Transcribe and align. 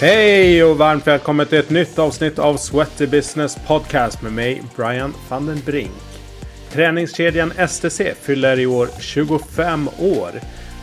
Hej 0.00 0.64
och 0.64 0.78
varmt 0.78 1.06
välkommen 1.06 1.46
till 1.46 1.58
ett 1.58 1.70
nytt 1.70 1.98
avsnitt 1.98 2.38
av 2.38 2.56
Sweaty 2.56 3.06
Business 3.06 3.58
Podcast 3.66 4.22
med 4.22 4.32
mig 4.32 4.62
Brian 4.76 5.14
van 5.28 5.46
den 5.46 5.60
Brink. 5.66 5.90
Träningskedjan 6.72 7.52
STC 7.68 8.14
fyller 8.20 8.60
i 8.60 8.66
år 8.66 8.88
25 9.00 9.88
år. 9.98 10.30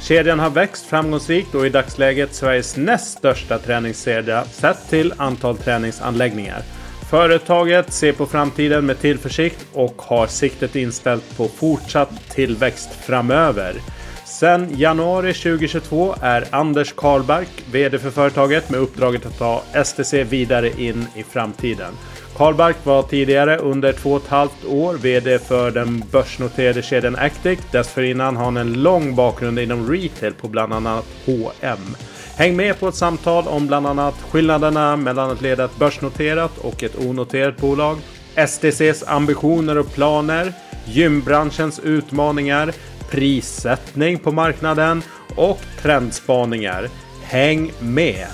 Kedjan 0.02 0.40
har 0.40 0.50
växt 0.50 0.86
framgångsrikt 0.86 1.56
och 1.56 1.62
är 1.62 1.66
i 1.66 1.70
dagsläget 1.70 2.34
Sveriges 2.34 2.78
näst 2.78 3.18
största 3.18 3.60
träningskedja 3.60 4.44
sett 4.44 4.90
till 4.90 5.14
antal 5.18 5.58
träningsanläggningar. 5.58 6.62
Företaget 7.10 7.94
ser 7.94 8.14
på 8.14 8.26
framtiden 8.26 8.86
med 8.86 9.00
tillförsikt 9.00 9.66
och 9.74 10.02
har 10.02 10.28
siktet 10.28 10.76
inställt 10.76 11.38
på 11.38 11.48
fortsatt 11.48 12.30
tillväxt 12.30 12.90
framöver. 13.06 13.74
Sen 14.40 14.78
januari 14.78 15.34
2022 15.34 16.16
är 16.22 16.46
Anders 16.52 16.94
Karlberg 16.94 17.48
VD 17.72 18.00
för 18.00 18.10
företaget 18.10 18.70
med 18.70 18.80
uppdraget 18.80 19.26
att 19.26 19.38
ta 19.38 19.64
STC 19.84 20.24
vidare 20.24 20.82
in 20.82 21.08
i 21.16 21.24
framtiden. 21.24 21.94
Karlberg 22.38 22.74
var 22.84 23.04
tidigare 23.04 23.58
under 23.58 23.94
två 23.94 24.12
och 24.12 24.22
ett 24.22 24.28
halvt 24.28 24.66
år 24.66 24.94
VD 24.94 25.40
för 25.40 25.72
den 25.72 26.04
börsnoterade 26.12 26.82
kedjan 26.82 27.16
Actic. 27.16 27.60
Dessförinnan 27.72 28.36
har 28.38 28.46
han 28.46 28.58
en 28.58 28.74
lång 28.74 29.16
bakgrund 29.16 29.60
inom 29.60 29.92
retail 29.92 30.34
på 30.34 30.48
bland 30.48 30.74
annat 30.74 31.06
H&M. 31.26 31.96
Häng 32.38 32.56
med 32.56 32.80
på 32.80 32.88
ett 32.88 32.96
samtal 32.96 33.48
om 33.48 33.68
bland 33.68 33.88
annat 33.88 34.16
skillnaderna 34.30 34.96
mellan 34.96 35.32
att 35.32 35.42
leda 35.42 35.66
ett 35.66 35.78
börsnoterat 35.78 36.58
och 36.58 36.84
ett 36.84 37.00
onoterat 37.00 37.58
bolag, 37.58 37.98
STCs 38.48 39.04
ambitioner 39.08 39.78
och 39.78 39.94
planer, 39.94 40.54
gymbranschens 40.86 41.80
utmaningar, 41.80 42.74
prissättning 43.16 44.20
på 44.20 44.32
marknaden 44.32 45.02
och 45.36 45.60
trendspaningar. 45.82 46.90
Häng 47.24 47.72
med! 47.80 48.28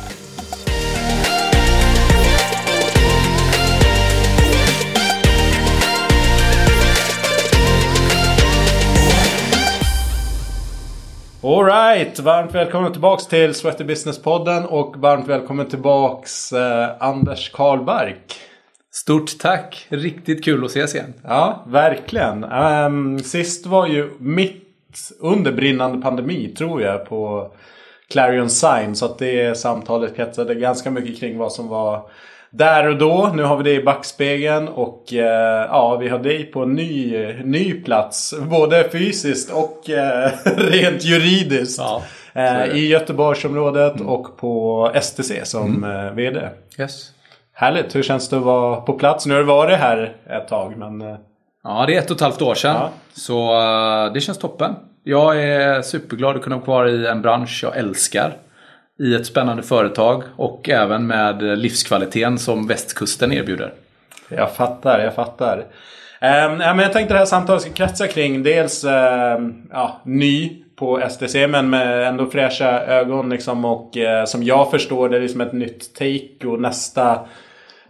Alright, 11.44 12.20
varmt 12.20 12.56
välkommen 12.56 12.92
tillbaks 12.92 13.28
till 13.28 13.54
Sweaty 13.54 13.84
Business-podden 13.84 14.66
och 14.66 14.98
varmt 14.98 15.28
välkommen 15.28 15.66
tillbaks 15.66 16.54
eh, 16.54 16.90
Anders 17.00 17.52
Karlbark. 17.52 18.40
Stort 18.94 19.40
tack! 19.40 19.88
Riktigt 19.90 20.46
kul 20.46 20.66
att 20.66 20.72
ses 20.72 20.96
igen. 20.96 21.14
Ja, 21.24 21.66
verkligen. 21.68 22.44
Um, 22.44 23.20
sist 23.20 23.66
var 23.66 23.88
ju 23.88 24.10
mitt 24.20 24.61
under 25.20 25.52
brinnande 25.52 26.02
pandemi 26.02 26.54
tror 26.58 26.82
jag 26.82 27.06
på 27.06 27.52
Clarion 28.10 28.50
Sign. 28.50 28.96
Så 28.96 29.06
att 29.06 29.18
det 29.18 29.58
samtalet 29.58 30.16
kretsade 30.16 30.56
ganska 30.56 30.92
mycket 30.92 31.20
kring 31.20 31.38
vad 31.38 31.52
som 31.52 31.68
var 31.68 32.10
där 32.50 32.88
och 32.88 32.98
då. 32.98 33.32
Nu 33.36 33.44
har 33.44 33.58
vi 33.58 33.64
det 33.64 33.74
i 33.74 33.84
backspegeln 33.84 34.68
och 34.68 35.14
eh, 35.14 35.68
ja, 35.70 35.98
vi 35.98 36.10
har 36.10 36.20
dig 36.20 36.46
på 36.46 36.64
en 36.64 36.74
ny, 36.74 37.18
ny 37.44 37.74
plats. 37.74 38.34
Både 38.50 38.90
fysiskt 38.92 39.52
och 39.52 39.90
eh, 39.90 40.32
rent 40.58 41.04
juridiskt. 41.04 41.82
Ja, 41.82 42.04
eh, 42.34 42.66
I 42.66 42.88
Göteborgsområdet 42.88 43.96
mm. 43.96 44.08
och 44.08 44.38
på 44.38 44.92
STC 45.02 45.32
som 45.44 45.84
mm. 45.84 46.16
VD. 46.16 46.50
Yes. 46.80 47.12
Härligt. 47.54 47.96
Hur 47.96 48.04
känns 48.04 48.30
det 48.30 48.38
att 48.38 48.44
vara 48.44 48.82
på 48.82 48.94
plats? 48.94 49.26
Nu 49.26 49.34
har 49.34 49.42
du 49.42 49.48
varit 49.48 49.78
här 49.78 50.16
ett 50.30 50.48
tag 50.48 50.78
men... 50.78 51.18
Eh, 51.66 51.72
ja, 51.72 51.86
det 51.86 51.96
är 51.96 52.00
ett 52.00 52.12
och 52.12 52.16
ett 52.16 52.22
halvt 52.22 52.42
år 52.42 52.56
sedan. 52.56 52.76
Ja. 52.76 52.92
Så 53.14 53.56
uh, 54.06 54.14
det 54.14 54.22
känns 54.22 54.38
toppen. 54.38 54.76
Jag 55.04 55.44
är 55.44 55.82
superglad 55.82 56.36
att 56.36 56.42
kunna 56.42 56.56
vara 56.56 56.66
kvar 56.66 56.88
i 56.88 57.08
en 57.08 57.22
bransch 57.22 57.60
jag 57.64 57.78
älskar. 57.78 58.38
I 59.00 59.16
ett 59.16 59.26
spännande 59.26 59.64
företag 59.64 60.24
och 60.38 60.70
även 60.70 61.08
med 61.08 61.44
livskvaliteten 61.44 62.40
som 62.40 62.68
västkusten 62.68 63.32
erbjuder. 63.32 63.74
Jag 64.30 64.52
fattar, 64.52 65.00
jag 65.00 65.16
fattar. 65.16 65.66
Ja, 66.20 66.50
men 66.58 66.80
jag 66.80 66.94
tänkte 66.94 67.14
det 67.14 67.18
här 67.18 67.26
samtalet 67.26 67.62
ska 67.62 67.72
kretsa 67.72 68.08
kring 68.08 68.44
dels 68.44 68.86
uh, 68.86 68.92
ja, 69.72 70.02
ny 70.04 70.64
på 70.76 71.10
STC 71.10 71.48
men 71.48 71.70
med 71.70 72.08
ändå 72.08 72.26
fräscha 72.26 72.82
ögon 72.82 73.30
liksom 73.30 73.66
och 73.66 73.98
uh, 73.98 74.26
som 74.26 74.44
jag 74.44 74.72
förstår 74.72 75.10
det 75.10 75.18
är 75.18 75.22
liksom 75.22 75.42
ett 75.42 75.54
nytt 75.54 75.96
take 75.96 76.48
och 76.48 76.62
nästa 76.62 77.20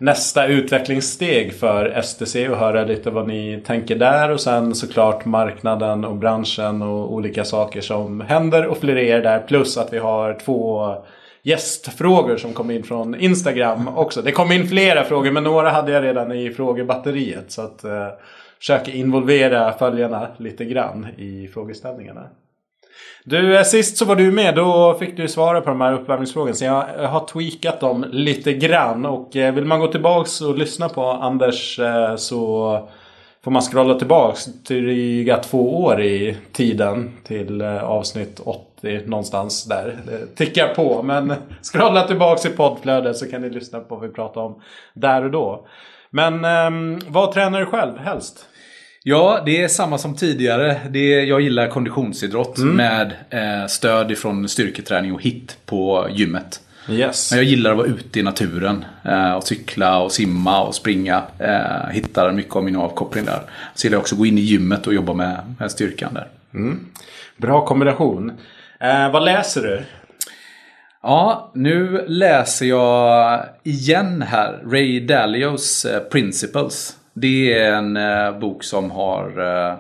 nästa 0.01 0.47
utvecklingssteg 0.47 1.53
för 1.53 2.01
STC 2.01 2.49
och 2.49 2.57
höra 2.57 2.83
lite 2.83 3.09
vad 3.09 3.27
ni 3.27 3.61
tänker 3.65 3.95
där 3.95 4.31
och 4.31 4.41
sen 4.41 4.75
såklart 4.75 5.25
marknaden 5.25 6.05
och 6.05 6.15
branschen 6.15 6.81
och 6.81 7.13
olika 7.13 7.45
saker 7.45 7.81
som 7.81 8.21
händer 8.21 8.67
och 8.67 8.77
florerar 8.77 9.21
där. 9.21 9.39
Plus 9.39 9.77
att 9.77 9.93
vi 9.93 9.97
har 9.97 10.39
två 10.45 10.95
gästfrågor 11.43 12.37
som 12.37 12.53
kom 12.53 12.71
in 12.71 12.83
från 12.83 13.15
Instagram 13.15 13.87
också. 13.87 14.21
Det 14.21 14.31
kom 14.31 14.51
in 14.51 14.67
flera 14.67 15.03
frågor 15.03 15.31
men 15.31 15.43
några 15.43 15.69
hade 15.69 15.91
jag 15.91 16.03
redan 16.03 16.31
i 16.31 16.49
frågebatteriet. 16.49 17.51
Så 17.51 17.61
att 17.61 17.83
eh, 17.83 18.07
försöka 18.59 18.91
involvera 18.91 19.73
följarna 19.73 20.27
lite 20.37 20.65
grann 20.65 21.07
i 21.17 21.47
frågeställningarna. 21.53 22.23
Du, 23.23 23.57
eh, 23.57 23.63
sist 23.63 23.97
så 23.97 24.05
var 24.05 24.15
du 24.15 24.31
med. 24.31 24.55
Då 24.55 24.97
fick 24.99 25.17
du 25.17 25.27
svara 25.27 25.61
på 25.61 25.69
de 25.69 25.81
här 25.81 25.93
uppvärmningsfrågorna. 25.93 26.55
Så 26.55 26.65
jag 26.65 26.85
eh, 26.99 27.09
har 27.09 27.27
tweakat 27.27 27.79
dem 27.79 28.05
lite 28.11 28.53
grann. 28.53 29.05
Och 29.05 29.35
eh, 29.35 29.53
vill 29.53 29.65
man 29.65 29.79
gå 29.79 29.87
tillbaks 29.87 30.41
och 30.41 30.57
lyssna 30.57 30.89
på 30.89 31.05
Anders 31.05 31.79
så 32.17 32.89
får 33.43 33.51
man 33.51 33.61
scrolla 33.61 33.95
tillbaks 33.95 34.45
dryga 34.45 35.37
två 35.37 35.83
år 35.83 36.01
i 36.01 36.37
tiden. 36.51 37.11
Till 37.23 37.61
avsnitt 37.61 38.39
80 38.43 39.01
någonstans 39.05 39.63
där. 39.63 39.97
Det 40.05 40.35
tickar 40.35 40.67
på. 40.67 41.03
Men 41.03 41.33
scrolla 41.61 42.07
tillbaks 42.07 42.45
i 42.45 42.49
poddflödet 42.49 43.17
så 43.17 43.31
kan 43.31 43.41
ni 43.41 43.49
lyssna 43.49 43.79
på 43.79 43.95
vad 43.95 44.09
vi 44.09 44.13
pratar 44.13 44.41
om 44.41 44.61
där 44.93 45.23
och 45.23 45.31
då. 45.31 45.67
Men 46.09 46.45
ehm, 46.45 46.99
vad 47.07 47.31
tränar 47.31 47.59
du 47.59 47.65
själv 47.65 47.97
helst? 47.97 48.45
Ja, 49.03 49.41
det 49.45 49.63
är 49.63 49.67
samma 49.67 49.97
som 49.97 50.15
tidigare. 50.15 50.81
Det 50.89 51.13
är, 51.13 51.23
jag 51.23 51.41
gillar 51.41 51.67
konditionsidrott 51.67 52.57
mm. 52.57 52.75
med 52.75 53.13
eh, 53.29 53.67
stöd 53.67 54.11
ifrån 54.11 54.49
styrketräning 54.49 55.13
och 55.13 55.21
hit 55.21 55.57
på 55.65 56.07
gymmet. 56.11 56.61
Yes. 56.89 57.31
Men 57.31 57.37
jag 57.37 57.45
gillar 57.45 57.71
att 57.71 57.77
vara 57.77 57.87
ute 57.87 58.19
i 58.19 58.23
naturen. 58.23 58.85
Eh, 59.05 59.33
och 59.33 59.43
cykla 59.43 59.99
och 59.99 60.11
simma 60.11 60.63
och 60.63 60.75
springa. 60.75 61.23
Eh, 61.39 61.89
hittar 61.91 62.31
mycket 62.31 62.55
av 62.55 62.63
min 62.63 62.75
avkoppling 62.75 63.25
där. 63.25 63.41
Så 63.75 63.85
gillar 63.85 63.95
jag 63.95 64.01
också 64.01 64.15
att 64.15 64.19
gå 64.19 64.25
in 64.25 64.37
i 64.37 64.41
gymmet 64.41 64.87
och 64.87 64.93
jobba 64.93 65.13
med, 65.13 65.55
med 65.59 65.71
styrkan 65.71 66.13
där. 66.13 66.27
Mm. 66.53 66.85
Bra 67.37 67.65
kombination. 67.65 68.31
Eh, 68.79 69.11
vad 69.11 69.25
läser 69.25 69.61
du? 69.61 69.83
Ja, 71.03 71.51
nu 71.55 72.05
läser 72.07 72.65
jag 72.65 73.39
igen 73.63 74.21
här 74.21 74.59
Ray 74.65 74.99
Dalios 74.99 75.85
eh, 75.85 75.99
Principles. 75.99 76.97
Det 77.13 77.59
är 77.59 77.73
en 77.73 77.97
eh, 77.97 78.39
bok 78.39 78.63
som 78.63 78.91
har 78.91 79.39
eh, 79.39 79.77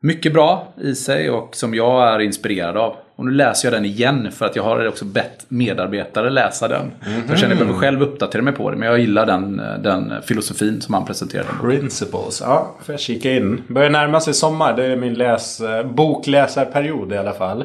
mycket 0.00 0.32
bra 0.32 0.74
i 0.80 0.94
sig 0.94 1.30
och 1.30 1.56
som 1.56 1.74
jag 1.74 2.08
är 2.14 2.18
inspirerad 2.20 2.76
av. 2.76 2.96
Och 3.16 3.24
nu 3.24 3.30
läser 3.30 3.68
jag 3.68 3.72
den 3.72 3.84
igen 3.84 4.32
för 4.32 4.46
att 4.46 4.56
jag 4.56 4.62
har 4.62 4.88
också 4.88 5.04
bett 5.04 5.46
medarbetare 5.48 6.30
läsa 6.30 6.68
den. 6.68 6.80
Mm 6.80 6.92
-hmm. 7.00 7.22
Jag 7.28 7.38
känner 7.38 7.54
att 7.54 7.60
jag 7.60 7.68
behöver 7.68 7.86
själv 7.86 8.02
uppdatera 8.02 8.42
mig 8.42 8.52
på 8.52 8.70
det. 8.70 8.76
Men 8.76 8.88
jag 8.88 8.98
gillar 8.98 9.26
den, 9.26 9.56
den 9.82 10.22
filosofin 10.22 10.80
som 10.80 10.94
han 10.94 11.04
presenterade. 11.04 11.48
Principles. 11.60 12.40
Ja, 12.40 12.74
får 12.82 12.92
jag 12.92 13.00
kika 13.00 13.32
in. 13.32 13.62
Börjar 13.68 13.90
närma 13.90 14.20
sig 14.20 14.34
sommar. 14.34 14.76
Det 14.76 14.84
är 14.84 14.96
min 14.96 15.14
läs, 15.14 15.60
eh, 15.60 15.86
bokläsarperiod 15.86 17.12
i 17.12 17.16
alla 17.16 17.32
fall. 17.32 17.60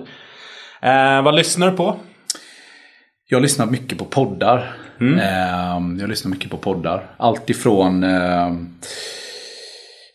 Eh, 0.82 1.22
vad 1.24 1.36
lyssnar 1.36 1.72
du 1.72 1.78
på? 1.78 1.96
Jag 3.32 3.42
lyssnar 3.42 3.66
mycket 3.66 3.98
på 3.98 4.06
poddar. 4.06 4.76
Mm. 5.00 5.20
Ehm, 5.20 5.98
jag 6.00 6.10
lyssnar 6.10 6.32
mycket 6.32 6.52
på 6.52 6.58
poddar. 6.58 7.06
Allt 7.18 7.50
ifrån 7.50 8.04
ehm, 8.04 8.70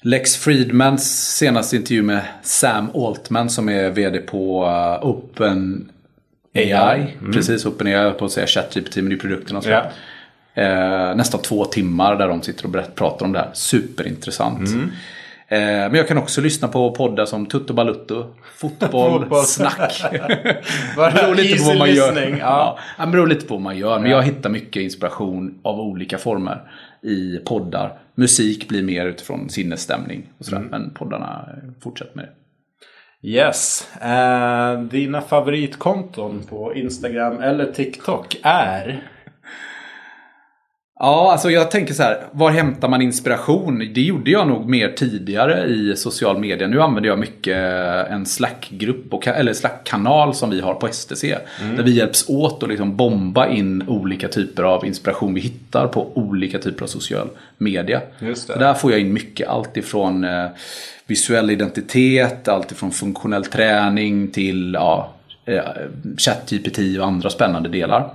Lex 0.02 0.36
Friedmans 0.36 1.36
senaste 1.36 1.76
intervju 1.76 2.02
med 2.02 2.20
Sam 2.42 2.90
Altman 2.94 3.50
som 3.50 3.68
är 3.68 3.90
vd 3.90 4.18
på 4.18 4.64
uh, 4.64 5.06
Open 5.06 5.90
AI. 6.54 7.16
Mm. 7.20 7.32
Precis, 7.32 7.66
Open 7.66 7.86
AI, 7.86 8.12
på 8.12 8.24
att 8.24 8.32
säga 8.32 8.46
ChatGPT 8.46 8.96
med 8.96 9.20
produkterna 9.20 9.58
och 9.58 9.64
så. 9.64 9.70
Yeah. 9.70 9.86
Eh, 10.54 11.16
nästan 11.16 11.42
två 11.42 11.64
timmar 11.64 12.16
där 12.16 12.28
de 12.28 12.42
sitter 12.42 12.64
och 12.64 12.70
berätt, 12.70 12.94
pratar 12.94 13.26
om 13.26 13.32
det 13.32 13.38
här. 13.38 13.50
Superintressant. 13.52 14.68
Mm. 14.68 14.90
Eh, 15.48 15.58
men 15.58 15.94
jag 15.94 16.08
kan 16.08 16.18
också 16.18 16.40
lyssna 16.40 16.68
på 16.68 16.90
poddar 16.90 17.26
som 17.26 17.46
Tutto 17.46 17.74
Balutto, 17.74 18.34
Fotboll, 18.56 19.26
Snack. 19.44 20.04
beror 20.96 21.34
lite 21.34 21.58
på 21.58 21.64
vad 21.64 21.78
man 21.78 21.94
gör. 21.94 22.36
Ja. 22.38 22.78
Det 22.98 23.06
beror 23.06 23.26
lite 23.26 23.46
på 23.46 23.54
vad 23.54 23.62
man 23.62 23.78
gör. 23.78 23.98
Men 23.98 24.10
jag 24.10 24.22
hittar 24.22 24.50
mycket 24.50 24.82
inspiration 24.82 25.58
av 25.62 25.80
olika 25.80 26.18
former 26.18 26.60
i 27.02 27.38
poddar. 27.44 27.98
Musik 28.14 28.68
blir 28.68 28.82
mer 28.82 29.06
utifrån 29.06 29.48
sinnesstämning 29.48 30.30
och 30.38 30.44
sådär. 30.44 30.58
Mm. 30.58 30.70
Men 30.70 30.90
poddarna, 30.90 31.48
fortsätter 31.80 32.16
med 32.16 32.24
det. 32.24 32.30
Yes. 33.28 33.88
Uh, 34.02 34.82
dina 34.82 35.20
favoritkonton 35.20 36.42
på 36.48 36.74
Instagram 36.74 37.40
eller 37.40 37.72
TikTok 37.72 38.36
är? 38.42 39.02
Ja, 41.00 41.32
alltså 41.32 41.50
jag 41.50 41.70
tänker 41.70 41.94
så 41.94 42.02
här. 42.02 42.26
Var 42.32 42.50
hämtar 42.50 42.88
man 42.88 43.02
inspiration? 43.02 43.78
Det 43.94 44.00
gjorde 44.00 44.30
jag 44.30 44.48
nog 44.48 44.68
mer 44.68 44.88
tidigare 44.88 45.66
i 45.66 45.96
social 45.96 46.38
media. 46.38 46.66
Nu 46.66 46.82
använder 46.82 47.10
jag 47.10 47.18
mycket 47.18 47.56
en 48.10 48.26
Slack-grupp, 48.26 49.26
eller 49.26 49.52
Slack-kanal 49.52 50.34
som 50.34 50.50
vi 50.50 50.60
har 50.60 50.74
på 50.74 50.88
STC. 50.88 51.24
Mm. 51.62 51.76
Där 51.76 51.82
vi 51.82 51.90
hjälps 51.90 52.28
åt 52.28 52.62
att 52.62 52.68
liksom 52.68 52.96
bomba 52.96 53.48
in 53.48 53.88
olika 53.88 54.28
typer 54.28 54.62
av 54.62 54.86
inspiration 54.86 55.34
vi 55.34 55.40
hittar 55.40 55.86
på 55.86 56.12
olika 56.14 56.58
typer 56.58 56.82
av 56.82 56.88
social 56.88 57.28
media. 57.58 58.00
Där 58.58 58.74
får 58.74 58.90
jag 58.90 59.00
in 59.00 59.12
mycket. 59.12 59.48
Allt 59.48 59.76
ifrån 59.76 60.24
eh, 60.24 60.46
visuell 61.06 61.50
identitet, 61.50 62.48
allt 62.48 62.72
ifrån 62.72 62.90
funktionell 62.90 63.44
träning 63.44 64.28
till 64.28 64.74
ja, 64.74 64.98
eh, 64.98 65.13
ChatGPT 66.18 66.78
och 66.98 67.06
andra 67.06 67.30
spännande 67.30 67.68
delar. 67.68 68.10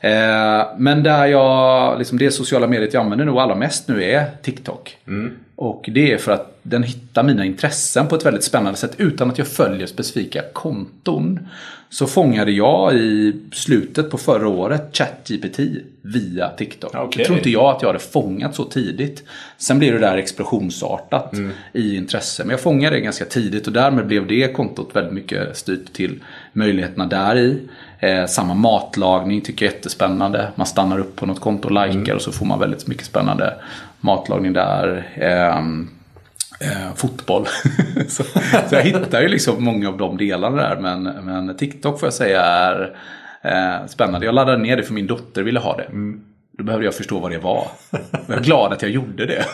Eh, 0.00 0.66
men 0.76 1.02
där 1.02 1.26
jag, 1.26 1.98
liksom 1.98 2.18
det 2.18 2.30
sociala 2.30 2.66
mediet 2.66 2.94
jag 2.94 3.00
använder 3.00 3.24
nog 3.24 3.38
allra 3.38 3.54
mest 3.54 3.88
nu 3.88 4.04
är 4.04 4.30
TikTok. 4.42 4.96
Mm. 5.06 5.32
Och 5.56 5.84
det 5.92 6.12
är 6.12 6.18
för 6.18 6.32
att 6.32 6.53
den 6.66 6.82
hittar 6.82 7.22
mina 7.22 7.44
intressen 7.44 8.06
på 8.06 8.16
ett 8.16 8.26
väldigt 8.26 8.44
spännande 8.44 8.78
sätt 8.78 8.94
utan 8.96 9.30
att 9.30 9.38
jag 9.38 9.46
följer 9.46 9.86
specifika 9.86 10.42
konton. 10.52 11.48
Så 11.90 12.06
fångade 12.06 12.50
jag 12.50 12.94
i 12.94 13.40
slutet 13.52 14.10
på 14.10 14.18
förra 14.18 14.48
året 14.48 14.96
ChatGPT 14.96 15.60
via 16.02 16.48
TikTok. 16.48 16.94
Okay. 16.94 17.08
Jag 17.16 17.26
tror 17.26 17.38
inte 17.38 17.50
jag 17.50 17.76
att 17.76 17.82
jag 17.82 17.88
hade 17.88 17.98
fångat 17.98 18.54
så 18.54 18.64
tidigt. 18.64 19.24
Sen 19.58 19.78
blev 19.78 19.92
det 19.92 19.98
där 19.98 20.16
explosionsartat 20.16 21.32
mm. 21.32 21.50
i 21.72 21.96
intresse. 21.96 22.44
Men 22.44 22.50
jag 22.50 22.60
fångade 22.60 22.96
det 22.96 23.00
ganska 23.00 23.24
tidigt 23.24 23.66
och 23.66 23.72
därmed 23.72 24.06
blev 24.06 24.26
det 24.26 24.52
kontot 24.52 24.96
väldigt 24.96 25.12
mycket 25.14 25.56
styrt 25.56 25.92
till 25.92 26.20
möjligheterna 26.52 27.06
där 27.06 27.36
i. 27.36 27.58
Eh, 27.98 28.26
samma 28.26 28.54
matlagning 28.54 29.40
tycker 29.40 29.66
jag 29.66 29.72
är 29.72 29.76
jättespännande. 29.76 30.48
Man 30.54 30.66
stannar 30.66 30.98
upp 30.98 31.16
på 31.16 31.26
något 31.26 31.40
konto 31.40 31.68
och 31.68 31.86
likar 31.86 31.98
mm. 31.98 32.16
och 32.16 32.22
så 32.22 32.32
får 32.32 32.46
man 32.46 32.60
väldigt 32.60 32.86
mycket 32.86 33.06
spännande 33.06 33.54
matlagning 34.00 34.52
där. 34.52 35.08
Eh, 35.14 35.60
eh, 36.64 36.94
fotboll. 36.96 37.46
så, 38.08 38.24
så, 38.68 38.74
jag 38.74 38.82
hittar 38.82 39.22
ju 39.22 39.28
liksom 39.28 39.64
många 39.64 39.88
av 39.88 39.98
de 39.98 40.16
delarna 40.16 40.56
där. 40.56 40.76
Men, 40.76 41.02
men 41.02 41.56
TikTok 41.56 42.00
får 42.00 42.06
jag 42.06 42.14
säga 42.14 42.42
är 42.42 42.96
eh, 43.42 43.86
spännande. 43.86 44.26
Jag 44.26 44.34
laddade 44.34 44.58
ner 44.58 44.76
det 44.76 44.82
för 44.82 44.94
min 44.94 45.06
dotter 45.06 45.42
ville 45.42 45.60
ha 45.60 45.76
det. 45.76 45.84
Mm. 45.84 46.20
Då 46.58 46.64
behövde 46.64 46.84
jag 46.84 46.94
förstå 46.94 47.18
vad 47.18 47.30
det 47.30 47.38
var. 47.38 47.66
Jag 48.26 48.38
är 48.38 48.42
glad 48.42 48.72
att 48.72 48.82
jag 48.82 48.90
gjorde 48.90 49.26
det. 49.26 49.44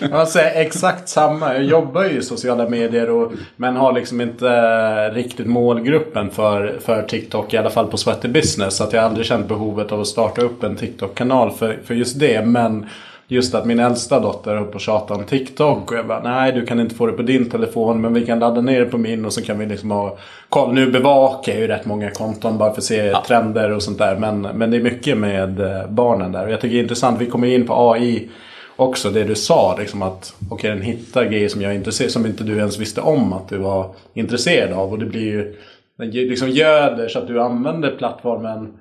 jag 0.10 0.28
säger 0.28 0.60
exakt 0.60 1.08
samma. 1.08 1.54
Jag 1.54 1.64
jobbar 1.64 2.04
ju 2.04 2.18
i 2.18 2.22
sociala 2.22 2.68
medier 2.68 3.10
och, 3.10 3.32
men 3.56 3.76
har 3.76 3.92
liksom 3.92 4.20
inte 4.20 5.10
riktigt 5.10 5.46
målgruppen 5.46 6.30
för, 6.30 6.78
för 6.80 7.02
TikTok. 7.02 7.54
I 7.54 7.56
alla 7.56 7.70
fall 7.70 7.86
på 7.86 7.96
Sweaty 7.96 8.28
Business. 8.28 8.76
Så 8.76 8.84
att 8.84 8.92
jag 8.92 9.04
aldrig 9.04 9.26
känt 9.26 9.48
behovet 9.48 9.92
av 9.92 10.00
att 10.00 10.06
starta 10.06 10.42
upp 10.42 10.62
en 10.62 10.76
TikTok-kanal 10.76 11.50
för, 11.50 11.78
för 11.84 11.94
just 11.94 12.20
det. 12.20 12.46
Men 12.46 12.86
just 13.30 13.54
att 13.54 13.66
min 13.66 13.80
äldsta 13.80 14.20
dotter 14.20 14.56
höll 14.56 14.64
på 14.64 14.76
att 14.76 14.82
tjata 14.82 15.14
om 15.14 15.24
TikTok. 15.24 15.90
Och 15.90 15.98
jag 15.98 16.06
bara, 16.06 16.22
nej 16.22 16.52
du 16.52 16.66
kan 16.66 16.80
inte 16.80 16.94
få 16.94 17.06
det 17.06 17.12
på 17.12 17.22
din 17.22 17.50
telefon. 17.50 18.00
Men 18.00 18.14
vi 18.14 18.26
kan 18.26 18.38
ladda 18.38 18.60
ner 18.60 18.80
det 18.80 18.86
på 18.86 18.98
min 18.98 19.24
och 19.24 19.32
så 19.32 19.42
kan 19.42 19.58
vi 19.58 19.66
liksom 19.66 19.90
ha 19.90 20.16
koll. 20.48 20.74
Nu 20.74 20.90
bevakar 20.90 21.52
jag 21.52 21.60
ju 21.60 21.66
rätt 21.66 21.86
många 21.86 22.10
konton 22.10 22.58
bara 22.58 22.70
för 22.70 22.78
att 22.78 22.84
se 22.84 22.96
ja. 22.96 23.24
trender 23.26 23.70
och 23.70 23.82
sånt 23.82 23.98
där. 23.98 24.16
Men, 24.16 24.40
men 24.40 24.70
det 24.70 24.76
är 24.76 24.82
mycket 24.82 25.18
med 25.18 25.60
eh, 25.60 25.86
barnen 25.88 26.32
där. 26.32 26.46
Och 26.46 26.52
jag 26.52 26.60
tycker 26.60 26.74
det 26.74 26.80
är 26.80 26.82
intressant, 26.82 27.20
vi 27.20 27.26
kommer 27.26 27.48
in 27.48 27.66
på 27.66 27.92
AI 27.92 28.28
också 28.76 29.10
det 29.10 29.24
du 29.24 29.34
sa. 29.34 29.76
Liksom 29.78 30.02
att 30.02 30.34
okay, 30.50 30.70
den 30.70 30.82
hittar 30.82 31.24
grejer 31.24 31.48
som 31.48 31.62
jag 31.62 31.72
är 31.72 31.76
intresserad 31.76 32.10
som 32.10 32.26
inte 32.26 32.44
du 32.44 32.56
ens 32.56 32.78
visste 32.78 33.00
om 33.00 33.32
att 33.32 33.48
du 33.48 33.58
var 33.58 33.90
intresserad 34.14 34.72
av. 34.72 34.92
Och 34.92 34.98
det 34.98 35.06
blir 35.06 35.24
ju, 35.24 35.56
den 35.96 36.10
liksom 36.10 36.50
göder 36.50 37.08
så 37.08 37.18
att 37.18 37.26
du 37.26 37.40
använder 37.40 37.90
plattformen 37.90 38.72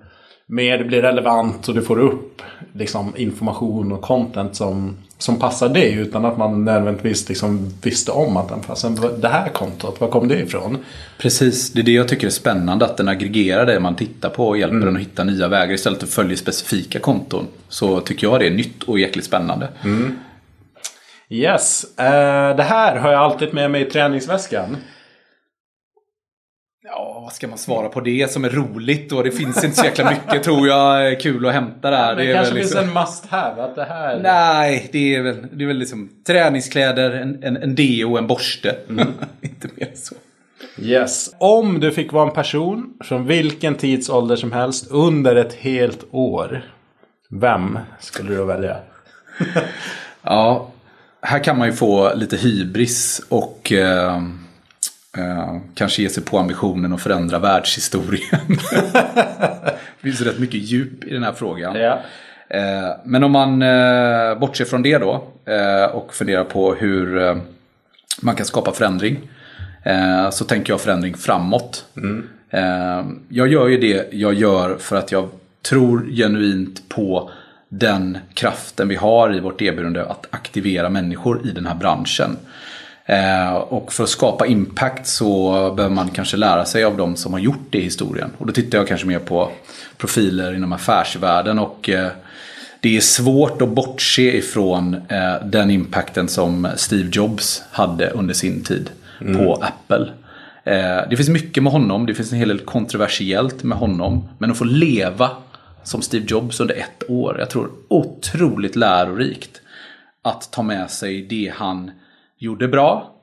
mer 0.51 0.77
det 0.77 0.83
blir 0.83 1.01
relevant 1.01 1.67
och 1.67 1.75
du 1.75 1.81
får 1.81 1.99
upp 1.99 2.41
liksom, 2.73 3.13
information 3.17 3.91
och 3.91 4.01
content 4.01 4.55
som, 4.55 4.97
som 5.17 5.39
passar 5.39 5.69
dig 5.69 5.93
utan 5.93 6.25
att 6.25 6.37
man 6.37 6.65
nödvändigtvis 6.65 7.29
liksom 7.29 7.73
visste 7.81 8.11
om 8.11 8.37
att 8.37 8.49
den 8.49 8.59
passar. 8.59 9.17
Det 9.21 9.27
här 9.27 9.49
kontot, 9.49 10.01
var 10.01 10.07
kom 10.07 10.27
det 10.27 10.39
ifrån? 10.39 10.77
Precis, 11.17 11.73
det 11.73 11.79
är 11.79 11.83
det 11.83 11.91
jag 11.91 12.07
tycker 12.07 12.27
är 12.27 12.31
spännande 12.31 12.85
att 12.85 12.97
den 12.97 13.07
aggregerar 13.07 13.65
det 13.65 13.79
man 13.79 13.95
tittar 13.95 14.29
på 14.29 14.47
och 14.47 14.57
hjälper 14.57 14.75
mm. 14.75 14.85
den 14.85 14.95
att 14.95 15.01
hitta 15.01 15.23
nya 15.23 15.47
vägar 15.47 15.73
istället 15.73 15.99
för 15.99 16.07
att 16.07 16.13
följa 16.13 16.37
specifika 16.37 16.99
konton. 16.99 17.47
Så 17.67 17.99
tycker 17.99 18.27
jag 18.27 18.39
det 18.39 18.47
är 18.47 18.51
nytt 18.51 18.83
och 18.83 18.99
jäkligt 18.99 19.25
spännande. 19.25 19.67
Mm. 19.83 20.19
Yes, 21.29 21.85
uh, 21.99 22.55
det 22.57 22.63
här 22.63 22.95
har 22.95 23.11
jag 23.11 23.21
alltid 23.21 23.53
med 23.53 23.71
mig 23.71 23.81
i 23.81 23.85
träningsväskan. 23.85 24.77
Vad 27.29 27.33
ska 27.35 27.47
man 27.47 27.57
svara 27.57 27.89
på 27.89 28.01
det 28.01 28.31
som 28.31 28.45
är 28.45 28.49
roligt 28.49 29.09
då? 29.09 29.23
Det 29.23 29.31
finns 29.31 29.63
inte 29.63 29.77
så 29.77 29.85
jäkla 29.85 30.09
mycket 30.09 30.43
tror 30.43 30.67
jag 30.67 31.21
kul 31.21 31.45
att 31.45 31.53
hämta 31.53 31.89
där. 31.89 32.15
det, 32.15 32.23
det 32.23 32.33
kanske 32.33 32.53
liksom... 32.53 32.77
finns 32.77 32.89
en 32.89 32.93
must 32.93 33.25
have 33.25 33.63
att 33.63 33.75
det 33.75 33.83
här... 33.83 34.19
Nej, 34.19 34.89
det 34.91 35.15
är 35.15 35.21
väl, 35.21 35.47
det 35.51 35.63
är 35.63 35.67
väl 35.67 35.77
liksom 35.77 36.09
träningskläder, 36.27 37.11
en, 37.11 37.43
en, 37.43 37.57
en 37.57 37.75
deo 37.75 38.11
och 38.11 38.17
en 38.17 38.27
borste. 38.27 38.75
Mm. 38.89 39.07
inte 39.41 39.67
mer 39.75 39.91
så. 39.95 40.15
Yes. 40.81 41.35
Om 41.37 41.79
du 41.79 41.91
fick 41.91 42.11
vara 42.11 42.27
en 42.27 42.33
person 42.33 42.93
från 43.03 43.27
vilken 43.27 43.75
tidsålder 43.75 44.35
som 44.35 44.51
helst 44.51 44.91
under 44.91 45.35
ett 45.35 45.53
helt 45.53 46.05
år. 46.11 46.61
Vem 47.29 47.79
skulle 47.99 48.35
du 48.35 48.45
välja? 48.45 48.77
ja, 50.21 50.71
här 51.21 51.43
kan 51.43 51.57
man 51.57 51.67
ju 51.67 51.73
få 51.73 52.15
lite 52.15 52.37
hybris 52.37 53.21
och 53.29 53.71
eh, 53.71 54.21
Eh, 55.17 55.57
kanske 55.75 56.01
ge 56.01 56.09
sig 56.09 56.23
på 56.23 56.39
ambitionen 56.39 56.93
att 56.93 57.01
förändra 57.01 57.39
världshistorien. 57.39 58.41
det 58.91 60.01
finns 60.01 60.21
rätt 60.21 60.39
mycket 60.39 60.61
djup 60.61 61.03
i 61.03 61.13
den 61.13 61.23
här 61.23 61.33
frågan. 61.33 61.75
Ja. 61.75 61.99
Eh, 62.49 62.89
men 63.03 63.23
om 63.23 63.31
man 63.31 63.61
eh, 63.61 64.39
bortser 64.39 64.65
från 64.65 64.81
det 64.81 64.97
då 64.97 65.27
och 65.91 66.13
funderar 66.13 66.43
på 66.43 66.73
hur 66.73 67.37
man 68.21 68.35
kan 68.35 68.45
skapa 68.45 68.71
förändring. 68.71 69.29
Så 70.31 70.45
tänker 70.45 70.73
jag 70.73 70.81
förändring 70.81 71.17
framåt. 71.17 71.85
Mm. 71.97 72.29
jag 73.29 73.47
gör 73.47 73.67
ju 73.67 73.77
det 73.77 74.07
jag 74.11 74.33
gör 74.33 74.77
för 74.77 74.95
att 74.95 75.11
jag 75.11 75.29
tror 75.69 76.07
genuint 76.11 76.89
på 76.89 77.31
den 77.69 78.17
kraften 78.33 78.87
vi 78.87 78.95
har 78.95 79.35
i 79.35 79.39
vårt 79.39 79.61
erbjudande 79.61 79.99
att 79.99 80.27
aktivera 80.29 80.89
människor 80.89 81.47
i 81.47 81.51
den 81.51 81.65
här 81.65 81.75
branschen. 81.75 82.37
Eh, 83.09 83.53
och 83.53 83.93
för 83.93 84.03
att 84.03 84.09
skapa 84.09 84.47
impact 84.47 85.07
så 85.07 85.51
behöver 85.75 85.95
man 85.95 86.09
kanske 86.09 86.37
lära 86.37 86.65
sig 86.65 86.83
av 86.83 86.97
de 86.97 87.15
som 87.15 87.33
har 87.33 87.39
gjort 87.39 87.67
det 87.69 87.77
i 87.77 87.81
historien. 87.81 88.31
Och 88.37 88.45
då 88.47 88.53
tittar 88.53 88.77
jag 88.77 88.87
kanske 88.87 89.07
mer 89.07 89.19
på 89.19 89.51
profiler 89.97 90.53
inom 90.53 90.73
affärsvärlden. 90.73 91.59
Och 91.59 91.89
eh, 91.89 92.11
det 92.79 92.97
är 92.97 93.01
svårt 93.01 93.61
att 93.61 93.69
bortse 93.69 94.37
ifrån 94.37 94.93
eh, 94.93 95.45
den 95.45 95.71
impacten 95.71 96.27
som 96.27 96.67
Steve 96.75 97.09
Jobs 97.11 97.63
hade 97.71 98.09
under 98.09 98.33
sin 98.33 98.63
tid 98.63 98.89
mm. 99.21 99.37
på 99.37 99.53
Apple. 99.53 100.07
Det 101.09 101.17
finns 101.17 101.29
mycket 101.29 101.63
med 101.63 101.71
honom, 101.71 102.05
det 102.05 102.13
finns 102.13 102.31
en 102.31 102.37
hel 102.37 102.47
del 102.47 102.59
kontroversiellt 102.59 103.63
med 103.63 103.77
honom. 103.77 104.29
Men 104.37 104.51
att 104.51 104.57
få 104.57 104.63
leva 104.63 105.29
som 105.83 106.01
Steve 106.01 106.25
Jobs 106.27 106.59
under 106.59 106.75
ett 106.75 107.09
år, 107.09 107.35
jag 107.39 107.49
tror 107.49 107.69
otroligt 107.87 108.75
lärorikt. 108.75 109.61
Att 110.23 110.51
ta 110.51 110.63
med 110.63 110.89
sig 110.89 111.21
det 111.21 111.53
han 111.55 111.91
gjorde 112.39 112.67
bra 112.67 113.15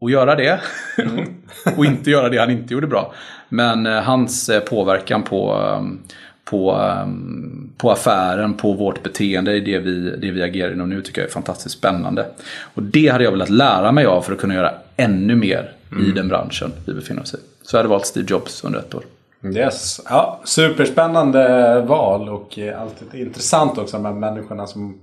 och 0.00 0.10
göra 0.10 0.34
det. 0.34 0.60
Mm. 0.98 1.34
och 1.76 1.84
inte 1.84 2.10
göra 2.10 2.28
det 2.28 2.38
han 2.38 2.50
inte 2.50 2.74
gjorde 2.74 2.86
bra. 2.86 3.14
Men 3.48 3.86
eh, 3.86 4.02
hans 4.02 4.48
eh, 4.48 4.60
påverkan 4.60 5.22
på, 5.22 5.52
ehm, 5.54 5.98
på, 6.44 6.72
ehm, 6.72 7.72
på 7.76 7.90
affären, 7.90 8.54
på 8.54 8.72
vårt 8.72 9.02
beteende, 9.02 9.60
det 9.60 9.78
vi, 9.78 10.16
det 10.16 10.30
vi 10.30 10.42
agerar 10.42 10.72
inom 10.72 10.88
nu 10.88 11.02
tycker 11.02 11.20
jag 11.20 11.28
är 11.28 11.32
fantastiskt 11.32 11.78
spännande. 11.78 12.26
Och 12.74 12.82
det 12.82 13.08
hade 13.08 13.24
jag 13.24 13.30
velat 13.30 13.50
lära 13.50 13.92
mig 13.92 14.06
av 14.06 14.22
för 14.22 14.32
att 14.32 14.40
kunna 14.40 14.54
göra 14.54 14.74
ännu 14.96 15.36
mer 15.36 15.72
mm. 15.92 16.06
i 16.06 16.12
den 16.12 16.28
branschen 16.28 16.72
vi 16.86 16.94
befinner 16.94 17.22
oss 17.22 17.34
i. 17.34 17.38
Så 17.62 17.76
jag 17.76 17.78
hade 17.78 17.88
valt 17.88 18.06
Steve 18.06 18.26
Jobs 18.30 18.64
under 18.64 18.78
ett 18.78 18.94
år. 18.94 19.02
Yes, 19.44 20.00
ja, 20.04 20.40
superspännande 20.44 21.80
val 21.80 22.28
och 22.28 22.58
eh, 22.58 22.82
alltid 22.82 23.20
intressant 23.20 23.78
också 23.78 23.98
med 23.98 24.14
människorna 24.14 24.66
som 24.66 25.00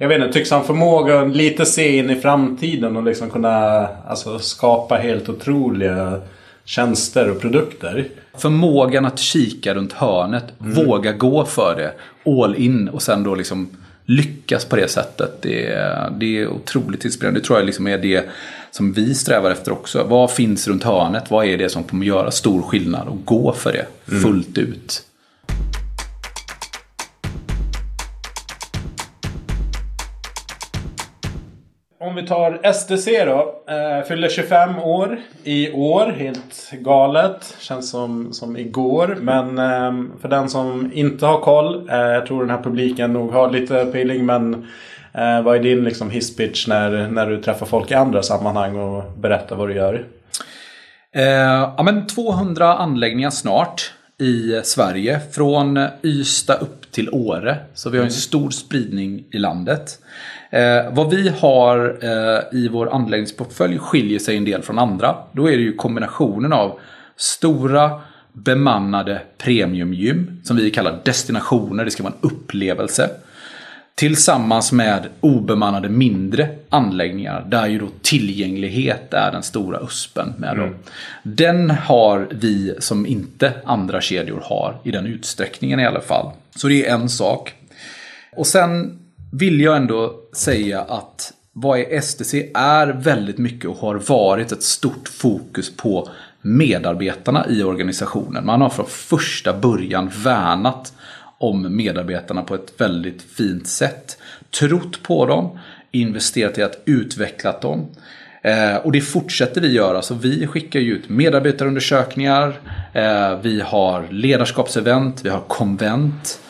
jag 0.00 0.08
vet 0.08 0.20
inte, 0.20 0.32
tycks 0.32 0.50
han 0.50 0.64
förmåga 0.64 1.20
att 1.20 1.36
lite 1.36 1.66
se 1.66 1.96
in 1.96 2.10
i 2.10 2.16
framtiden 2.16 2.96
och 2.96 3.02
liksom 3.02 3.30
kunna 3.30 3.88
alltså, 4.08 4.38
skapa 4.38 4.96
helt 4.96 5.28
otroliga 5.28 6.20
tjänster 6.64 7.30
och 7.30 7.40
produkter. 7.40 8.08
Förmågan 8.34 9.04
att 9.04 9.18
kika 9.18 9.74
runt 9.74 9.92
hörnet, 9.92 10.44
mm. 10.60 10.74
våga 10.74 11.12
gå 11.12 11.44
för 11.44 11.76
det, 11.76 11.92
all 12.40 12.56
in 12.56 12.88
och 12.88 13.02
sen 13.02 13.24
då 13.24 13.34
liksom 13.34 13.68
lyckas 14.04 14.64
på 14.64 14.76
det 14.76 14.88
sättet. 14.88 15.42
Det 15.42 15.66
är, 15.66 16.10
det 16.10 16.38
är 16.38 16.48
otroligt 16.48 17.04
inspirerande. 17.04 17.40
Det 17.40 17.44
tror 17.44 17.58
jag 17.58 17.66
liksom 17.66 17.86
är 17.86 17.98
det 17.98 18.28
som 18.70 18.92
vi 18.92 19.14
strävar 19.14 19.50
efter 19.50 19.72
också. 19.72 20.04
Vad 20.08 20.30
finns 20.30 20.68
runt 20.68 20.84
hörnet? 20.84 21.30
Vad 21.30 21.46
är 21.46 21.58
det 21.58 21.68
som 21.68 21.84
kommer 21.84 22.06
göra 22.06 22.30
stor 22.30 22.62
skillnad? 22.62 23.08
Och 23.08 23.24
gå 23.24 23.52
för 23.52 23.72
det 23.72 23.86
mm. 24.10 24.22
fullt 24.22 24.58
ut. 24.58 25.02
Om 32.00 32.14
vi 32.14 32.26
tar 32.26 32.72
STC 32.72 33.24
då. 33.24 33.62
Eh, 33.68 34.06
fyller 34.08 34.28
25 34.28 34.78
år 34.78 35.18
i 35.44 35.72
år. 35.72 36.14
Helt 36.18 36.70
galet. 36.72 37.56
Känns 37.58 37.90
som, 37.90 38.32
som 38.32 38.56
igår. 38.56 39.18
Men 39.20 39.58
eh, 39.58 40.18
för 40.20 40.28
den 40.28 40.48
som 40.48 40.90
inte 40.94 41.26
har 41.26 41.40
koll. 41.40 41.88
Eh, 41.90 41.96
jag 41.96 42.26
tror 42.26 42.40
den 42.40 42.50
här 42.50 42.62
publiken 42.62 43.12
nog 43.12 43.32
har 43.32 43.50
lite 43.50 43.84
peeling. 43.84 44.26
Men 44.26 44.54
eh, 45.12 45.42
vad 45.42 45.56
är 45.56 45.62
din 45.62 45.84
liksom, 45.84 46.10
hisspitch 46.10 46.68
när, 46.68 47.08
när 47.08 47.26
du 47.26 47.42
träffar 47.42 47.66
folk 47.66 47.90
i 47.90 47.94
andra 47.94 48.22
sammanhang 48.22 48.76
och 48.76 49.04
berättar 49.18 49.56
vad 49.56 49.68
du 49.68 49.74
gör? 49.74 50.06
Eh, 51.14 51.24
ja, 51.76 51.82
men 51.84 52.06
200 52.06 52.74
anläggningar 52.74 53.30
snart 53.30 53.92
i 54.20 54.60
Sverige. 54.64 55.20
Från 55.32 55.86
Ystad 56.02 56.54
upp 56.54 56.79
till 56.90 57.08
Åre. 57.12 57.56
Så 57.74 57.90
vi 57.90 57.98
har 57.98 58.04
en 58.04 58.10
stor 58.10 58.50
spridning 58.50 59.24
i 59.30 59.38
landet. 59.38 59.98
Eh, 60.50 60.92
vad 60.92 61.10
vi 61.10 61.28
har 61.28 61.98
eh, 62.02 62.58
i 62.58 62.68
vår 62.68 62.94
anläggningsportfölj 62.94 63.78
skiljer 63.78 64.18
sig 64.18 64.36
en 64.36 64.44
del 64.44 64.62
från 64.62 64.78
andra. 64.78 65.16
Då 65.32 65.50
är 65.50 65.56
det 65.56 65.62
ju 65.62 65.72
kombinationen 65.72 66.52
av 66.52 66.78
stora 67.16 68.00
bemannade 68.32 69.22
premiumgym 69.38 70.40
som 70.44 70.56
vi 70.56 70.70
kallar 70.70 70.98
destinationer. 71.04 71.84
Det 71.84 71.90
ska 71.90 72.02
vara 72.02 72.14
en 72.22 72.28
upplevelse. 72.30 73.10
Tillsammans 74.00 74.72
med 74.72 75.08
obemannade 75.20 75.88
mindre 75.88 76.48
anläggningar 76.68 77.46
där 77.48 77.66
ju 77.66 77.78
då 77.78 77.86
tillgänglighet 78.02 79.14
är 79.14 79.32
den 79.32 79.42
stora 79.42 79.80
uspen 79.80 80.34
med 80.38 80.52
mm. 80.52 80.74
Den 81.22 81.70
har 81.70 82.28
vi 82.30 82.74
som 82.78 83.06
inte 83.06 83.52
andra 83.64 84.00
kedjor 84.00 84.42
har 84.44 84.76
i 84.82 84.90
den 84.90 85.06
utsträckningen 85.06 85.80
i 85.80 85.86
alla 85.86 86.00
fall. 86.00 86.30
Så 86.56 86.68
det 86.68 86.86
är 86.86 86.94
en 86.94 87.08
sak. 87.08 87.54
Och 88.36 88.46
sen 88.46 88.98
vill 89.32 89.60
jag 89.60 89.76
ändå 89.76 90.14
säga 90.32 90.80
att 90.80 91.32
vad 91.52 91.78
är 91.78 92.00
STC 92.00 92.34
är 92.54 92.86
väldigt 92.86 93.38
mycket 93.38 93.70
och 93.70 93.76
har 93.76 93.94
varit 93.94 94.52
ett 94.52 94.62
stort 94.62 95.08
fokus 95.08 95.76
på 95.76 96.08
medarbetarna 96.42 97.46
i 97.48 97.62
organisationen. 97.62 98.46
Man 98.46 98.60
har 98.60 98.70
från 98.70 98.86
första 98.86 99.52
början 99.52 100.10
värnat 100.24 100.92
om 101.40 101.76
medarbetarna 101.76 102.42
på 102.42 102.54
ett 102.54 102.72
väldigt 102.78 103.22
fint 103.22 103.66
sätt. 103.66 104.18
Trott 104.60 105.02
på 105.02 105.26
dem, 105.26 105.58
investerat 105.90 106.58
i 106.58 106.62
att 106.62 106.82
utveckla 106.84 107.58
dem. 107.58 107.86
Eh, 108.42 108.76
och 108.76 108.92
det 108.92 109.00
fortsätter 109.00 109.60
vi 109.60 109.72
göra. 109.72 110.02
Så 110.02 110.14
vi 110.14 110.46
skickar 110.46 110.80
ut 110.80 111.08
medarbetarundersökningar, 111.08 112.60
eh, 112.92 113.38
vi 113.42 113.60
har 113.60 114.08
ledarskapsevent, 114.10 115.24
vi 115.24 115.28
har 115.28 115.40
konvent. 115.40 116.40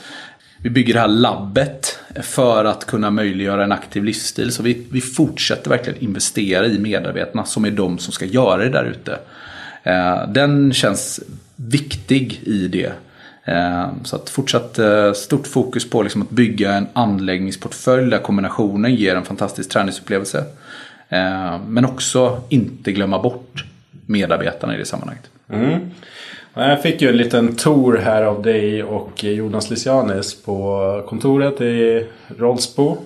Vi 0.63 0.71
bygger 0.71 0.95
det 0.95 1.01
här 1.01 1.09
labbet 1.09 1.99
för 2.23 2.65
att 2.65 2.87
kunna 2.87 3.11
möjliggöra 3.11 3.65
en 3.65 3.73
aktiv 3.73 4.05
livsstil. 4.05 4.53
Så 4.53 4.63
vi, 4.63 4.87
vi 4.91 5.01
fortsätter 5.01 5.71
verkligen 5.71 6.03
investera 6.03 6.67
i 6.67 6.79
medarbetarna 6.79 7.45
som 7.45 7.65
är 7.65 7.71
de 7.71 7.99
som 7.99 8.13
ska 8.13 8.25
göra 8.25 8.57
det 8.57 8.71
där 8.71 8.85
ute. 8.85 9.19
Eh, 9.83 10.29
den 10.29 10.73
känns 10.73 11.21
viktig 11.57 12.41
i 12.43 12.69
det. 12.69 12.93
Eh, 13.51 13.89
så 14.05 14.17
att 14.17 14.31
fortsatt 14.31 14.79
eh, 14.79 15.13
stort 15.13 15.47
fokus 15.47 15.91
på 15.91 16.03
liksom 16.03 16.23
att 16.23 16.31
bygga 16.31 16.73
en 16.73 16.87
anläggningsportfölj 16.93 18.11
där 18.11 18.19
kombinationen 18.19 18.95
ger 18.95 19.17
en 19.17 19.25
fantastisk 19.25 19.71
träningsupplevelse. 19.71 20.45
Eh, 21.09 21.59
men 21.67 21.85
också 21.85 22.41
inte 22.49 22.93
glömma 22.93 23.23
bort 23.23 23.65
medarbetarna 24.07 24.75
i 24.75 24.79
det 24.79 24.85
sammanhanget. 24.85 25.31
Mm. 25.53 25.91
Jag 26.55 26.83
fick 26.83 27.03
ju 27.03 27.09
en 27.09 27.17
liten 27.17 27.57
tour 27.57 27.97
här 27.97 28.23
av 28.23 28.43
dig 28.43 28.83
och 28.83 29.25
Jonas 29.25 29.71
Lysianis 29.71 30.43
på 30.43 31.05
kontoret 31.09 31.61
i 31.61 32.07
Rollsbo. 32.39 32.97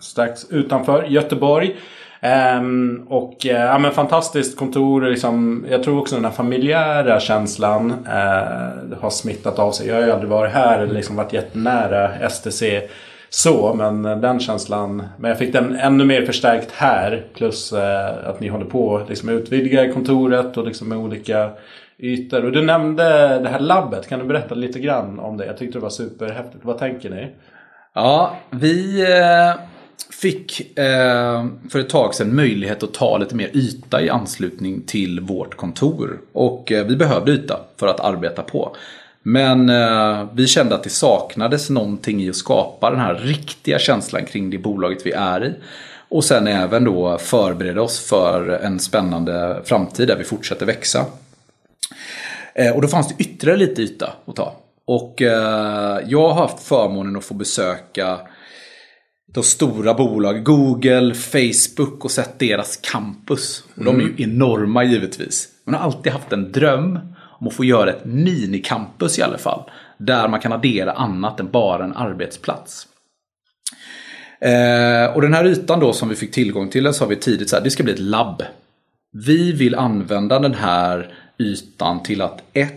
strax 0.00 0.50
utanför 0.50 1.04
Göteborg. 1.04 1.76
Um, 2.22 3.06
och 3.08 3.46
uh, 3.46 3.52
ja, 3.52 3.78
men 3.78 3.92
fantastiskt 3.92 4.58
kontor. 4.58 5.02
Liksom, 5.02 5.66
jag 5.70 5.82
tror 5.82 6.00
också 6.00 6.14
den 6.14 6.24
här 6.24 6.32
familjära 6.32 7.20
känslan 7.20 7.90
uh, 7.90 8.98
har 9.00 9.10
smittat 9.10 9.58
av 9.58 9.72
sig. 9.72 9.88
Jag 9.88 9.94
har 9.94 10.02
ju 10.02 10.10
aldrig 10.10 10.30
varit 10.30 10.52
här 10.52 10.78
eller 10.78 10.94
liksom 10.94 11.16
varit 11.16 11.32
jättenära 11.32 12.28
STC 12.28 12.62
så. 13.30 13.74
Men 13.74 14.02
den 14.02 14.40
känslan. 14.40 15.02
Men 15.18 15.28
jag 15.28 15.38
fick 15.38 15.52
den 15.52 15.76
ännu 15.76 16.04
mer 16.04 16.26
förstärkt 16.26 16.72
här. 16.72 17.24
Plus 17.34 17.72
uh, 17.72 18.28
att 18.28 18.40
ni 18.40 18.48
håller 18.48 18.64
på 18.64 19.02
liksom, 19.08 19.28
att 19.28 19.32
utvidga 19.32 19.92
kontoret 19.92 20.56
och 20.56 20.66
liksom 20.66 20.88
med 20.88 20.98
olika 20.98 21.50
ytor. 21.98 22.44
Och 22.44 22.52
du 22.52 22.62
nämnde 22.62 23.38
det 23.38 23.48
här 23.48 23.60
labbet. 23.60 24.08
Kan 24.08 24.18
du 24.18 24.24
berätta 24.24 24.54
lite 24.54 24.78
grann 24.78 25.18
om 25.18 25.36
det? 25.36 25.46
Jag 25.46 25.58
tyckte 25.58 25.78
det 25.78 25.82
var 25.82 25.90
superhäftigt. 25.90 26.64
Vad 26.64 26.78
tänker 26.78 27.10
ni? 27.10 27.34
Ja, 27.94 28.36
vi 28.50 29.06
fick 30.10 30.78
eh, 30.78 31.46
för 31.70 31.78
ett 31.78 31.88
tag 31.88 32.14
sedan 32.14 32.34
möjlighet 32.34 32.82
att 32.82 32.94
ta 32.94 33.18
lite 33.18 33.34
mer 33.34 33.50
yta 33.56 34.02
i 34.02 34.10
anslutning 34.10 34.82
till 34.82 35.20
vårt 35.20 35.56
kontor. 35.56 36.20
Och 36.32 36.72
eh, 36.72 36.86
vi 36.86 36.96
behövde 36.96 37.32
yta 37.32 37.60
för 37.76 37.86
att 37.86 38.00
arbeta 38.00 38.42
på. 38.42 38.76
Men 39.22 39.68
eh, 39.68 40.26
vi 40.32 40.46
kände 40.46 40.74
att 40.74 40.82
det 40.82 40.90
saknades 40.90 41.70
någonting 41.70 42.22
i 42.22 42.30
att 42.30 42.36
skapa 42.36 42.90
den 42.90 43.00
här 43.00 43.14
riktiga 43.14 43.78
känslan 43.78 44.24
kring 44.24 44.50
det 44.50 44.58
bolaget 44.58 45.06
vi 45.06 45.12
är 45.12 45.44
i. 45.44 45.54
Och 46.08 46.24
sen 46.24 46.46
även 46.46 46.84
då 46.84 47.18
förbereda 47.18 47.82
oss 47.82 48.00
för 48.00 48.48
en 48.48 48.80
spännande 48.80 49.62
framtid 49.64 50.08
där 50.08 50.16
vi 50.16 50.24
fortsätter 50.24 50.66
växa. 50.66 51.04
Eh, 52.54 52.76
och 52.76 52.82
då 52.82 52.88
fanns 52.88 53.08
det 53.08 53.24
ytterligare 53.24 53.58
lite 53.58 53.82
yta 53.82 54.12
att 54.26 54.36
ta. 54.36 54.54
Och 54.84 55.22
eh, 55.22 55.98
jag 56.06 56.28
har 56.28 56.34
haft 56.34 56.60
förmånen 56.62 57.16
att 57.16 57.24
få 57.24 57.34
besöka 57.34 58.18
de 59.36 59.42
stora 59.42 59.94
bolag, 59.94 60.44
Google, 60.44 61.14
Facebook 61.14 62.04
och 62.04 62.10
sett 62.10 62.38
deras 62.38 62.76
campus. 62.76 63.64
Och 63.74 63.84
de 63.84 63.96
är 63.96 64.00
ju 64.00 64.08
mm. 64.08 64.22
enorma 64.22 64.84
givetvis. 64.84 65.48
Man 65.64 65.74
har 65.74 65.80
alltid 65.82 66.12
haft 66.12 66.32
en 66.32 66.52
dröm 66.52 66.98
om 67.22 67.48
att 67.48 67.54
få 67.54 67.64
göra 67.64 67.90
ett 67.90 68.04
minicampus 68.04 69.18
i 69.18 69.22
alla 69.22 69.38
fall. 69.38 69.70
Där 69.98 70.28
man 70.28 70.40
kan 70.40 70.52
addera 70.52 70.92
annat 70.92 71.40
än 71.40 71.50
bara 71.50 71.84
en 71.84 71.96
arbetsplats. 71.96 72.86
Eh, 74.40 75.14
och 75.14 75.22
den 75.22 75.34
här 75.34 75.46
ytan 75.46 75.80
då 75.80 75.92
som 75.92 76.08
vi 76.08 76.14
fick 76.14 76.32
tillgång 76.32 76.68
till 76.68 76.92
så 76.92 77.04
har 77.04 77.08
vi 77.08 77.16
tidigt 77.16 77.50
sagt 77.50 77.58
att 77.58 77.64
det 77.64 77.70
ska 77.70 77.82
bli 77.82 77.92
ett 77.92 77.98
labb. 77.98 78.42
Vi 79.12 79.52
vill 79.52 79.74
använda 79.74 80.38
den 80.38 80.54
här 80.54 81.14
ytan 81.38 82.02
till 82.02 82.22
att 82.22 82.42
ett 82.52 82.72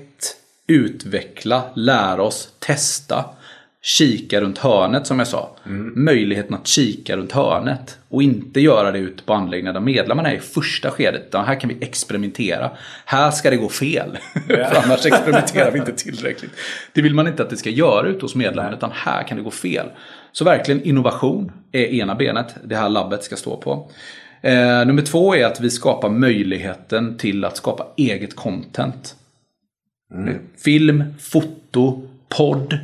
Utveckla, 0.67 1.63
lära 1.73 2.23
oss, 2.23 2.53
testa 2.59 3.25
kika 3.97 4.41
runt 4.41 4.57
hörnet 4.57 5.07
som 5.07 5.19
jag 5.19 5.27
sa. 5.27 5.49
Mm. 5.65 5.93
Möjligheten 5.95 6.55
att 6.55 6.67
kika 6.67 7.17
runt 7.17 7.31
hörnet. 7.31 7.97
Och 8.09 8.23
inte 8.23 8.61
göra 8.61 8.91
det 8.91 8.99
ute 8.99 9.23
på 9.23 9.33
anläggningar 9.33 9.73
där 9.73 9.79
medlemmarna 9.79 10.31
är 10.31 10.35
i 10.35 10.39
första 10.39 10.91
skedet. 10.91 11.33
Här 11.33 11.59
kan 11.59 11.69
vi 11.69 11.77
experimentera. 11.81 12.71
Här 13.05 13.31
ska 13.31 13.49
det 13.49 13.57
gå 13.57 13.69
fel. 13.69 14.17
Yeah. 14.49 14.73
För 14.73 14.81
annars 14.83 15.05
experimenterar 15.05 15.71
vi 15.71 15.79
inte 15.79 15.91
tillräckligt. 15.91 16.51
Det 16.93 17.01
vill 17.01 17.13
man 17.13 17.27
inte 17.27 17.43
att 17.43 17.49
det 17.49 17.57
ska 17.57 17.69
göra 17.69 18.07
ute 18.07 18.21
hos 18.21 18.35
medlemmarna. 18.35 18.75
Utan 18.75 18.91
här 18.93 19.23
kan 19.23 19.37
det 19.37 19.43
gå 19.43 19.51
fel. 19.51 19.85
Så 20.31 20.45
verkligen 20.45 20.83
innovation 20.83 21.51
är 21.71 21.85
ena 21.85 22.15
benet 22.15 22.55
det 22.63 22.75
här 22.75 22.89
labbet 22.89 23.23
ska 23.23 23.35
stå 23.35 23.57
på. 23.57 23.91
Eh, 24.41 24.85
nummer 24.85 25.01
två 25.01 25.35
är 25.35 25.45
att 25.45 25.59
vi 25.59 25.69
skapar 25.69 26.09
möjligheten 26.09 27.17
till 27.17 27.45
att 27.45 27.57
skapa 27.57 27.87
eget 27.97 28.35
content. 28.35 29.15
Mm. 30.13 30.39
Film, 30.57 31.03
foto, 31.19 32.07
podd. 32.29 32.79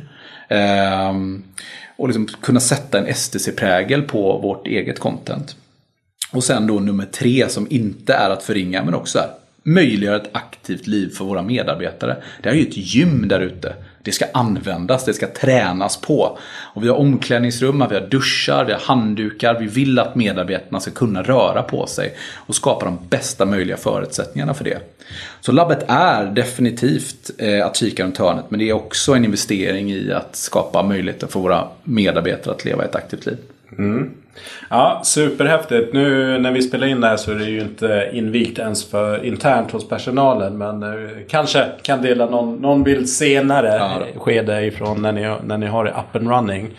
Ehm, 0.48 1.44
och 1.96 2.08
liksom 2.08 2.26
kunna 2.26 2.60
sätta 2.60 2.98
en 2.98 3.14
STC-prägel 3.14 4.02
på 4.02 4.38
vårt 4.38 4.66
eget 4.66 4.98
content. 4.98 5.56
Och 6.32 6.44
sen 6.44 6.66
då 6.66 6.80
nummer 6.80 7.04
tre 7.04 7.48
som 7.48 7.66
inte 7.70 8.14
är 8.14 8.30
att 8.30 8.42
förringa 8.42 8.84
men 8.84 8.94
också 8.94 9.18
är 9.18 9.28
möjliggöra 9.66 10.16
ett 10.16 10.30
aktivt 10.32 10.86
liv 10.86 11.08
för 11.08 11.24
våra 11.24 11.42
medarbetare. 11.42 12.16
Det 12.42 12.48
är 12.48 12.54
ju 12.54 12.62
ett 12.62 12.76
gym 12.76 13.28
där 13.28 13.40
ute. 13.40 13.74
Det 14.06 14.12
ska 14.12 14.24
användas, 14.34 15.04
det 15.04 15.14
ska 15.14 15.26
tränas 15.26 16.00
på. 16.00 16.38
Och 16.74 16.84
vi 16.84 16.88
har 16.88 16.96
omklädningsrum, 16.96 17.84
vi 17.90 17.94
har 17.94 18.06
duschar, 18.06 18.64
vi 18.64 18.72
har 18.72 18.80
handdukar. 18.80 19.58
Vi 19.60 19.66
vill 19.66 19.98
att 19.98 20.14
medarbetarna 20.14 20.80
ska 20.80 20.90
kunna 20.90 21.22
röra 21.22 21.62
på 21.62 21.86
sig 21.86 22.14
och 22.34 22.54
skapa 22.54 22.84
de 22.84 22.98
bästa 23.08 23.44
möjliga 23.44 23.76
förutsättningarna 23.76 24.54
för 24.54 24.64
det. 24.64 24.78
Så 25.40 25.52
labbet 25.52 25.84
är 25.88 26.24
definitivt 26.24 27.30
eh, 27.38 27.66
att 27.66 27.76
kika 27.76 28.04
runt 28.04 28.18
hörnet 28.18 28.44
men 28.48 28.58
det 28.58 28.68
är 28.68 28.72
också 28.72 29.14
en 29.14 29.24
investering 29.24 29.92
i 29.92 30.12
att 30.12 30.36
skapa 30.36 30.82
möjligheter 30.82 31.26
för 31.26 31.40
våra 31.40 31.68
medarbetare 31.84 32.54
att 32.54 32.64
leva 32.64 32.84
ett 32.84 32.94
aktivt 32.94 33.26
liv. 33.26 33.38
Mm. 33.78 34.10
Ja, 34.70 35.00
superhäftigt. 35.04 35.92
Nu 35.92 36.38
när 36.38 36.52
vi 36.52 36.62
spelar 36.62 36.86
in 36.86 37.00
det 37.00 37.06
här 37.06 37.16
så 37.16 37.30
är 37.30 37.34
det 37.34 37.44
ju 37.44 37.60
inte 37.60 38.10
invigt 38.12 38.58
ens 38.58 38.90
för 38.90 39.24
internt 39.24 39.70
hos 39.70 39.88
personalen. 39.88 40.58
Men 40.58 40.82
eh, 40.82 41.10
kanske 41.28 41.66
kan 41.82 42.02
dela 42.02 42.26
någon, 42.26 42.56
någon 42.56 42.82
bild 42.82 43.08
senare 43.08 43.76
ja, 43.76 44.20
skede 44.20 44.64
ifrån 44.64 45.02
när 45.02 45.12
ni, 45.12 45.36
när 45.44 45.58
ni 45.58 45.66
har 45.66 45.84
det 45.84 45.90
up 45.90 46.16
and 46.16 46.28
running 46.30 46.70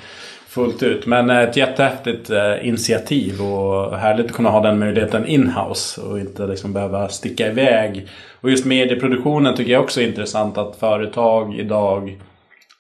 fullt 0.58 0.84
ut. 0.84 1.06
Men 1.06 1.30
eh, 1.30 1.40
ett 1.40 1.58
jättehäftigt 1.58 2.30
eh, 2.30 2.68
initiativ 2.68 3.42
och 3.42 3.98
härligt 3.98 4.26
att 4.26 4.32
kunna 4.32 4.50
ha 4.50 4.62
den 4.62 4.80
möjligheten 4.80 5.26
in-house 5.26 6.02
och 6.02 6.20
inte 6.20 6.48
liksom 6.48 6.74
behöva 6.74 7.10
sticka 7.10 7.48
iväg. 7.48 8.08
Och 8.42 8.52
just 8.52 8.66
medieproduktionen 8.66 9.56
tycker 9.56 9.72
jag 9.72 9.84
också 9.84 10.02
är 10.02 10.08
intressant 10.08 10.58
att 10.58 10.76
företag 10.80 11.56
idag 11.60 12.18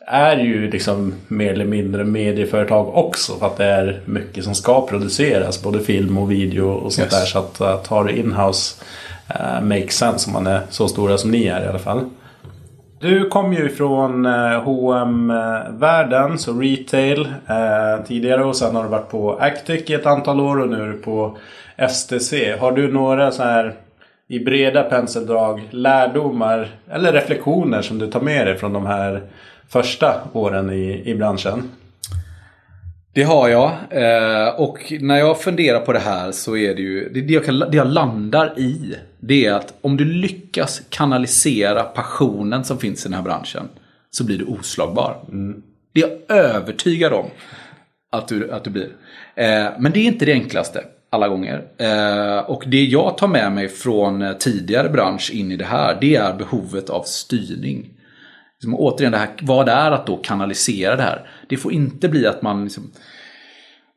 är 0.07 0.37
ju 0.37 0.71
liksom 0.71 1.13
mer 1.27 1.53
eller 1.53 1.65
mindre 1.65 2.03
medieföretag 2.03 2.95
också. 2.97 3.33
För 3.39 3.45
att 3.45 3.57
det 3.57 3.65
är 3.65 4.01
mycket 4.05 4.43
som 4.43 4.55
ska 4.55 4.87
produceras. 4.87 5.63
Både 5.63 5.79
film 5.79 6.17
och 6.17 6.31
video 6.31 6.67
och 6.69 6.93
sånt 6.93 7.05
yes. 7.05 7.19
där. 7.19 7.25
Så 7.25 7.39
att, 7.39 7.61
att 7.61 7.87
ha 7.87 8.03
det 8.03 8.17
inhouse 8.17 8.83
uh, 9.29 9.61
makes 9.61 9.97
sense 9.97 10.27
om 10.27 10.33
man 10.33 10.47
är 10.47 10.61
så 10.69 10.87
stora 10.87 11.17
som 11.17 11.31
ni 11.31 11.47
är 11.47 11.63
i 11.63 11.67
alla 11.67 11.79
fall. 11.79 12.09
Du 12.99 13.29
kom 13.29 13.53
ju 13.53 13.69
från 13.69 14.25
hm 14.25 15.27
världen 15.79 16.39
så 16.39 16.59
retail 16.59 17.27
eh, 17.47 18.05
tidigare 18.07 18.43
och 18.43 18.55
sen 18.55 18.75
har 18.75 18.83
du 18.83 18.89
varit 18.89 19.09
på 19.09 19.33
Actic 19.33 19.89
i 19.89 19.93
ett 19.93 20.05
antal 20.05 20.39
år 20.39 20.59
och 20.59 20.69
nu 20.69 20.81
är 20.81 20.87
du 20.87 20.97
på 20.97 21.37
STC. 21.89 22.57
Har 22.59 22.71
du 22.71 22.91
några 22.91 23.31
så 23.31 23.43
här 23.43 23.73
i 24.27 24.39
breda 24.39 24.83
penseldrag 24.83 25.61
lärdomar 25.71 26.67
eller 26.91 27.13
reflektioner 27.13 27.81
som 27.81 27.99
du 27.99 28.07
tar 28.07 28.21
med 28.21 28.47
dig 28.47 28.57
från 28.57 28.73
de 28.73 28.85
här 28.85 29.21
första 29.69 30.21
åren 30.33 30.69
i, 30.69 31.01
i 31.05 31.15
branschen? 31.15 31.69
Det 33.17 33.23
har 33.23 33.49
jag. 33.49 33.71
Eh, 33.89 34.47
och 34.47 34.93
när 34.99 35.17
jag 35.17 35.41
funderar 35.41 35.79
på 35.79 35.93
det 35.93 35.99
här 35.99 36.31
så 36.31 36.57
är 36.57 36.75
det 36.75 36.81
ju 36.81 37.09
det 37.09 37.33
jag, 37.33 37.45
kan, 37.45 37.59
det 37.59 37.77
jag 37.77 37.87
landar 37.87 38.59
i. 38.59 38.95
Det 39.19 39.45
är 39.45 39.53
att 39.53 39.73
om 39.81 39.97
du 39.97 40.05
lyckas 40.05 40.81
kanalisera 40.89 41.83
passionen 41.83 42.63
som 42.63 42.77
finns 42.77 43.05
i 43.05 43.09
den 43.09 43.13
här 43.13 43.23
branschen 43.23 43.69
så 44.11 44.23
blir 44.23 44.37
du 44.37 44.45
oslagbar. 44.45 45.17
Mm. 45.31 45.63
Det 45.93 46.01
är 46.01 46.07
jag 46.07 46.37
övertygad 46.37 47.13
om 47.13 47.25
att 48.11 48.27
du, 48.27 48.51
att 48.51 48.63
du 48.63 48.69
blir. 48.69 48.89
Eh, 49.35 49.67
men 49.79 49.91
det 49.91 49.99
är 49.99 50.05
inte 50.05 50.25
det 50.25 50.33
enklaste 50.33 50.83
alla 51.09 51.27
gånger. 51.27 51.63
Eh, 51.77 52.37
och 52.37 52.63
det 52.67 52.83
jag 52.83 53.17
tar 53.17 53.27
med 53.27 53.51
mig 53.51 53.67
från 53.69 54.35
tidigare 54.39 54.89
bransch 54.89 55.31
in 55.33 55.51
i 55.51 55.57
det 55.57 55.65
här, 55.65 55.97
det 56.01 56.15
är 56.15 56.33
behovet 56.33 56.89
av 56.89 57.03
styrning. 57.03 57.96
Liksom, 58.59 58.75
återigen, 58.75 59.11
det 59.11 59.17
här, 59.17 59.29
vad 59.41 59.65
det 59.65 59.71
är 59.71 59.91
att 59.91 60.07
då 60.07 60.17
kanalisera 60.17 60.95
det 60.95 61.03
här. 61.03 61.29
Det 61.49 61.57
får 61.57 61.73
inte 61.73 62.09
bli 62.09 62.27
att 62.27 62.41
man 62.41 62.63
liksom, 62.63 62.91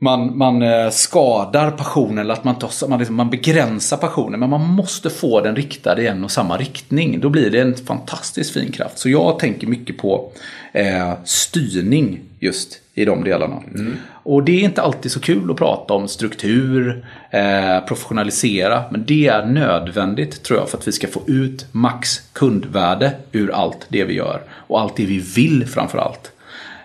man, 0.00 0.38
man 0.38 0.62
eh, 0.62 0.90
skadar 0.90 1.71
passionen 1.71 2.19
eller 2.19 2.35
att 2.35 2.45
man, 2.45 2.59
tar, 2.59 2.88
man, 2.88 2.99
liksom, 2.99 3.17
man 3.17 3.31
begränsar 3.31 3.97
passionen. 3.97 4.40
Men 4.40 4.50
man 4.50 4.67
måste 4.67 5.11
få 5.11 5.40
den 5.40 5.57
riktad 5.57 6.00
i 6.00 6.07
en 6.07 6.25
och 6.25 6.31
samma 6.31 6.57
riktning. 6.57 7.21
Då 7.21 7.29
blir 7.29 7.50
det 7.50 7.61
en 7.61 7.76
fantastiskt 7.76 8.52
fin 8.52 8.73
kraft. 8.73 8.99
Så 8.99 9.09
jag 9.09 9.38
tänker 9.38 9.67
mycket 9.67 9.99
på 9.99 10.33
eh, 10.73 11.12
styrning 11.25 12.21
just 12.40 12.79
i 13.00 13.04
de 13.04 13.25
delarna. 13.25 13.57
Mm. 13.75 13.97
Och 14.23 14.45
det 14.45 14.61
är 14.61 14.64
inte 14.64 14.83
alltid 14.83 15.12
så 15.12 15.21
kul 15.21 15.50
att 15.50 15.57
prata 15.57 15.95
om 15.95 16.09
struktur, 16.09 17.07
eh, 17.30 17.80
professionalisera. 17.87 18.83
Men 18.90 19.04
det 19.04 19.26
är 19.26 19.47
nödvändigt 19.47 20.42
tror 20.42 20.59
jag 20.59 20.69
för 20.69 20.78
att 20.78 20.88
vi 20.88 20.92
ska 20.92 21.07
få 21.07 21.21
ut 21.26 21.66
max 21.73 22.23
kundvärde 22.33 23.12
ur 23.33 23.50
allt 23.50 23.87
det 23.88 24.04
vi 24.04 24.14
gör. 24.14 24.40
Och 24.50 24.80
allt 24.80 24.97
det 24.97 25.07
vi 25.07 25.19
vill 25.19 25.66
framför 25.66 25.99
allt. 25.99 26.33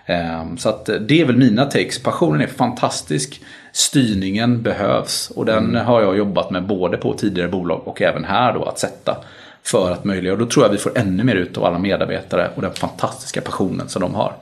Eh, 0.06 0.56
så 0.56 0.68
att 0.68 0.90
det 1.08 1.20
är 1.20 1.24
väl 1.24 1.36
mina 1.36 1.64
takes. 1.64 2.02
Passionen 2.02 2.40
är 2.40 2.46
fantastisk. 2.46 3.40
Styrningen 3.72 4.62
behövs. 4.62 5.30
Och 5.30 5.44
den 5.44 5.64
mm. 5.64 5.86
har 5.86 6.02
jag 6.02 6.16
jobbat 6.16 6.50
med 6.50 6.66
både 6.66 6.96
på 6.96 7.12
tidigare 7.12 7.48
bolag 7.48 7.82
och 7.84 8.02
även 8.02 8.24
här 8.24 8.54
då 8.54 8.64
att 8.64 8.78
sätta. 8.78 9.16
För 9.62 9.90
att 9.92 10.04
möjliggöra. 10.04 10.32
Och 10.32 10.38
då 10.38 10.46
tror 10.46 10.64
jag 10.64 10.72
vi 10.72 10.78
får 10.78 10.98
ännu 10.98 11.24
mer 11.24 11.34
ut 11.34 11.58
av 11.58 11.64
alla 11.64 11.78
medarbetare 11.78 12.50
och 12.54 12.62
den 12.62 12.74
fantastiska 12.74 13.40
passionen 13.40 13.88
som 13.88 14.02
de 14.02 14.14
har. 14.14 14.32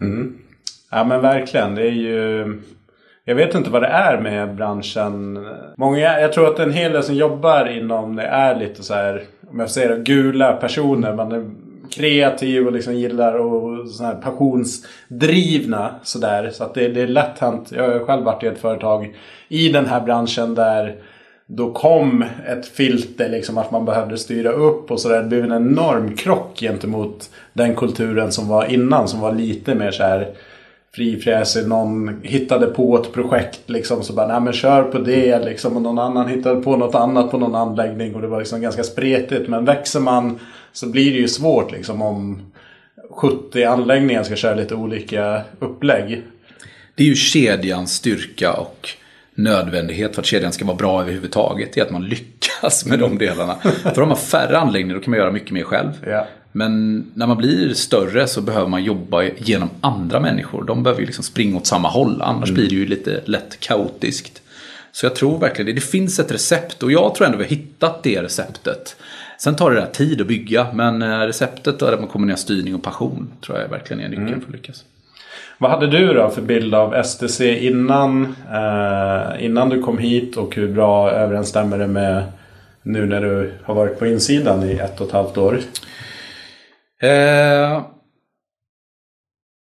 Mm. 0.00 0.36
Ja 0.90 1.04
men 1.04 1.20
verkligen. 1.20 1.74
Det 1.74 1.82
är 1.82 1.92
ju... 1.92 2.60
Jag 3.24 3.34
vet 3.34 3.54
inte 3.54 3.70
vad 3.70 3.82
det 3.82 3.88
är 3.88 4.20
med 4.20 4.54
branschen. 4.54 5.46
Många, 5.76 6.20
jag 6.20 6.32
tror 6.32 6.48
att 6.48 6.58
en 6.58 6.72
hel 6.72 6.92
del 6.92 7.02
som 7.02 7.14
jobbar 7.14 7.66
inom 7.66 8.16
det 8.16 8.22
är 8.22 8.56
lite 8.56 8.82
så 8.82 8.94
här, 8.94 9.22
om 9.50 9.60
jag 9.60 9.70
säger 9.70 9.88
det, 9.88 10.02
gula 10.02 10.52
personer. 10.52 11.14
Man 11.14 11.32
är 11.32 11.50
kreativ 11.90 12.66
och 12.66 12.72
liksom 12.72 12.94
gillar 12.94 13.34
och 13.34 13.88
så 13.88 14.04
här 14.04 14.14
passionsdrivna 14.14 15.94
sådär. 16.02 16.50
Så 16.50 16.64
att 16.64 16.74
det, 16.74 16.88
det 16.88 17.00
är 17.00 17.06
lätt 17.06 17.38
hänt. 17.38 17.72
Jag 17.76 17.88
har 17.88 17.98
själv 17.98 18.24
varit 18.24 18.42
i 18.42 18.46
ett 18.46 18.58
företag 18.58 19.16
i 19.48 19.68
den 19.68 19.86
här 19.86 20.00
branschen 20.00 20.54
där 20.54 20.96
då 21.46 21.72
kom 21.72 22.24
ett 22.46 22.66
filter 22.66 23.28
liksom 23.28 23.58
att 23.58 23.70
man 23.70 23.84
behövde 23.84 24.18
styra 24.18 24.50
upp 24.50 24.90
och 24.90 25.00
sådär. 25.00 25.22
Det 25.22 25.28
blev 25.28 25.44
en 25.44 25.52
enorm 25.52 26.16
krock 26.16 26.60
gentemot 26.60 27.30
den 27.52 27.76
kulturen 27.76 28.32
som 28.32 28.48
var 28.48 28.64
innan 28.64 29.08
som 29.08 29.20
var 29.20 29.32
lite 29.32 29.74
mer 29.74 29.90
så 29.90 30.02
här 30.02 30.28
frifräsig. 30.94 31.68
Någon 31.68 32.20
hittade 32.22 32.66
på 32.66 32.98
ett 32.98 33.12
projekt 33.12 33.60
liksom. 33.66 34.02
Så 34.02 34.12
bara, 34.12 34.26
nej 34.26 34.40
men 34.40 34.52
kör 34.52 34.82
på 34.82 34.98
det 34.98 35.44
liksom. 35.44 35.76
Och 35.76 35.82
någon 35.82 35.98
annan 35.98 36.28
hittade 36.28 36.60
på 36.60 36.76
något 36.76 36.94
annat 36.94 37.30
på 37.30 37.38
någon 37.38 37.54
anläggning. 37.54 38.14
Och 38.14 38.20
det 38.20 38.28
var 38.28 38.38
liksom 38.38 38.60
ganska 38.60 38.82
spretigt. 38.82 39.48
Men 39.48 39.64
växer 39.64 40.00
man 40.00 40.38
så 40.72 40.86
blir 40.86 41.12
det 41.12 41.18
ju 41.18 41.28
svårt 41.28 41.72
liksom 41.72 42.02
om 42.02 42.52
70 43.10 43.64
anläggningar 43.64 44.22
ska 44.22 44.36
köra 44.36 44.54
lite 44.54 44.74
olika 44.74 45.42
upplägg. 45.58 46.22
Det 46.94 47.02
är 47.02 47.08
ju 47.08 47.14
kedjans 47.14 47.94
styrka 47.94 48.52
och 48.52 48.88
nödvändighet 49.34 50.14
för 50.14 50.22
att 50.22 50.26
kedjan 50.26 50.52
ska 50.52 50.64
vara 50.64 50.76
bra 50.76 51.02
överhuvudtaget. 51.02 51.76
Är 51.76 51.82
att 51.82 51.90
man 51.90 52.04
lyckas 52.04 52.86
med 52.86 52.98
de 52.98 53.18
delarna. 53.18 53.54
För 53.94 54.02
om 54.02 54.08
man 54.08 54.16
färre 54.16 54.58
anläggningar 54.58 54.94
då 54.94 55.02
kan 55.02 55.10
man 55.10 55.18
göra 55.18 55.32
mycket 55.32 55.50
mer 55.50 55.62
själv. 55.62 55.90
Ja. 56.06 56.26
Men 56.52 57.04
när 57.14 57.26
man 57.26 57.36
blir 57.36 57.74
större 57.74 58.26
så 58.26 58.40
behöver 58.40 58.68
man 58.68 58.84
jobba 58.84 59.22
genom 59.22 59.70
andra 59.80 60.20
människor. 60.20 60.64
De 60.64 60.82
behöver 60.82 61.00
ju 61.00 61.06
liksom 61.06 61.24
springa 61.24 61.56
åt 61.56 61.66
samma 61.66 61.88
håll. 61.88 62.22
Annars 62.22 62.48
mm. 62.48 62.54
blir 62.54 62.68
det 62.68 62.74
ju 62.74 62.86
lite 62.86 63.20
lätt 63.24 63.60
kaotiskt. 63.60 64.42
Så 64.92 65.06
jag 65.06 65.14
tror 65.14 65.38
verkligen 65.38 65.66
det. 65.66 65.72
Det 65.72 65.80
finns 65.80 66.18
ett 66.18 66.32
recept 66.32 66.82
och 66.82 66.92
jag 66.92 67.14
tror 67.14 67.26
ändå 67.26 67.38
vi 67.38 67.44
har 67.44 67.50
hittat 67.50 68.02
det 68.02 68.22
receptet. 68.22 68.96
Sen 69.38 69.56
tar 69.56 69.70
det 69.70 69.80
där 69.80 69.86
tid 69.86 70.20
att 70.20 70.26
bygga. 70.26 70.66
Men 70.72 71.02
eh, 71.02 71.18
receptet 71.18 71.78
där 71.78 71.96
man 71.98 72.06
kombinerar 72.06 72.36
styrning 72.36 72.74
och 72.74 72.82
passion 72.82 73.30
tror 73.40 73.58
jag 73.58 73.68
verkligen 73.68 74.02
är 74.02 74.08
nyckeln 74.08 74.28
mm. 74.28 74.40
för 74.40 74.48
att 74.48 74.54
lyckas. 74.54 74.84
Vad 75.58 75.70
hade 75.70 75.86
du 75.86 76.14
då 76.14 76.30
för 76.30 76.42
bild 76.42 76.74
av 76.74 77.02
STC 77.02 77.58
innan, 77.58 78.36
eh, 78.52 79.44
innan 79.44 79.68
du 79.68 79.82
kom 79.82 79.98
hit 79.98 80.36
och 80.36 80.56
hur 80.56 80.68
bra 80.68 81.10
överensstämmer 81.10 81.78
det 81.78 81.86
med 81.86 82.22
nu 82.82 83.06
när 83.06 83.20
du 83.20 83.52
har 83.62 83.74
varit 83.74 83.98
på 83.98 84.06
insidan 84.06 84.62
i 84.62 84.72
ett 84.72 85.00
och 85.00 85.06
ett 85.06 85.12
halvt 85.12 85.38
år? 85.38 85.60
Eh, 87.02 87.82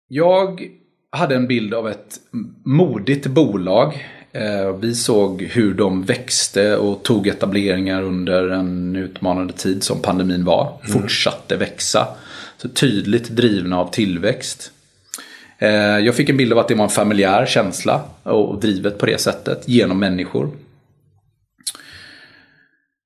jag 0.08 0.70
hade 1.10 1.34
en 1.34 1.46
bild 1.46 1.74
av 1.74 1.88
ett 1.88 2.20
modigt 2.64 3.26
bolag. 3.26 4.06
Eh, 4.32 4.76
vi 4.76 4.94
såg 4.94 5.42
hur 5.42 5.74
de 5.74 6.02
växte 6.02 6.76
och 6.76 7.02
tog 7.02 7.26
etableringar 7.26 8.02
under 8.02 8.48
en 8.48 8.96
utmanande 8.96 9.52
tid 9.52 9.82
som 9.82 10.02
pandemin 10.02 10.44
var. 10.44 10.80
Mm. 10.84 10.92
Fortsatte 10.92 11.56
växa. 11.56 12.08
Så 12.56 12.68
tydligt 12.68 13.28
drivna 13.28 13.80
av 13.80 13.90
tillväxt. 13.90 14.72
Eh, 15.58 15.70
jag 15.98 16.14
fick 16.14 16.28
en 16.28 16.36
bild 16.36 16.52
av 16.52 16.58
att 16.58 16.68
det 16.68 16.74
var 16.74 16.84
en 16.84 16.90
familjär 16.90 17.46
känsla 17.46 18.02
och 18.22 18.60
drivet 18.60 18.98
på 18.98 19.06
det 19.06 19.20
sättet 19.20 19.68
genom 19.68 19.98
människor. 19.98 20.50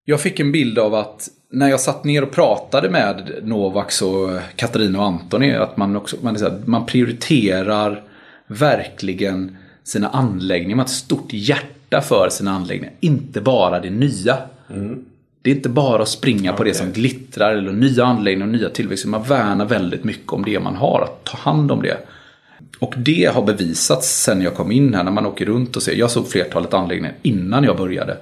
Jag 0.05 0.21
fick 0.21 0.41
en 0.41 0.53
bild 0.53 0.79
av 0.79 0.95
att 0.95 1.29
när 1.51 1.69
jag 1.69 1.81
satt 1.81 2.05
ner 2.05 2.23
och 2.23 2.31
pratade 2.31 2.91
med 2.91 3.31
Novax 3.43 4.03
och 4.03 4.31
Katarina 4.57 4.99
och 4.99 5.05
Antoni 5.05 5.55
att 5.55 5.77
man, 5.77 5.97
också, 5.97 6.17
man, 6.21 6.37
här, 6.37 6.63
man 6.65 6.87
prioriterar 6.87 8.03
verkligen 8.47 9.57
sina 9.85 10.09
anläggningar. 10.09 10.77
Man 10.77 10.85
har 10.85 10.85
ett 10.85 10.91
stort 10.91 11.33
hjärta 11.33 12.01
för 12.01 12.29
sina 12.29 12.51
anläggningar. 12.51 12.95
Inte 13.01 13.41
bara 13.41 13.81
det 13.81 13.91
nya. 13.91 14.37
Mm. 14.71 15.05
Det 15.43 15.51
är 15.51 15.55
inte 15.55 15.69
bara 15.69 16.03
att 16.03 16.09
springa 16.09 16.51
okay. 16.51 16.57
på 16.57 16.65
det 16.65 16.75
som 16.75 16.93
glittrar 16.93 17.55
eller 17.55 17.73
nya 17.73 18.05
anläggningar 18.05 18.47
och 18.47 18.53
nya 18.53 18.69
tillväxter. 18.69 19.09
Man 19.09 19.23
värnar 19.23 19.65
väldigt 19.65 20.05
mycket 20.05 20.33
om 20.33 20.45
det 20.45 20.61
man 20.61 20.77
har. 20.77 21.01
Att 21.03 21.25
ta 21.25 21.37
hand 21.37 21.73
om 21.73 21.83
det. 21.83 21.97
Och 22.79 22.95
det 22.97 23.31
har 23.35 23.43
bevisats 23.43 24.23
sen 24.23 24.43
jag 24.43 24.55
kom 24.55 24.73
in 24.73 24.95
här 24.95 25.05
när 25.05 25.13
man 25.13 25.27
åker 25.27 25.47
runt 25.47 25.77
och 25.77 25.83
ser. 25.83 25.95
Jag 25.95 26.11
såg 26.11 26.29
flertalet 26.29 26.75
anläggningar 26.75 27.15
innan 27.23 27.65
jag 27.65 27.77
började. 27.77 28.17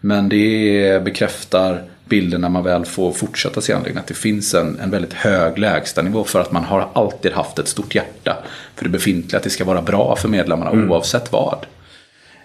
Men 0.00 0.28
det 0.28 1.04
bekräftar 1.04 1.82
bilden 2.08 2.40
när 2.40 2.48
man 2.48 2.64
väl 2.64 2.84
får 2.84 3.12
fortsätta 3.12 3.60
se 3.60 3.72
anläggningen. 3.72 4.00
Att 4.00 4.06
det 4.06 4.14
finns 4.14 4.54
en, 4.54 4.78
en 4.80 4.90
väldigt 4.90 5.12
hög 5.12 5.58
lägstanivå 5.58 6.24
för 6.24 6.40
att 6.40 6.52
man 6.52 6.64
har 6.64 6.88
alltid 6.92 7.32
haft 7.32 7.58
ett 7.58 7.68
stort 7.68 7.94
hjärta 7.94 8.36
för 8.76 8.84
det 8.84 8.90
befintliga. 8.90 9.36
Att 9.36 9.44
det 9.44 9.50
ska 9.50 9.64
vara 9.64 9.82
bra 9.82 10.16
för 10.16 10.28
medlemmarna 10.28 10.70
mm. 10.70 10.90
oavsett 10.90 11.32
vad. 11.32 11.66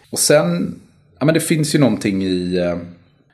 Och 0.09 0.19
sen, 0.19 0.79
ja 1.19 1.25
men 1.25 1.33
det 1.33 1.39
finns 1.39 1.75
ju 1.75 1.79
någonting 1.79 2.23
i, 2.23 2.57
eh, 2.57 2.77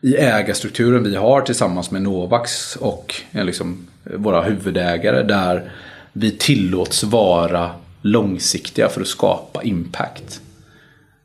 i 0.01 0.15
ägarstrukturen 0.15 1.03
vi 1.03 1.15
har 1.15 1.41
tillsammans 1.41 1.91
med 1.91 2.01
Novax 2.01 2.75
och 2.75 3.15
liksom 3.31 3.87
våra 4.03 4.41
huvudägare. 4.41 5.23
Där 5.23 5.71
vi 6.13 6.31
tillåts 6.31 7.03
vara 7.03 7.71
långsiktiga 8.01 8.89
för 8.89 9.01
att 9.01 9.07
skapa 9.07 9.63
impact. 9.63 10.41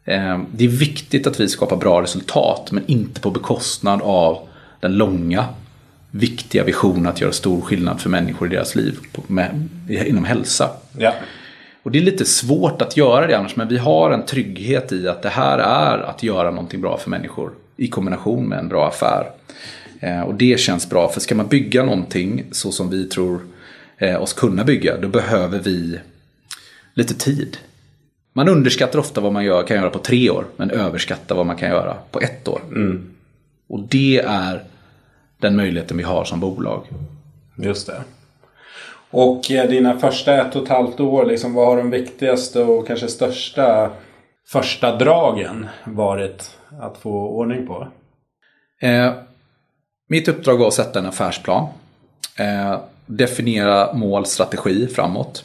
Eh, 0.05 0.41
det 0.53 0.65
är 0.65 0.69
viktigt 0.69 1.27
att 1.27 1.41
vi 1.41 1.49
skapar 1.49 1.77
bra 1.77 2.03
resultat 2.03 2.73
men 2.73 2.85
inte 2.87 3.21
på 3.21 3.31
bekostnad 3.31 4.03
av 4.03 4.49
den 4.81 4.97
långa 4.97 5.45
viktiga 6.11 6.65
visionen 6.65 7.07
att 7.07 7.21
göra 7.21 7.33
stor 7.33 7.61
skillnad 7.61 8.01
för 8.01 8.11
människor 8.11 8.49
i 8.49 8.55
deras 8.55 8.75
liv 8.75 8.99
med, 9.27 9.69
inom 9.89 10.25
hälsa. 10.25 10.71
Ja. 10.99 11.15
Och 11.83 11.91
det 11.91 11.99
är 11.99 12.03
lite 12.03 12.25
svårt 12.25 12.83
att 12.83 12.97
göra 12.97 13.27
det 13.27 13.39
annars 13.39 13.57
men 13.57 13.69
vi 13.69 13.79
har 13.79 14.11
en 14.11 14.27
trygghet 14.27 14.93
i 14.93 15.09
att 15.09 15.23
det 15.23 15.29
här 15.29 15.59
är 15.59 15.99
att 15.99 16.23
göra 16.23 16.51
någonting 16.51 16.81
bra 16.81 16.99
för 16.99 17.11
människor 17.11 17.53
i 17.77 17.89
kombination 17.89 18.49
med 18.49 18.59
en 18.59 18.69
bra 18.69 18.89
affär. 18.89 19.31
Eh, 20.01 20.21
och 20.21 20.35
det 20.35 20.61
känns 20.61 20.91
bra 20.91 21.09
för 21.09 21.21
ska 21.21 21.35
man 21.35 21.47
bygga 21.47 21.83
någonting 21.83 22.45
så 22.51 22.73
som 22.73 22.91
vi 22.91 23.05
tror 23.05 23.41
eh, 23.99 24.23
oss 24.23 24.33
kunna 24.33 24.65
bygga, 24.65 24.97
då 24.97 25.09
behöver 25.09 25.59
vi 25.59 25.99
lite 26.95 27.15
tid. 27.15 27.57
Man 28.33 28.49
underskattar 28.49 28.99
ofta 28.99 29.21
vad 29.21 29.33
man 29.33 29.45
gör, 29.45 29.63
kan 29.63 29.77
göra 29.77 29.91
på 29.91 29.99
tre 29.99 30.31
år, 30.31 30.45
men 30.57 30.71
överskattar 30.71 31.35
vad 31.37 31.47
man 31.47 31.57
kan 31.57 31.69
göra 31.69 31.97
på 32.11 32.21
ett 32.21 32.49
år. 32.49 32.61
Och 33.69 33.81
det 33.81 34.19
är 34.19 34.63
den 35.41 35.57
möjligheten 35.57 35.97
vi 35.97 36.03
har 36.03 36.25
som 36.25 36.41
bolag. 36.41 36.87
Just 37.57 37.87
det. 37.87 38.03
Och 39.11 39.51
eh, 39.51 39.69
dina 39.69 39.99
första 39.99 40.35
ett 40.35 40.57
och 40.57 40.63
ett 40.63 40.69
halvt 40.69 41.01
år, 41.01 41.27
liksom, 41.27 41.55
vad 41.55 41.67
har 41.67 41.77
de 41.77 41.91
viktigaste 41.91 42.63
och 42.63 42.87
kanske 42.87 43.09
största 43.09 43.91
första 44.49 44.97
dragen 44.97 45.67
varit 45.85 46.51
att 46.81 46.99
få 46.99 47.29
ordning 47.29 47.67
på? 47.67 47.89
Eh, 48.81 49.13
mitt 50.09 50.29
uppdrag 50.29 50.59
var 50.59 50.67
att 50.67 50.75
sätta 50.75 50.99
en 50.99 51.07
affärsplan. 51.07 51.67
Eh, 52.39 52.81
definiera 53.07 53.93
mål, 53.93 54.27
strategi 54.27 54.87
framåt. 54.87 55.45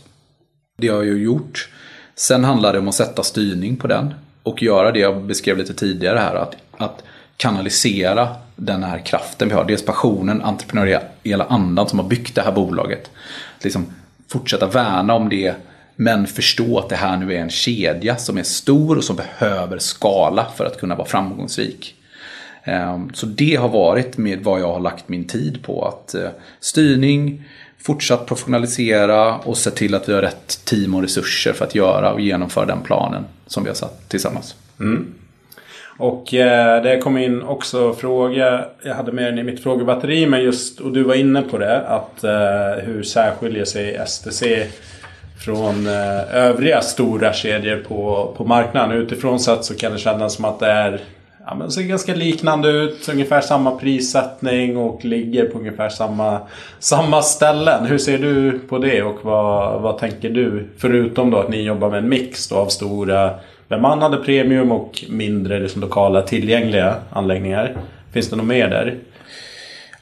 Det 0.78 0.88
har 0.88 0.96
jag 0.96 1.06
ju 1.06 1.24
gjort. 1.24 1.70
Sen 2.16 2.44
handlar 2.44 2.74
det 2.74 2.80
om 2.80 2.88
att 2.88 2.96
sätta 2.96 3.24
styrning 3.24 3.76
på 3.76 3.88
den. 3.88 4.14
Och 4.44 4.64
göra 4.64 4.92
det 4.92 5.00
jag 5.00 5.22
beskrev 5.22 5.58
lite 5.58 5.74
tidigare 5.74 6.20
här. 6.20 6.36
Att, 6.36 6.56
att 6.78 7.04
kanalisera 7.38 8.36
den 8.56 8.84
här 8.84 9.00
kraften 9.00 9.50
vi 9.50 9.56
har. 9.56 9.66
Dels 9.66 9.86
passionen, 9.86 10.42
entreprenöriella 10.42 11.46
andan 11.50 11.90
som 11.90 12.00
har 12.00 12.08
byggt 12.08 12.36
det 12.36 12.42
här 12.42 12.52
bolaget. 12.52 13.12
Att 13.58 13.64
Liksom 13.64 13.86
fortsätta 14.28 14.68
värna 14.68 15.14
om 15.14 15.30
det. 15.30 15.56
Men 15.96 16.28
förstå 16.28 16.80
att 16.80 16.90
det 16.90 16.96
här 16.96 17.18
nu 17.18 17.34
är 17.34 17.40
en 17.40 17.50
kedja 17.50 18.16
som 18.16 18.38
är 18.38 18.44
stor 18.44 18.98
och 18.98 19.04
som 19.04 19.16
behöver 19.16 19.78
skala 19.78 20.46
för 20.56 20.66
att 20.66 20.80
kunna 20.80 20.96
vara 20.96 21.08
framgångsrik. 21.08 21.96
Ehm, 22.64 23.14
så 23.14 23.26
det 23.26 23.56
har 23.56 23.70
varit 23.70 24.18
med 24.18 24.44
vad 24.44 24.62
jag 24.62 24.74
har 24.74 24.80
lagt 24.80 25.10
min 25.10 25.28
tid 25.28 25.64
på. 25.64 25.86
Att 25.86 26.16
eh, 26.16 26.30
styrning, 26.60 27.44
fortsatt 27.78 28.28
professionalisera 28.28 29.38
och 29.38 29.58
se 29.58 29.72
till 29.72 29.96
att 29.96 30.10
vi 30.10 30.14
har 30.14 30.22
rätt 30.22 30.66
team 30.66 30.96
och 30.96 31.02
resurser 31.02 31.54
för 31.54 31.66
att 31.66 31.76
göra 31.76 32.14
och 32.14 32.22
genomföra 32.22 32.66
den 32.66 32.82
planen 32.82 33.26
som 33.48 33.64
vi 33.64 33.70
har 33.70 33.76
satt 33.76 34.10
tillsammans. 34.10 34.56
Mm. 34.80 35.14
Och 35.98 36.34
eh, 36.34 36.84
det 36.84 36.98
kom 36.98 37.18
in 37.18 37.44
också 37.44 37.94
fråga, 37.94 38.66
jag 38.84 38.96
hade 38.96 39.12
med 39.12 39.26
den 39.26 39.40
i 39.40 39.44
mitt 39.44 39.64
frågebatteri, 39.64 40.28
men 40.28 40.44
just, 40.44 40.80
och 40.80 40.92
du 40.92 41.04
var 41.04 41.16
inne 41.16 41.42
på 41.42 41.58
det, 41.58 41.82
att 41.82 42.24
eh, 42.24 42.84
hur 42.86 43.04
särskiljer 43.04 43.66
sig 43.66 44.00
STC 44.08 44.44
från 45.46 45.88
eh, 45.88 46.36
övriga 46.36 46.82
stora 46.82 47.34
kedjor 47.34 47.84
på, 47.88 48.34
på 48.38 48.46
marknaden. 48.46 48.98
Utifrån 48.98 49.40
sett 49.40 49.66
så 49.66 49.76
kan 49.76 49.92
det 49.92 49.98
kännas 49.98 50.34
som 50.34 50.46
att 50.46 50.60
det 50.60 50.68
är 50.68 51.02
ja, 51.46 51.56
men 51.56 51.72
ser 51.72 51.82
ganska 51.82 52.16
liknande 52.16 52.70
ut. 52.70 53.10
Ungefär 53.10 53.42
samma 53.42 53.72
prissättning 53.72 54.78
och 54.78 55.06
ligger 55.06 55.46
på 55.46 55.60
ungefär 55.60 55.90
samma, 55.90 56.40
samma 56.80 57.22
ställen. 57.22 57.86
Hur 57.86 57.98
ser 57.98 58.18
du 58.18 58.60
på 58.60 58.78
det 58.78 59.04
och 59.04 59.18
vad, 59.22 59.82
vad 59.82 59.98
tänker 59.98 60.30
du? 60.30 60.68
Förutom 60.78 61.32
då 61.32 61.38
att 61.38 61.50
ni 61.50 61.62
jobbar 61.62 61.90
med 61.90 62.00
en 62.00 62.10
mix 62.10 62.48
då 62.48 62.56
av 62.56 62.68
stora 62.68 63.32
bemannade 63.68 64.18
premium 64.18 64.72
och 64.72 65.04
mindre 65.10 65.60
liksom, 65.60 65.82
lokala 65.82 66.22
tillgängliga 66.22 66.96
anläggningar. 67.10 67.78
Finns 68.14 68.30
det 68.30 68.36
något 68.36 68.46
mer 68.46 68.70
där? 68.70 68.98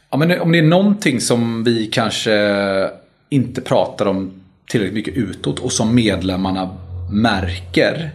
Ja, 0.10 0.18
men 0.18 0.42
om 0.42 0.52
det 0.52 0.58
är 0.58 0.64
någonting 0.64 1.22
som 1.22 1.64
vi 1.64 1.86
kanske 1.86 2.90
inte 3.30 3.62
pratar 3.62 4.06
om 4.06 4.32
tillräckligt 4.68 4.94
mycket 4.94 5.18
utåt 5.18 5.60
och 5.60 5.72
som 5.72 5.96
medlemmarna 5.96 6.70
märker. 7.12 8.12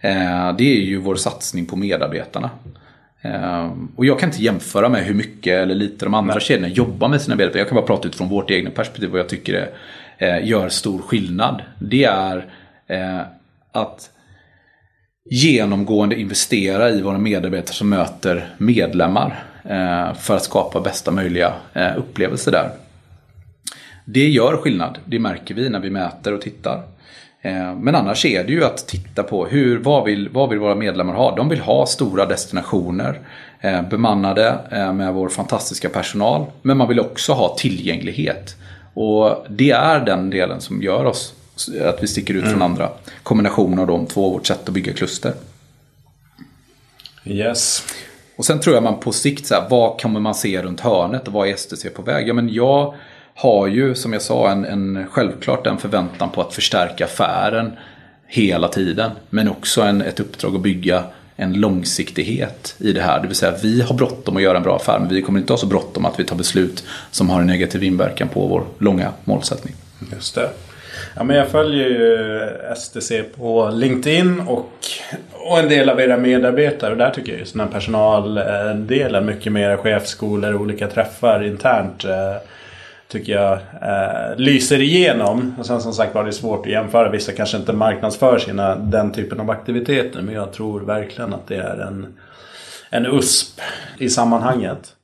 Eh, 0.00 0.56
det 0.58 0.64
är 0.64 0.80
ju 0.80 0.96
vår 0.96 1.16
satsning 1.16 1.66
på 1.66 1.76
medarbetarna. 1.76 2.50
Eh, 3.22 3.70
och 3.96 4.04
jag 4.04 4.20
kan 4.20 4.28
inte 4.28 4.42
jämföra 4.42 4.88
med 4.88 5.04
hur 5.04 5.14
mycket 5.14 5.52
eller 5.52 5.74
lite 5.74 6.04
de 6.04 6.14
andra 6.14 6.40
kedjorna 6.40 6.68
jobbar 6.68 7.08
med 7.08 7.22
sina 7.22 7.36
medarbetare. 7.36 7.60
Jag 7.60 7.68
kan 7.68 7.76
bara 7.76 7.86
prata 7.86 8.08
utifrån 8.08 8.28
vårt 8.28 8.50
egna 8.50 8.70
perspektiv 8.70 9.10
vad 9.10 9.20
jag 9.20 9.28
tycker 9.28 9.52
det 9.52 9.68
eh, 10.26 10.48
gör 10.48 10.68
stor 10.68 10.98
skillnad. 10.98 11.62
Det 11.78 12.04
är 12.04 12.46
att 13.72 14.10
genomgående 15.30 16.20
investera 16.20 16.90
i 16.90 17.02
våra 17.02 17.18
medarbetare 17.18 17.74
som 17.74 17.88
möter 17.88 18.54
medlemmar 18.58 19.44
eh, 19.64 20.14
för 20.14 20.36
att 20.36 20.44
skapa 20.44 20.80
bästa 20.80 21.10
möjliga 21.10 21.52
eh, 21.72 21.98
upplevelse 21.98 22.50
där. 22.50 22.70
Det 24.04 24.28
gör 24.28 24.56
skillnad, 24.56 24.98
det 25.04 25.18
märker 25.18 25.54
vi 25.54 25.68
när 25.68 25.80
vi 25.80 25.90
mäter 25.90 26.34
och 26.34 26.40
tittar. 26.40 26.82
Eh, 27.42 27.74
men 27.74 27.94
annars 27.94 28.24
är 28.24 28.44
det 28.44 28.52
ju 28.52 28.64
att 28.64 28.88
titta 28.88 29.22
på 29.22 29.46
hur, 29.46 29.78
vad, 29.78 30.04
vill, 30.04 30.28
vad 30.28 30.48
vill 30.48 30.58
våra 30.58 30.74
medlemmar 30.74 31.14
ha? 31.14 31.36
De 31.36 31.48
vill 31.48 31.60
ha 31.60 31.86
stora 31.86 32.26
destinationer 32.26 33.20
bemannade 33.90 34.58
med 34.94 35.14
vår 35.14 35.28
fantastiska 35.28 35.88
personal. 35.88 36.46
Men 36.62 36.76
man 36.76 36.88
vill 36.88 37.00
också 37.00 37.32
ha 37.32 37.56
tillgänglighet. 37.58 38.56
Och 38.94 39.46
det 39.48 39.70
är 39.70 40.00
den 40.00 40.30
delen 40.30 40.60
som 40.60 40.82
gör 40.82 41.04
oss 41.04 41.34
att 41.80 42.02
vi 42.02 42.06
sticker 42.06 42.34
ut 42.34 42.42
mm. 42.42 42.52
från 42.52 42.62
andra. 42.62 42.90
Kombinationen 43.22 43.78
av 43.78 43.86
de 43.86 44.06
två, 44.06 44.30
vårt 44.30 44.46
sätt 44.46 44.68
att 44.68 44.74
bygga 44.74 44.92
kluster. 44.92 45.32
Yes. 47.24 47.84
Och 48.36 48.44
sen 48.44 48.60
tror 48.60 48.74
jag 48.74 48.82
man 48.82 49.00
på 49.00 49.12
sikt, 49.12 49.46
så 49.46 49.54
här, 49.54 49.68
vad 49.68 50.00
kommer 50.00 50.20
man 50.20 50.34
se 50.34 50.62
runt 50.62 50.80
hörnet 50.80 51.26
och 51.26 51.32
vad 51.32 51.48
är 51.48 51.56
STC 51.56 51.90
på 51.90 52.02
väg? 52.02 52.28
Ja, 52.28 52.34
men 52.34 52.48
jag 52.48 52.94
har 53.34 53.66
ju 53.66 53.94
som 53.94 54.12
jag 54.12 54.22
sa 54.22 54.50
en, 54.50 54.64
en, 54.64 55.06
självklart 55.10 55.66
en 55.66 55.78
förväntan 55.78 56.30
på 56.30 56.40
att 56.40 56.54
förstärka 56.54 57.04
affären 57.04 57.72
hela 58.26 58.68
tiden. 58.68 59.10
Men 59.30 59.48
också 59.48 59.82
en, 59.82 60.02
ett 60.02 60.20
uppdrag 60.20 60.54
att 60.54 60.62
bygga 60.62 61.04
en 61.36 61.52
långsiktighet 61.52 62.74
i 62.78 62.92
det 62.92 63.02
här. 63.02 63.20
Det 63.20 63.26
vill 63.26 63.36
säga 63.36 63.54
vi 63.62 63.82
har 63.82 63.94
bråttom 63.94 64.36
att 64.36 64.42
göra 64.42 64.56
en 64.56 64.62
bra 64.62 64.76
affär 64.76 64.98
men 64.98 65.08
vi 65.08 65.22
kommer 65.22 65.40
inte 65.40 65.52
ha 65.52 65.58
så 65.58 65.66
bråttom 65.66 66.06
att 66.06 66.20
vi 66.20 66.24
tar 66.24 66.36
beslut 66.36 66.84
som 67.10 67.30
har 67.30 67.40
en 67.40 67.46
negativ 67.46 67.82
inverkan 67.82 68.28
på 68.28 68.46
vår 68.46 68.64
långa 68.78 69.12
målsättning. 69.24 69.74
Just 70.12 70.34
det. 70.34 70.50
Ja, 71.16 71.24
men 71.24 71.36
jag 71.36 71.48
följer 71.48 71.88
ju 71.88 72.40
STC 72.76 73.22
på 73.36 73.70
LinkedIn 73.72 74.40
och, 74.40 74.70
och 75.32 75.58
en 75.58 75.68
del 75.68 75.88
av 75.88 76.00
era 76.00 76.16
medarbetare. 76.16 76.90
Och 76.90 76.96
där 76.96 77.10
tycker 77.10 77.32
jag 77.32 77.40
just 77.40 77.52
den 77.52 77.60
här 77.60 77.68
personaldelen, 77.68 79.28
eh, 79.28 79.34
mycket 79.34 79.52
mer 79.52 79.76
chefsskolor 79.76 80.54
och 80.54 80.60
olika 80.60 80.88
träffar 80.88 81.44
internt 81.44 82.04
eh, 82.04 82.36
tycker 83.08 83.32
jag 83.32 83.52
eh, 83.82 84.36
lyser 84.36 84.80
igenom. 84.80 85.54
Och 85.58 85.66
sen 85.66 85.80
som 85.80 85.92
sagt 85.92 86.14
var 86.14 86.24
det 86.24 86.32
svårt 86.32 86.66
att 86.66 86.72
jämföra. 86.72 87.10
Vissa 87.10 87.32
kanske 87.32 87.56
inte 87.56 87.72
marknadsför 87.72 88.38
sina, 88.38 88.74
den 88.76 89.12
typen 89.12 89.40
av 89.40 89.50
aktiviteter. 89.50 90.22
Men 90.22 90.34
jag 90.34 90.52
tror 90.52 90.80
verkligen 90.80 91.34
att 91.34 91.46
det 91.46 91.56
är 91.56 91.76
en, 91.76 92.18
en 92.90 93.06
USP 93.06 93.60
i 93.98 94.08
sammanhanget. 94.08 94.96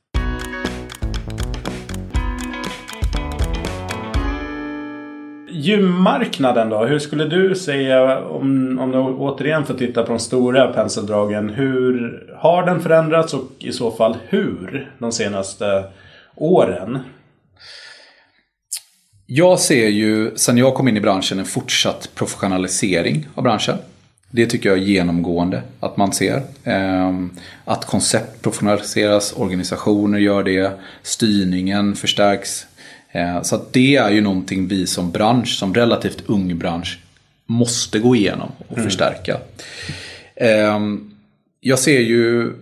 Gymmarknaden 5.51 6.69
då? 6.69 6.85
Hur 6.85 6.99
skulle 6.99 7.25
du 7.25 7.55
säga 7.55 8.19
om, 8.19 8.79
om 8.79 8.91
du 8.91 8.97
återigen 8.97 9.65
får 9.65 9.73
titta 9.73 10.03
på 10.03 10.09
de 10.09 10.19
stora 10.19 10.67
penseldragen. 10.67 11.49
Hur 11.49 12.23
har 12.37 12.65
den 12.65 12.81
förändrats 12.81 13.33
och 13.33 13.43
i 13.59 13.71
så 13.71 13.91
fall 13.91 14.17
hur 14.27 14.91
de 14.99 15.11
senaste 15.11 15.83
åren? 16.35 16.99
Jag 19.25 19.59
ser 19.59 19.87
ju, 19.87 20.31
sen 20.35 20.57
jag 20.57 20.73
kom 20.73 20.87
in 20.87 20.97
i 20.97 21.01
branschen, 21.01 21.39
en 21.39 21.45
fortsatt 21.45 22.09
professionalisering 22.15 23.27
av 23.35 23.43
branschen. 23.43 23.77
Det 24.31 24.45
tycker 24.45 24.69
jag 24.69 24.77
är 24.77 24.83
genomgående 24.83 25.61
att 25.79 25.97
man 25.97 26.13
ser. 26.13 26.41
Ehm, 26.63 27.31
att 27.65 27.85
koncept 27.85 28.41
professionaliseras, 28.41 29.33
organisationer 29.37 30.19
gör 30.19 30.43
det, 30.43 30.71
styrningen 31.03 31.95
förstärks. 31.95 32.65
Ehm, 33.11 33.43
så 33.43 33.55
att 33.55 33.73
det 33.73 33.95
är 33.95 34.09
ju 34.09 34.21
någonting 34.21 34.67
vi 34.67 34.87
som 34.87 35.11
bransch, 35.11 35.57
som 35.57 35.73
relativt 35.73 36.23
ung 36.25 36.57
bransch, 36.57 36.99
måste 37.45 37.99
gå 37.99 38.15
igenom 38.15 38.51
och 38.67 38.77
mm. 38.77 38.89
förstärka. 38.89 39.37
Ehm, 40.35 41.11
jag 41.59 41.79
ser 41.79 41.99
ju 41.99 42.53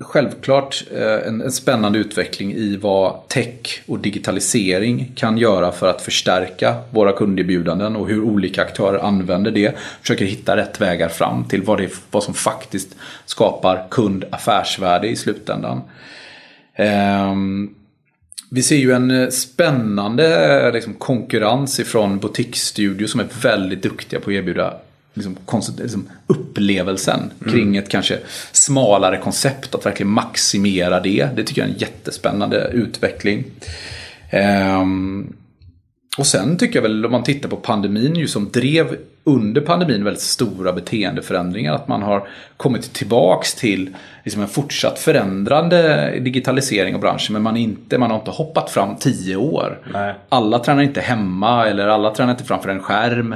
självklart 0.00 0.84
eh, 0.94 1.28
en, 1.28 1.40
en, 1.40 1.52
spännande 1.52 1.98
utveckling 1.98 2.52
i 2.52 2.76
vad 2.76 3.28
tech 3.28 3.82
och 3.86 3.98
digitalisering 3.98 5.12
kan 5.14 5.38
göra 5.38 5.72
för 5.72 5.88
att 5.88 6.02
förstärka 6.02 6.76
våra 6.90 7.12
kunderbjudanden 7.12 7.96
och 7.96 8.08
hur 8.08 8.22
olika 8.22 8.62
aktörer 8.62 8.98
använder 8.98 9.50
det. 9.50 9.74
Försöker 10.00 10.24
hitta 10.24 10.56
rätt 10.56 10.80
vägar 10.80 11.08
fram 11.08 11.44
till 11.44 11.62
vad, 11.62 11.78
det, 11.78 11.92
vad 12.10 12.22
som 12.22 12.34
faktiskt 12.34 12.96
skapar 13.26 13.86
kundaffärsvärde 13.90 15.08
i 15.08 15.16
slutändan. 15.16 15.80
Um, 16.78 17.74
vi 18.52 18.62
ser 18.62 18.76
ju 18.76 18.92
en 18.92 19.10
eh, 19.10 19.28
spännande 19.28 20.70
liksom, 20.72 20.94
konkurrens 20.94 21.80
ifrån 21.80 22.18
butiksstudio 22.18 23.06
som 23.06 23.20
är 23.20 23.26
väldigt 23.42 23.82
duktiga 23.82 24.20
på 24.20 24.30
att 24.30 24.34
erbjuda 24.34 24.74
liksom, 25.14 25.36
liksom 25.78 26.08
upplevelsen 26.26 27.20
mm. 27.40 27.52
kring 27.52 27.76
ett 27.76 27.88
kanske 27.88 28.18
smalare 28.52 29.18
koncept. 29.18 29.74
Att 29.74 29.86
verkligen 29.86 30.12
maximera 30.12 31.00
det. 31.00 31.28
Det 31.36 31.44
tycker 31.44 31.62
jag 31.62 31.68
är 31.68 31.74
en 31.74 31.78
jättespännande 31.78 32.70
utveckling. 32.72 33.44
Um, 34.80 35.32
och 36.18 36.26
sen 36.26 36.56
tycker 36.56 36.76
jag 36.76 36.82
väl 36.82 37.06
om 37.06 37.12
man 37.12 37.22
tittar 37.22 37.48
på 37.48 37.56
pandemin 37.56 38.16
ju 38.16 38.28
som 38.28 38.50
drev 38.50 38.96
under 39.24 39.60
pandemin 39.60 40.04
väldigt 40.04 40.22
stora 40.22 40.72
beteendeförändringar. 40.72 41.74
Att 41.74 41.88
man 41.88 42.02
har 42.02 42.28
kommit 42.56 42.92
tillbaks 42.92 43.54
till 43.54 43.96
liksom 44.24 44.42
en 44.42 44.48
fortsatt 44.48 44.98
förändrande 44.98 46.10
digitalisering 46.20 46.94
av 46.94 47.00
branschen. 47.00 47.32
Men 47.32 47.42
man, 47.42 47.56
inte, 47.56 47.98
man 47.98 48.10
har 48.10 48.18
inte 48.18 48.30
hoppat 48.30 48.70
fram 48.70 48.96
tio 48.96 49.36
år. 49.36 49.78
Nej. 49.92 50.14
Alla 50.28 50.58
tränar 50.58 50.82
inte 50.82 51.00
hemma 51.00 51.66
eller 51.66 51.88
alla 51.88 52.14
tränar 52.14 52.32
inte 52.32 52.44
framför 52.44 52.68
en 52.68 52.82
skärm. 52.82 53.34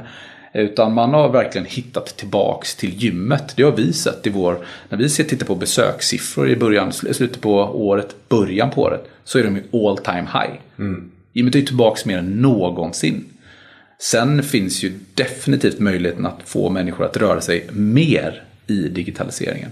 Utan 0.55 0.95
man 0.95 1.15
har 1.15 1.29
verkligen 1.29 1.67
hittat 1.67 2.07
tillbaks 2.07 2.77
till 2.77 3.03
gymmet. 3.03 3.53
Det 3.57 3.63
har 3.63 3.73
vi 3.73 3.93
sett 3.93 4.27
i 4.27 4.31
vår, 4.31 4.59
när 4.89 4.99
vi 4.99 5.09
tittar 5.09 5.47
på 5.47 5.55
besökssiffror 5.55 6.49
i 6.49 6.57
början, 6.57 6.93
slutet 6.93 7.41
på 7.41 7.55
året, 7.89 8.17
början 8.29 8.71
på 8.71 8.83
året. 8.83 9.09
Så 9.25 9.39
är 9.39 9.45
de 9.45 9.57
i 9.57 9.87
all 9.87 9.99
time 9.99 10.27
high. 10.33 10.61
Mm. 10.79 11.11
Gymmet 11.33 11.55
är 11.55 11.63
tillbaks 11.63 12.05
mer 12.05 12.19
än 12.19 12.43
någonsin. 12.43 13.25
Sen 13.99 14.43
finns 14.43 14.83
ju 14.83 14.93
definitivt 15.15 15.79
möjligheten 15.79 16.27
att 16.27 16.39
få 16.45 16.71
människor 16.71 17.05
att 17.05 17.17
röra 17.17 17.41
sig 17.41 17.67
mer 17.73 18.43
i 18.67 18.89
digitaliseringen. 18.89 19.71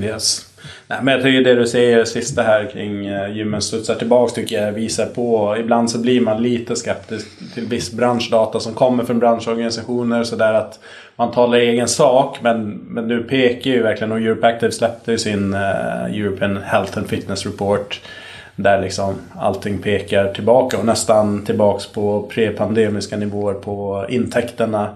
Yes. 0.00 0.46
Nej, 0.86 0.98
men 1.02 1.14
jag 1.14 1.22
tycker 1.22 1.44
det 1.44 1.54
du 1.54 1.66
säger 1.66 2.04
sista 2.04 2.42
här 2.42 2.70
kring 2.72 3.06
eh, 3.06 3.36
gymmen 3.36 3.62
studsar 3.62 3.94
tillbaks 3.94 4.32
tycker 4.32 4.62
jag 4.62 4.72
visar 4.72 5.06
på. 5.06 5.56
Ibland 5.60 5.90
så 5.90 5.98
blir 5.98 6.20
man 6.20 6.42
lite 6.42 6.76
skeptisk 6.76 7.26
till 7.54 7.66
viss 7.66 7.92
branschdata 7.92 8.60
som 8.60 8.74
kommer 8.74 9.04
från 9.04 9.18
branschorganisationer. 9.18 10.24
Så 10.24 10.36
där 10.36 10.54
att 10.54 10.78
man 11.16 11.32
talar 11.32 11.58
egen 11.58 11.88
sak. 11.88 12.38
Men, 12.42 12.70
men 12.70 13.08
nu 13.08 13.22
pekar 13.22 13.70
ju 13.70 13.82
verkligen 13.82 14.12
och 14.12 14.18
Europe 14.18 14.46
Active 14.46 14.72
släppte 14.72 15.12
ju 15.12 15.18
sin 15.18 15.54
uh, 15.54 16.04
European 16.04 16.56
Health 16.56 16.98
and 16.98 17.08
Fitness 17.08 17.46
Report. 17.46 18.00
Där 18.56 18.82
liksom 18.82 19.14
allting 19.36 19.78
pekar 19.78 20.32
tillbaka 20.32 20.78
och 20.78 20.86
nästan 20.86 21.44
tillbaks 21.44 21.86
på 21.86 22.22
prepandemiska 22.22 23.16
nivåer 23.16 23.54
på 23.54 24.06
intäkterna 24.08 24.94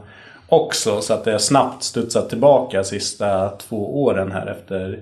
också. 0.48 1.00
Så 1.00 1.14
att 1.14 1.24
det 1.24 1.32
har 1.32 1.38
snabbt 1.38 1.82
studsat 1.82 2.28
tillbaka 2.28 2.84
sista 2.84 3.48
två 3.48 4.02
åren 4.02 4.32
här 4.32 4.46
efter 4.46 4.98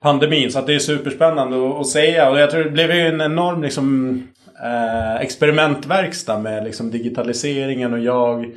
pandemin. 0.00 0.52
Så 0.52 0.58
att 0.58 0.66
det 0.66 0.74
är 0.74 0.78
superspännande 0.78 1.80
att 1.80 1.86
säga. 1.86 2.30
Och 2.30 2.38
jag 2.38 2.50
tror 2.50 2.64
det 2.64 2.70
blev 2.70 2.94
ju 2.94 3.00
en 3.00 3.20
enorm 3.20 3.62
liksom, 3.62 4.18
eh, 4.64 5.16
experimentverkstad 5.16 6.38
med 6.38 6.64
liksom, 6.64 6.90
digitaliseringen 6.90 7.92
och 7.92 8.00
jag 8.00 8.52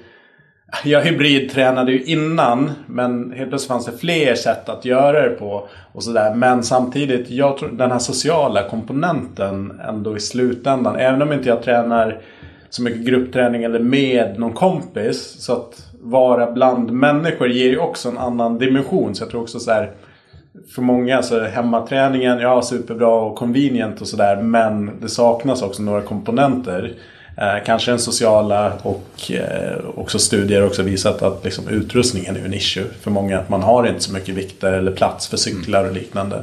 jag 0.83 1.01
hybridtränade 1.01 1.91
ju 1.91 2.03
innan 2.03 2.71
men 2.87 3.31
helt 3.31 3.49
plötsligt 3.49 3.67
fanns 3.67 3.85
det 3.85 3.97
fler 3.97 4.35
sätt 4.35 4.69
att 4.69 4.85
göra 4.85 5.29
det 5.29 5.35
på. 5.35 5.67
och 5.91 6.03
sådär. 6.03 6.35
Men 6.35 6.63
samtidigt, 6.63 7.29
jag 7.29 7.57
tror 7.57 7.69
den 7.69 7.91
här 7.91 7.99
sociala 7.99 8.69
komponenten 8.69 9.81
ändå 9.87 10.17
i 10.17 10.19
slutändan. 10.19 10.95
Även 10.95 11.21
om 11.21 11.33
inte 11.33 11.49
jag 11.49 11.63
tränar 11.63 12.21
så 12.69 12.81
mycket 12.81 13.05
gruppträning 13.05 13.63
eller 13.63 13.79
med 13.79 14.39
någon 14.39 14.53
kompis. 14.53 15.35
Så 15.39 15.53
att 15.53 15.91
vara 16.01 16.51
bland 16.51 16.91
människor 16.91 17.49
ger 17.49 17.69
ju 17.69 17.77
också 17.77 18.09
en 18.09 18.17
annan 18.17 18.57
dimension. 18.57 19.15
Så 19.15 19.23
jag 19.23 19.29
tror 19.29 19.41
också 19.41 19.59
så 19.59 19.71
här. 19.71 19.91
För 20.75 20.81
många 20.81 21.21
så 21.21 21.35
är 21.35 21.49
hemmaträningen, 21.49 22.39
ja 22.39 22.61
superbra 22.61 23.15
och 23.21 23.35
convenient 23.35 24.01
och 24.01 24.07
sådär. 24.07 24.41
Men 24.41 24.99
det 25.01 25.09
saknas 25.09 25.61
också 25.61 25.83
några 25.83 26.01
komponenter. 26.01 26.93
Eh, 27.37 27.63
kanske 27.65 27.91
den 27.91 27.99
sociala 27.99 28.73
och 28.81 29.31
eh, 29.31 29.77
också 29.95 30.19
studier 30.19 30.65
också 30.65 30.83
visat 30.83 31.21
att 31.21 31.43
liksom, 31.43 31.67
utrustningen 31.67 32.35
är 32.35 32.45
en 32.45 32.53
issue 32.53 32.85
för 33.01 33.11
många. 33.11 33.39
Att 33.39 33.49
man 33.49 33.63
har 33.63 33.87
inte 33.87 34.03
så 34.03 34.13
mycket 34.13 34.35
vikter 34.35 34.73
eller 34.73 34.91
plats 34.91 35.27
för 35.27 35.37
cyklar 35.37 35.85
och 35.85 35.93
liknande. 35.93 36.41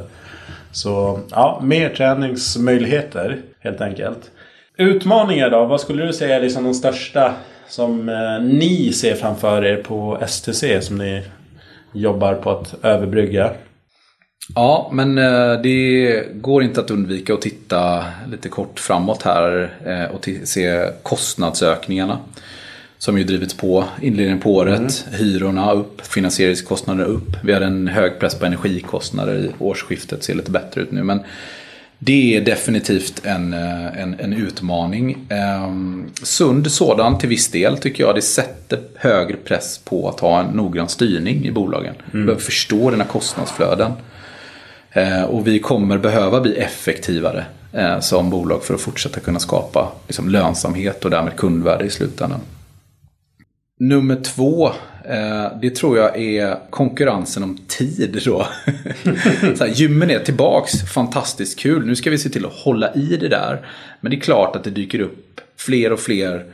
Så 0.71 1.19
ja, 1.31 1.59
mer 1.63 1.89
träningsmöjligheter 1.89 3.41
helt 3.59 3.81
enkelt. 3.81 4.31
Utmaningar 4.77 5.49
då? 5.49 5.65
Vad 5.65 5.81
skulle 5.81 6.05
du 6.05 6.13
säga 6.13 6.35
är 6.35 6.41
liksom 6.41 6.63
de 6.63 6.73
största 6.73 7.33
som 7.69 8.09
eh, 8.09 8.41
ni 8.41 8.93
ser 8.93 9.15
framför 9.15 9.65
er 9.65 9.77
på 9.77 10.17
STC 10.27 10.81
som 10.81 10.97
ni 10.97 11.23
jobbar 11.93 12.33
på 12.33 12.51
att 12.51 12.75
överbrygga? 12.83 13.51
Ja, 14.55 14.89
men 14.93 15.17
eh, 15.17 15.61
det 15.61 16.23
går 16.33 16.63
inte 16.63 16.81
att 16.81 16.91
undvika 16.91 17.33
att 17.33 17.41
titta 17.41 18.05
lite 18.31 18.49
kort 18.49 18.79
framåt 18.79 19.23
här 19.23 19.73
eh, 19.85 20.15
och 20.15 20.29
se 20.43 20.89
kostnadsökningarna. 21.03 22.19
Som 22.97 23.17
ju 23.17 23.23
drivits 23.23 23.53
på 23.53 23.83
inledningen 24.01 24.39
på 24.39 24.55
året. 24.55 25.05
Mm. 25.07 25.19
Hyrorna 25.19 25.71
upp, 25.71 26.07
finansieringskostnader 26.07 27.05
upp. 27.05 27.37
Vi 27.43 27.53
hade 27.53 27.65
en 27.65 27.87
hög 27.87 28.19
press 28.19 28.39
på 28.39 28.45
energikostnader 28.45 29.35
i 29.35 29.51
årsskiftet, 29.59 30.23
ser 30.23 30.35
lite 30.35 30.51
bättre 30.51 30.81
ut 30.81 30.91
nu. 30.91 31.03
Men 31.03 31.19
det 31.99 32.37
är 32.37 32.41
definitivt 32.41 33.25
en, 33.25 33.53
eh, 33.53 34.01
en, 34.01 34.15
en 34.19 34.33
utmaning. 34.33 35.27
Um, 35.65 36.09
sund 36.23 36.71
sådan 36.71 37.17
till 37.17 37.29
viss 37.29 37.51
del 37.51 37.77
tycker 37.77 38.03
jag. 38.03 38.15
Det 38.15 38.21
sätter 38.21 38.79
högre 38.95 39.37
press 39.37 39.77
på 39.77 40.09
att 40.09 40.19
ha 40.19 40.39
en 40.39 40.45
noggrann 40.45 40.89
styrning 40.89 41.45
i 41.45 41.51
bolagen. 41.51 41.95
Mm. 41.95 42.05
Vi 42.11 42.23
behöver 42.23 42.41
förstå 42.41 42.91
dina 42.91 43.03
kostnadsflöden. 43.03 43.91
Eh, 44.93 45.23
och 45.23 45.47
vi 45.47 45.59
kommer 45.59 45.97
behöva 45.97 46.41
bli 46.41 46.55
effektivare 46.55 47.45
eh, 47.71 47.99
som 47.99 48.29
bolag 48.29 48.63
för 48.63 48.73
att 48.73 48.81
fortsätta 48.81 49.19
kunna 49.19 49.39
skapa 49.39 49.91
liksom, 50.07 50.29
lönsamhet 50.29 51.05
och 51.05 51.11
därmed 51.11 51.35
kundvärde 51.35 51.85
i 51.85 51.89
slutändan. 51.89 52.39
Nummer 53.79 54.15
två, 54.15 54.67
eh, 55.09 55.59
det 55.61 55.75
tror 55.75 55.97
jag 55.97 56.21
är 56.21 56.57
konkurrensen 56.69 57.43
om 57.43 57.57
tid 57.67 58.21
då. 58.25 58.47
så 59.55 59.63
här, 59.63 59.71
gymmen 59.73 60.11
är 60.11 60.19
tillbaks, 60.19 60.71
fantastiskt 60.93 61.59
kul. 61.59 61.85
Nu 61.85 61.95
ska 61.95 62.09
vi 62.09 62.17
se 62.17 62.29
till 62.29 62.45
att 62.45 62.53
hålla 62.53 62.93
i 62.93 63.17
det 63.17 63.27
där. 63.27 63.65
Men 64.01 64.09
det 64.09 64.17
är 64.17 64.21
klart 64.21 64.55
att 64.55 64.63
det 64.63 64.69
dyker 64.69 64.99
upp 64.99 65.41
fler 65.57 65.93
och 65.93 65.99
fler 65.99 66.45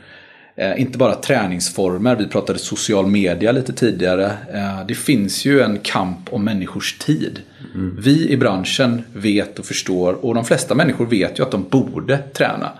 inte 0.78 0.98
bara 0.98 1.14
träningsformer, 1.14 2.16
vi 2.16 2.26
pratade 2.26 2.58
social 2.58 3.06
media 3.06 3.52
lite 3.52 3.72
tidigare. 3.72 4.24
Eh, 4.54 4.86
det 4.86 4.94
finns 4.94 5.44
ju 5.44 5.60
en 5.60 5.78
kamp 5.78 6.32
om 6.32 6.44
människors 6.44 6.98
tid. 6.98 7.40
Mm. 7.74 7.96
Vi 8.00 8.30
i 8.30 8.36
branschen 8.36 9.02
vet 9.12 9.58
och 9.58 9.64
förstår 9.64 10.12
och 10.24 10.34
de 10.34 10.44
flesta 10.44 10.74
människor 10.74 11.06
vet 11.06 11.38
ju 11.38 11.42
att 11.42 11.50
de 11.50 11.68
borde 11.68 12.18
träna. 12.18 12.72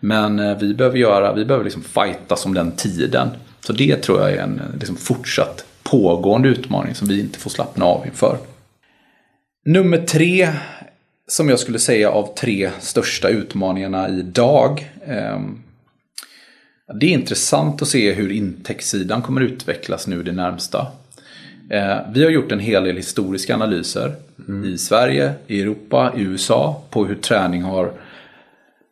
Men 0.00 0.38
eh, 0.38 0.58
vi 0.58 0.74
behöver 0.74 0.98
göra, 0.98 1.34
vi 1.34 1.44
behöver 1.44 1.64
liksom 1.64 1.82
fightas 1.82 2.46
om 2.46 2.54
den 2.54 2.72
tiden. 2.72 3.28
Så 3.60 3.72
det 3.72 3.96
tror 3.96 4.20
jag 4.20 4.32
är 4.32 4.42
en 4.42 4.62
liksom 4.80 4.96
fortsatt 4.96 5.64
pågående 5.82 6.48
utmaning 6.48 6.94
som 6.94 7.08
vi 7.08 7.20
inte 7.20 7.38
får 7.38 7.50
slappna 7.50 7.84
av 7.84 8.06
inför. 8.06 8.38
Nummer 9.64 9.98
tre, 9.98 10.48
som 11.26 11.48
jag 11.48 11.58
skulle 11.58 11.78
säga 11.78 12.10
av 12.10 12.34
tre 12.34 12.70
största 12.80 13.28
utmaningarna 13.28 14.08
idag. 14.08 14.90
Det 16.94 17.06
är 17.06 17.10
intressant 17.10 17.82
att 17.82 17.88
se 17.88 18.12
hur 18.12 18.32
intäktssidan 18.32 19.22
kommer 19.22 19.40
utvecklas 19.40 20.06
nu 20.06 20.22
det 20.22 20.32
närmsta. 20.32 20.86
Eh, 21.70 21.98
vi 22.12 22.24
har 22.24 22.30
gjort 22.30 22.52
en 22.52 22.60
hel 22.60 22.84
del 22.84 22.96
historiska 22.96 23.54
analyser 23.54 24.14
mm. 24.48 24.74
i 24.74 24.78
Sverige, 24.78 25.32
i 25.46 25.60
Europa, 25.60 26.12
i 26.16 26.20
USA 26.20 26.82
på 26.90 27.06
hur 27.06 27.14
träning 27.14 27.62
har 27.62 27.92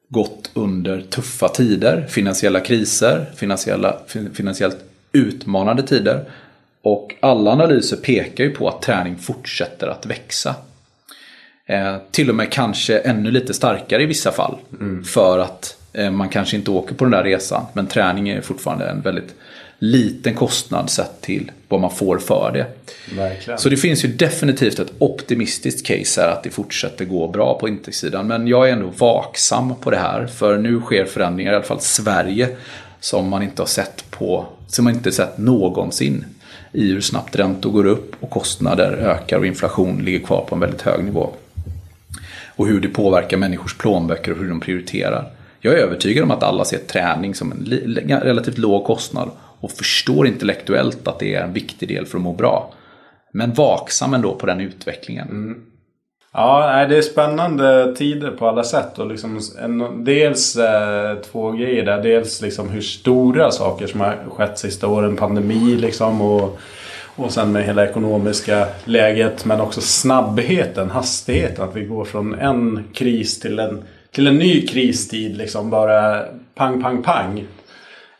gått 0.08 0.50
under 0.54 1.00
tuffa 1.00 1.48
tider, 1.48 2.06
finansiella 2.08 2.60
kriser, 2.60 3.26
finansiella, 3.36 3.96
finansiellt 4.32 4.76
utmanande 5.12 5.82
tider. 5.82 6.24
Och 6.82 7.14
alla 7.20 7.50
analyser 7.50 7.96
pekar 7.96 8.44
ju 8.44 8.50
på 8.50 8.68
att 8.68 8.82
träning 8.82 9.16
fortsätter 9.16 9.86
att 9.86 10.06
växa. 10.06 10.54
Eh, 11.66 11.96
till 12.10 12.28
och 12.30 12.36
med 12.36 12.52
kanske 12.52 12.98
ännu 12.98 13.30
lite 13.30 13.54
starkare 13.54 14.02
i 14.02 14.06
vissa 14.06 14.32
fall. 14.32 14.56
Mm. 14.80 15.04
För 15.04 15.38
att 15.38 15.77
man 16.12 16.28
kanske 16.28 16.56
inte 16.56 16.70
åker 16.70 16.94
på 16.94 17.04
den 17.04 17.10
där 17.10 17.24
resan 17.24 17.66
men 17.72 17.86
träning 17.86 18.28
är 18.28 18.40
fortfarande 18.40 18.86
en 18.86 19.00
väldigt 19.00 19.34
liten 19.78 20.34
kostnad 20.34 20.90
sett 20.90 21.20
till 21.20 21.50
vad 21.68 21.80
man 21.80 21.90
får 21.90 22.18
för 22.18 22.50
det. 22.52 22.66
Verkligen. 23.16 23.58
Så 23.58 23.68
det 23.68 23.76
finns 23.76 24.04
ju 24.04 24.08
definitivt 24.08 24.78
ett 24.78 24.92
optimistiskt 24.98 25.86
case 25.86 26.20
här 26.20 26.28
att 26.28 26.42
det 26.42 26.50
fortsätter 26.50 27.04
gå 27.04 27.28
bra 27.28 27.58
på 27.58 27.68
intäktssidan. 27.68 28.26
Men 28.26 28.48
jag 28.48 28.68
är 28.68 28.72
ändå 28.72 28.86
vaksam 28.98 29.74
på 29.80 29.90
det 29.90 29.96
här 29.96 30.26
för 30.26 30.58
nu 30.58 30.80
sker 30.80 31.04
förändringar, 31.04 31.52
i 31.52 31.56
alla 31.56 31.64
fall 31.64 31.80
Sverige, 31.80 32.48
som 33.00 33.28
man 33.28 33.42
inte 33.42 33.62
har 33.62 33.66
sett 33.66 34.04
på, 34.10 34.46
som 34.68 34.84
man 34.84 34.94
inte 34.94 35.12
sett 35.12 35.38
någonsin. 35.38 36.24
I 36.72 36.92
hur 36.92 37.00
snabbt 37.00 37.36
räntor 37.36 37.70
går 37.70 37.86
upp 37.86 38.12
och 38.20 38.30
kostnader 38.30 38.92
ökar 38.92 39.38
och 39.38 39.46
inflation 39.46 40.04
ligger 40.04 40.26
kvar 40.26 40.44
på 40.48 40.54
en 40.54 40.60
väldigt 40.60 40.82
hög 40.82 41.04
nivå. 41.04 41.30
Och 42.46 42.66
hur 42.66 42.80
det 42.80 42.88
påverkar 42.88 43.36
människors 43.36 43.78
plånböcker 43.78 44.32
och 44.32 44.38
hur 44.38 44.48
de 44.48 44.60
prioriterar. 44.60 45.30
Jag 45.60 45.74
är 45.74 45.78
övertygad 45.78 46.24
om 46.24 46.30
att 46.30 46.42
alla 46.42 46.64
ser 46.64 46.78
träning 46.78 47.34
som 47.34 47.52
en 47.52 48.20
relativt 48.20 48.58
låg 48.58 48.84
kostnad 48.84 49.30
och 49.60 49.70
förstår 49.70 50.26
intellektuellt 50.26 51.08
att 51.08 51.18
det 51.18 51.34
är 51.34 51.42
en 51.42 51.52
viktig 51.52 51.88
del 51.88 52.06
för 52.06 52.18
att 52.18 52.22
må 52.22 52.32
bra. 52.32 52.72
Men 53.32 53.52
vaksam 53.52 54.14
ändå 54.14 54.34
på 54.34 54.46
den 54.46 54.60
utvecklingen. 54.60 55.28
Mm. 55.28 55.62
Ja, 56.32 56.86
det 56.88 56.96
är 56.96 57.02
spännande 57.02 57.94
tider 57.96 58.30
på 58.30 58.48
alla 58.48 58.64
sätt. 58.64 58.98
Och 58.98 59.06
liksom 59.06 59.40
en, 59.62 60.04
dels 60.04 60.56
eh, 60.56 61.14
två 61.14 61.50
grejer 61.50 61.84
där. 61.84 62.02
Dels 62.02 62.42
liksom 62.42 62.68
hur 62.68 62.80
stora 62.80 63.50
saker 63.50 63.86
som 63.86 64.00
har 64.00 64.16
skett 64.36 64.58
sista 64.58 64.88
åren. 64.88 65.16
Pandemi 65.16 65.76
liksom 65.76 66.20
och, 66.20 66.58
och 67.16 67.30
sen 67.30 67.52
med 67.52 67.64
hela 67.64 67.88
ekonomiska 67.88 68.66
läget. 68.84 69.44
Men 69.44 69.60
också 69.60 69.80
snabbheten, 69.80 70.90
hastigheten. 70.90 71.64
Att 71.64 71.76
vi 71.76 71.84
går 71.84 72.04
från 72.04 72.34
en 72.34 72.84
kris 72.94 73.40
till 73.40 73.58
en 73.58 73.82
till 74.12 74.26
en 74.26 74.38
ny 74.38 74.66
kristid 74.66 75.36
liksom 75.36 75.70
bara 75.70 76.24
pang, 76.54 76.82
pang, 76.82 77.02
pang. 77.02 77.46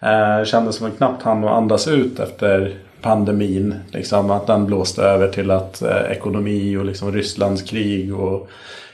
Eh, 0.00 0.44
kändes 0.44 0.76
som 0.76 0.86
att 0.86 0.96
knappt 0.96 1.22
hann 1.22 1.44
att 1.44 1.50
andas 1.50 1.88
ut 1.88 2.20
efter 2.20 2.74
pandemin. 3.02 3.74
Liksom, 3.92 4.30
att 4.30 4.46
den 4.46 4.66
blåste 4.66 5.02
över 5.02 5.28
till 5.28 5.50
att 5.50 5.82
eh, 5.82 6.10
ekonomi 6.10 6.76
och 6.76 6.84
liksom 6.84 7.12
Rysslands 7.12 7.62
krig 7.62 8.14
och 8.14 8.48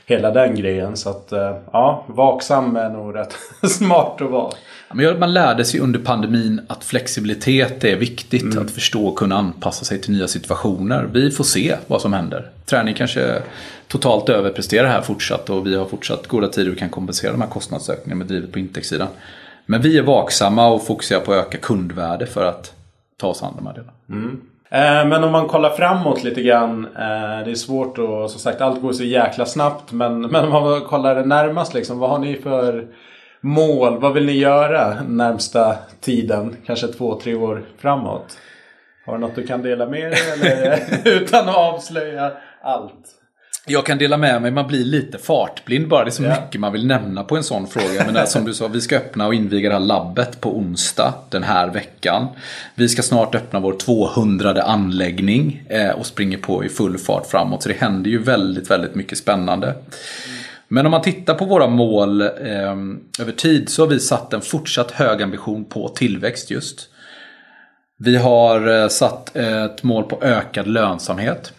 hela 0.05 0.31
den 0.31 0.55
grejen. 0.55 0.97
Så 0.97 1.09
att 1.09 1.31
eh, 1.31 1.55
ja, 1.71 2.05
vaksam 2.07 2.75
är 2.75 2.89
nog 2.89 3.15
rätt 3.15 3.35
smart 3.69 4.21
att 4.21 4.31
vara 4.31 4.51
man 4.95 5.33
lärde 5.33 5.65
sig 5.65 5.79
under 5.79 5.99
pandemin 5.99 6.61
att 6.67 6.83
flexibilitet 6.83 7.83
är 7.83 7.95
viktigt. 7.95 8.43
Mm. 8.43 8.65
Att 8.65 8.71
förstå 8.71 9.07
och 9.07 9.17
kunna 9.17 9.35
anpassa 9.35 9.85
sig 9.85 10.01
till 10.01 10.13
nya 10.13 10.27
situationer. 10.27 11.09
Vi 11.13 11.31
får 11.31 11.43
se 11.43 11.75
vad 11.87 12.01
som 12.01 12.13
händer. 12.13 12.49
Träning 12.65 12.93
kanske 12.93 13.41
totalt 13.87 14.29
överpresterar 14.29 14.87
här 14.87 15.01
fortsatt 15.01 15.49
och 15.49 15.67
vi 15.67 15.75
har 15.75 15.85
fortsatt 15.85 16.27
goda 16.27 16.47
tider 16.47 16.71
och 16.71 16.77
kan 16.77 16.89
kompensera 16.89 17.31
de 17.31 17.41
här 17.41 17.49
kostnadsökningarna 17.49 18.17
med 18.17 18.27
drivet 18.27 18.51
på 18.51 18.59
intäktssidan. 18.59 19.07
Men 19.65 19.81
vi 19.81 19.97
är 19.97 20.03
vaksamma 20.03 20.67
och 20.67 20.85
fokuserar 20.85 21.19
på 21.19 21.33
att 21.33 21.47
öka 21.47 21.57
kundvärde 21.57 22.25
för 22.25 22.45
att 22.45 22.73
ta 23.17 23.27
oss 23.27 23.43
an 23.43 23.53
de 23.55 23.67
här 23.67 23.73
delarna. 23.73 23.93
Mm. 24.09 24.41
Eh, 24.69 25.09
men 25.09 25.23
om 25.23 25.31
man 25.31 25.47
kollar 25.47 25.69
framåt 25.69 26.23
lite 26.23 26.41
grann. 26.41 26.85
Eh, 26.85 27.45
det 27.45 27.51
är 27.51 27.55
svårt 27.55 27.97
och 27.97 28.31
som 28.31 28.39
sagt 28.39 28.61
allt 28.61 28.81
går 28.81 28.93
så 28.93 29.03
jäkla 29.03 29.45
snabbt. 29.45 29.91
Men, 29.91 30.21
men 30.21 30.45
om 30.45 30.51
man 30.51 30.81
kollar 30.81 31.15
det 31.15 31.25
närmast 31.25 31.73
liksom. 31.73 31.99
Vad 31.99 32.09
har 32.09 32.19
ni 32.19 32.35
för 32.35 32.87
mål? 33.45 33.99
Vad 33.99 34.13
vill 34.13 34.25
ni 34.25 34.37
göra 34.37 35.03
närmsta 35.07 35.77
tiden? 36.01 36.55
Kanske 36.65 36.87
två, 36.87 37.19
tre 37.19 37.35
år 37.35 37.65
framåt? 37.77 38.37
Har 39.05 39.13
du 39.13 39.19
något 39.19 39.35
du 39.35 39.47
kan 39.47 39.61
dela 39.61 39.85
med 39.85 40.11
dig 40.11 40.19
eller 40.33 40.79
utan 41.21 41.49
att 41.49 41.55
avslöja 41.55 42.31
allt? 42.61 43.11
Jag 43.67 43.85
kan 43.85 43.97
dela 43.97 44.17
med 44.17 44.41
mig, 44.41 44.51
man 44.51 44.67
blir 44.67 44.85
lite 44.85 45.17
fartblind 45.17 45.87
bara. 45.87 46.03
Det 46.03 46.09
är 46.09 46.11
så 46.11 46.23
yeah. 46.23 46.43
mycket 46.43 46.61
man 46.61 46.71
vill 46.71 46.87
nämna 46.87 47.23
på 47.23 47.37
en 47.37 47.43
sån 47.43 47.67
fråga. 47.67 48.11
Men 48.11 48.27
som 48.27 48.45
du 48.45 48.53
sa, 48.53 48.67
vi 48.67 48.81
ska 48.81 48.97
öppna 48.97 49.27
och 49.27 49.33
inviga 49.33 49.69
det 49.69 49.75
här 49.75 49.79
labbet 49.79 50.41
på 50.41 50.57
onsdag 50.57 51.13
den 51.29 51.43
här 51.43 51.67
veckan. 51.67 52.27
Vi 52.75 52.89
ska 52.89 53.01
snart 53.01 53.35
öppna 53.35 53.59
vår 53.59 53.73
200 53.73 54.63
anläggning 54.63 55.63
eh, 55.69 55.89
och 55.89 56.05
springer 56.05 56.37
på 56.37 56.65
i 56.65 56.69
full 56.69 56.97
fart 56.97 57.25
framåt. 57.25 57.63
Så 57.63 57.69
det 57.69 57.75
händer 57.79 58.09
ju 58.09 58.23
väldigt, 58.23 58.71
väldigt 58.71 58.95
mycket 58.95 59.17
spännande. 59.17 59.75
Men 60.67 60.85
om 60.85 60.91
man 60.91 61.01
tittar 61.01 61.35
på 61.35 61.45
våra 61.45 61.67
mål 61.67 62.21
eh, 62.21 62.75
över 63.19 63.31
tid 63.37 63.69
så 63.69 63.83
har 63.83 63.87
vi 63.87 63.99
satt 63.99 64.33
en 64.33 64.41
fortsatt 64.41 64.91
hög 64.91 65.21
ambition 65.21 65.65
på 65.65 65.89
tillväxt 65.89 66.51
just. 66.51 66.89
Vi 67.97 68.17
har 68.17 68.81
eh, 68.81 68.87
satt 68.87 69.35
ett 69.35 69.83
mål 69.83 70.03
på 70.03 70.19
ökad 70.21 70.67
lönsamhet. 70.67 71.53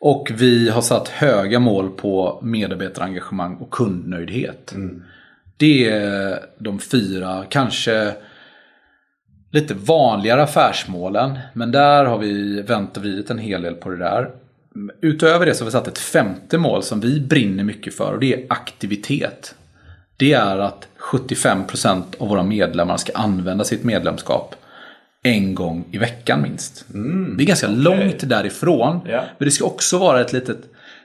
Och 0.00 0.30
vi 0.34 0.70
har 0.70 0.82
satt 0.82 1.08
höga 1.08 1.58
mål 1.58 1.90
på 1.90 2.40
medarbetarengagemang 2.42 3.56
och 3.56 3.70
kundnöjdhet. 3.70 4.72
Mm. 4.72 5.02
Det 5.56 5.88
är 5.88 6.38
de 6.58 6.78
fyra, 6.78 7.44
kanske 7.48 8.14
lite 9.52 9.74
vanligare 9.74 10.42
affärsmålen. 10.42 11.38
Men 11.52 11.70
där 11.70 12.04
har 12.04 12.18
vi 12.18 12.62
vänt 12.62 12.96
och 12.96 13.02
vridit 13.02 13.30
en 13.30 13.38
hel 13.38 13.62
del 13.62 13.74
på 13.74 13.90
det 13.90 13.96
där. 13.96 14.30
Utöver 15.00 15.46
det 15.46 15.54
så 15.54 15.64
har 15.64 15.66
vi 15.66 15.72
satt 15.72 15.88
ett 15.88 15.98
femte 15.98 16.58
mål 16.58 16.82
som 16.82 17.00
vi 17.00 17.20
brinner 17.20 17.64
mycket 17.64 17.94
för 17.94 18.12
och 18.12 18.20
det 18.20 18.34
är 18.34 18.46
aktivitet. 18.48 19.54
Det 20.16 20.32
är 20.32 20.58
att 20.58 20.88
75% 20.98 22.02
av 22.18 22.28
våra 22.28 22.42
medlemmar 22.42 22.96
ska 22.96 23.12
använda 23.12 23.64
sitt 23.64 23.84
medlemskap 23.84 24.54
en 25.22 25.54
gång 25.54 25.84
i 25.90 25.98
veckan 25.98 26.42
minst. 26.42 26.84
Mm, 26.94 27.34
det 27.36 27.44
är 27.44 27.46
ganska 27.46 27.66
okay. 27.66 27.78
långt 27.78 28.28
därifrån. 28.28 29.00
Yeah. 29.06 29.24
Men 29.38 29.46
det 29.46 29.50
ska 29.50 29.64
också 29.64 29.98
vara 29.98 30.20
ett 30.20 30.32
litet 30.32 30.58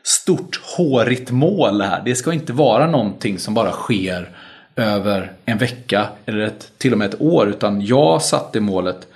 stort 0.04 0.62
hårigt 0.78 1.32
mål 1.32 1.82
här. 1.82 2.02
Det 2.06 2.16
ska 2.16 2.34
inte 2.34 2.54
vara 2.54 2.88
någonting 2.88 3.40
som 3.40 3.54
bara 3.54 3.72
sker 3.72 4.30
över 4.76 5.32
en 5.46 5.58
vecka 5.58 6.08
eller 6.26 6.40
ett, 6.40 6.72
till 6.78 6.92
och 6.92 6.98
med 6.98 7.14
ett 7.14 7.22
år. 7.22 7.50
Utan 7.50 7.82
jag 7.82 8.22
satte 8.22 8.60
målet 8.60 9.08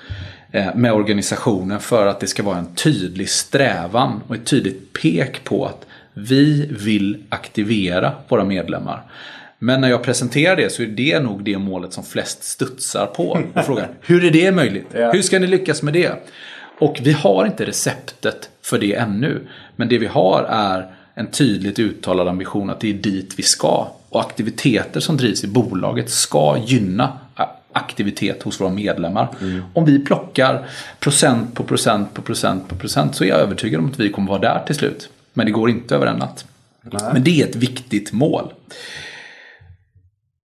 med 0.76 0.94
organisationen 0.94 1.80
för 1.80 2.08
att 2.08 2.20
det 2.20 2.28
ska 2.28 2.44
vara 2.44 2.58
en 2.58 2.76
tydlig 2.76 3.30
strävan 3.30 4.22
och 4.28 4.36
ett 4.36 4.46
tydligt 4.46 4.94
pek 5.02 5.44
på 5.44 5.66
att 5.66 5.86
vi 6.14 6.68
vill 6.72 7.24
aktivera 7.30 8.12
våra 8.28 8.44
medlemmar. 8.44 9.02
Men 9.60 9.82
när 9.82 9.90
jag 9.90 10.04
presenterar 10.04 10.56
det 10.56 10.72
så 10.72 10.84
är 10.84 10.88
det 10.88 11.20
nog 11.20 11.44
det 11.44 11.58
målet 11.58 11.94
som 11.94 12.04
flest 12.04 12.44
studsar 12.44 13.06
på. 13.06 13.40
Och 13.54 13.66
frågar 13.66 13.90
hur 14.02 14.26
är 14.26 14.32
det 14.32 14.52
möjligt? 14.52 14.88
Hur 14.92 15.22
ska 15.22 15.40
ni 15.40 15.48
lyckas 15.48 15.84
med 15.84 15.94
det? 15.94 16.12
Och 16.80 17.00
vi 17.04 17.12
har 17.12 17.46
inte 17.46 17.66
receptet 17.66 18.50
för 18.62 18.80
det 18.80 18.96
ännu. 18.96 19.48
Men 19.76 19.90
det 19.90 19.98
vi 19.98 20.08
har 20.08 20.44
är 20.50 20.96
en 21.16 21.28
tydligt 21.28 21.80
uttalad 21.80 22.28
ambition 22.28 22.70
att 22.70 22.80
det 22.80 22.90
är 22.90 22.94
dit 22.94 23.34
vi 23.38 23.44
ska. 23.44 23.88
Och 24.10 24.20
aktiviteter 24.20 25.00
som 25.00 25.18
drivs 25.18 25.44
i 25.44 25.48
bolaget 25.48 26.10
ska 26.10 26.58
gynna 26.66 27.18
aktivitet 27.74 28.44
hos 28.44 28.62
våra 28.62 28.70
medlemmar. 28.70 29.28
Mm. 29.42 29.62
Om 29.74 29.86
vi 29.86 30.06
plockar 30.06 30.70
procent 31.00 31.56
på 31.56 31.64
procent 31.64 32.14
på 32.14 32.22
procent 32.22 32.68
på 32.68 32.76
procent 32.76 33.16
så 33.16 33.24
är 33.24 33.28
jag 33.28 33.40
övertygad 33.40 33.80
om 33.80 33.88
att 33.88 34.00
vi 34.00 34.10
kommer 34.10 34.30
vara 34.30 34.40
där 34.40 34.64
till 34.66 34.76
slut. 34.76 35.10
Men 35.34 35.46
det 35.46 35.52
går 35.52 35.70
inte 35.70 35.96
över 35.96 36.08
en 36.08 36.18
natt. 36.18 36.46
Nej. 36.82 37.02
Men 37.14 37.24
det 37.24 37.42
är 37.42 37.48
ett 37.48 37.56
viktigt 37.56 38.12
mål. 38.12 38.54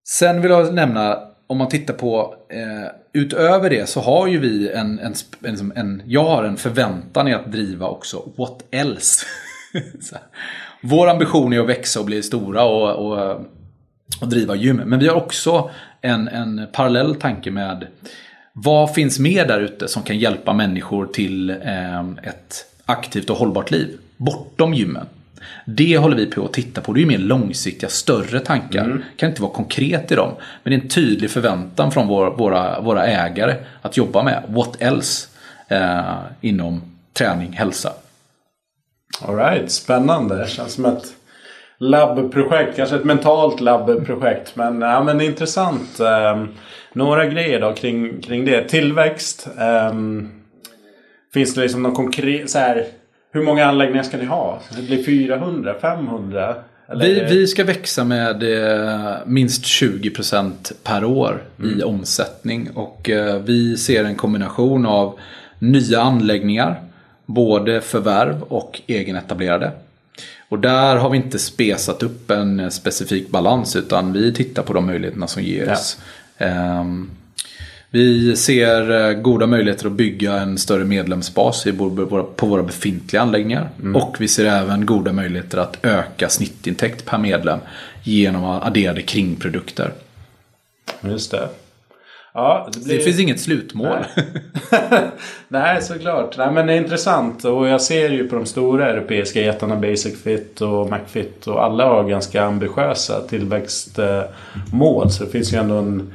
Sen 0.08 0.42
vill 0.42 0.50
jag 0.50 0.74
nämna, 0.74 1.18
om 1.46 1.58
man 1.58 1.68
tittar 1.68 1.94
på 1.94 2.34
eh, 2.50 2.90
utöver 3.12 3.70
det 3.70 3.88
så 3.88 4.00
har 4.00 4.26
ju 4.26 4.38
vi 4.38 4.70
en, 4.70 4.98
en, 4.98 5.14
en, 5.44 5.72
en, 5.76 6.02
jag 6.06 6.24
har 6.24 6.44
en 6.44 6.56
förväntan 6.56 7.28
i 7.28 7.34
att 7.34 7.52
driva 7.52 7.86
också 7.86 8.22
what 8.36 8.64
else. 8.70 9.26
Vår 10.82 11.08
ambition 11.08 11.52
är 11.52 11.60
att 11.60 11.68
växa 11.68 12.00
och 12.00 12.06
bli 12.06 12.22
stora 12.22 12.64
och, 12.64 13.06
och, 13.06 13.40
och 14.20 14.28
driva 14.28 14.54
gym. 14.54 14.76
Men 14.76 14.98
vi 14.98 15.08
har 15.08 15.14
också 15.14 15.70
en, 16.00 16.28
en 16.28 16.66
parallell 16.72 17.14
tanke 17.14 17.50
med 17.50 17.86
vad 18.52 18.94
finns 18.94 19.18
mer 19.18 19.46
där 19.46 19.60
ute 19.60 19.88
som 19.88 20.02
kan 20.02 20.18
hjälpa 20.18 20.52
människor 20.52 21.06
till 21.06 21.50
eh, 21.50 22.00
ett 22.22 22.64
aktivt 22.86 23.30
och 23.30 23.36
hållbart 23.36 23.70
liv 23.70 23.98
bortom 24.16 24.74
gymmen. 24.74 25.06
Det 25.64 25.98
håller 25.98 26.16
vi 26.16 26.26
på 26.26 26.44
att 26.44 26.52
titta 26.52 26.80
på. 26.80 26.92
Det 26.92 27.02
är 27.02 27.06
mer 27.06 27.18
långsiktiga, 27.18 27.88
större 27.88 28.40
tankar. 28.40 28.84
Mm. 28.84 29.02
Kan 29.16 29.28
inte 29.28 29.42
vara 29.42 29.52
konkret 29.52 30.12
i 30.12 30.14
dem. 30.14 30.32
Men 30.62 30.70
det 30.70 30.76
är 30.76 30.80
en 30.80 30.88
tydlig 30.88 31.30
förväntan 31.30 31.92
från 31.92 32.08
vår, 32.08 32.30
våra, 32.30 32.80
våra 32.80 33.06
ägare 33.06 33.54
att 33.82 33.96
jobba 33.96 34.22
med. 34.22 34.42
What 34.48 34.82
else? 34.82 35.28
Eh, 35.68 36.14
inom 36.40 36.82
träning, 37.12 37.52
hälsa. 37.52 37.92
Alright, 39.20 39.70
spännande. 39.70 40.36
Det 40.36 40.48
känns 40.48 40.72
som 40.72 40.84
ett 40.84 41.04
labbprojekt. 41.78 42.76
Kanske 42.76 42.96
ett 42.96 43.04
mentalt 43.04 43.60
labbprojekt. 43.60 44.56
Men, 44.56 44.80
ja, 44.80 45.02
men 45.02 45.20
intressant. 45.20 46.00
Um, 46.00 46.48
några 46.92 47.26
grejer 47.26 47.60
då 47.60 47.72
kring, 47.72 48.20
kring 48.20 48.44
det. 48.44 48.68
Tillväxt. 48.68 49.48
Um, 49.90 50.28
finns 51.34 51.54
det 51.54 51.60
liksom 51.60 51.82
någon 51.82 51.94
konkret... 51.94 52.50
Så 52.50 52.58
här, 52.58 52.86
hur 53.32 53.42
många 53.42 53.66
anläggningar 53.66 54.02
ska 54.02 54.16
ni 54.16 54.24
ha? 54.24 54.60
Det 54.76 54.82
blir 54.82 55.02
400? 55.02 55.74
500? 55.80 56.54
Vi, 57.00 57.24
vi, 57.28 57.46
ska 57.46 57.64
växa 57.64 58.04
med 58.04 58.42
eh, 58.42 59.14
minst 59.26 59.64
20% 59.64 60.52
per 60.82 61.04
år 61.04 61.42
mm. 61.58 61.80
i 61.80 61.82
omsättning. 61.82 62.70
Och 62.74 63.10
eh, 63.10 63.42
vi 63.42 63.76
ser 63.76 64.04
en 64.04 64.14
kombination 64.14 64.86
av 64.86 65.18
nya 65.58 66.00
anläggningar, 66.00 66.80
både 67.26 67.80
förvärv 67.80 68.42
och 68.42 68.80
egenetablerade. 68.86 69.72
Och 70.48 70.58
där 70.58 70.96
har 70.96 71.10
vi 71.10 71.16
inte 71.16 71.38
spesat 71.38 72.02
upp 72.02 72.30
en 72.30 72.70
specifik 72.70 73.30
balans 73.30 73.76
utan 73.76 74.12
vi 74.12 74.32
tittar 74.34 74.62
på 74.62 74.72
de 74.72 74.86
möjligheterna 74.86 75.26
som 75.26 75.42
ges. 75.42 75.98
Ja. 76.38 76.80
Um, 76.80 77.10
vi 77.90 78.36
ser 78.36 79.08
eh, 79.08 79.12
goda 79.12 79.46
möjligheter 79.46 79.86
att 79.86 79.92
bygga 79.92 80.34
en 80.34 80.58
större 80.58 80.84
medlemsbas 80.84 81.66
på 82.36 82.46
våra 82.46 82.62
befintliga 82.62 83.22
anläggningar. 83.22 83.68
Mm. 83.80 83.96
Och 83.96 84.16
vi 84.20 84.28
ser 84.28 84.44
även 84.44 84.86
goda 84.86 85.12
möjligheter 85.12 85.58
att 85.58 85.78
öka 85.82 86.28
snittintäkt 86.28 87.04
per 87.04 87.18
medlem 87.18 87.58
genom 88.02 88.44
adderade 88.44 89.02
kringprodukter. 89.02 89.92
Just 91.00 91.30
det. 91.30 91.48
Ja, 92.36 92.68
det, 92.72 92.84
blir... 92.84 92.98
det 92.98 93.04
finns 93.04 93.20
inget 93.20 93.40
slutmål. 93.40 93.98
Nej, 94.72 94.90
Nej 95.48 95.82
såklart. 95.82 96.38
Nej, 96.38 96.52
men 96.52 96.66
det 96.66 96.72
är 96.72 96.76
intressant. 96.76 97.44
Och 97.44 97.68
jag 97.68 97.80
ser 97.80 98.10
ju 98.10 98.28
på 98.28 98.36
de 98.36 98.46
stora 98.46 98.90
europeiska 98.90 99.40
jättarna 99.40 99.76
Basic 99.76 100.22
Fit 100.22 100.60
och 100.60 100.90
McFit. 100.90 101.46
Och 101.46 101.64
alla 101.64 101.84
har 101.84 102.04
ganska 102.04 102.42
ambitiösa 102.44 103.20
tillväxtmål. 103.20 105.10
Så 105.10 105.24
det 105.24 105.30
finns 105.30 105.52
ju 105.52 105.56
ändå 105.56 105.74
en 105.74 106.12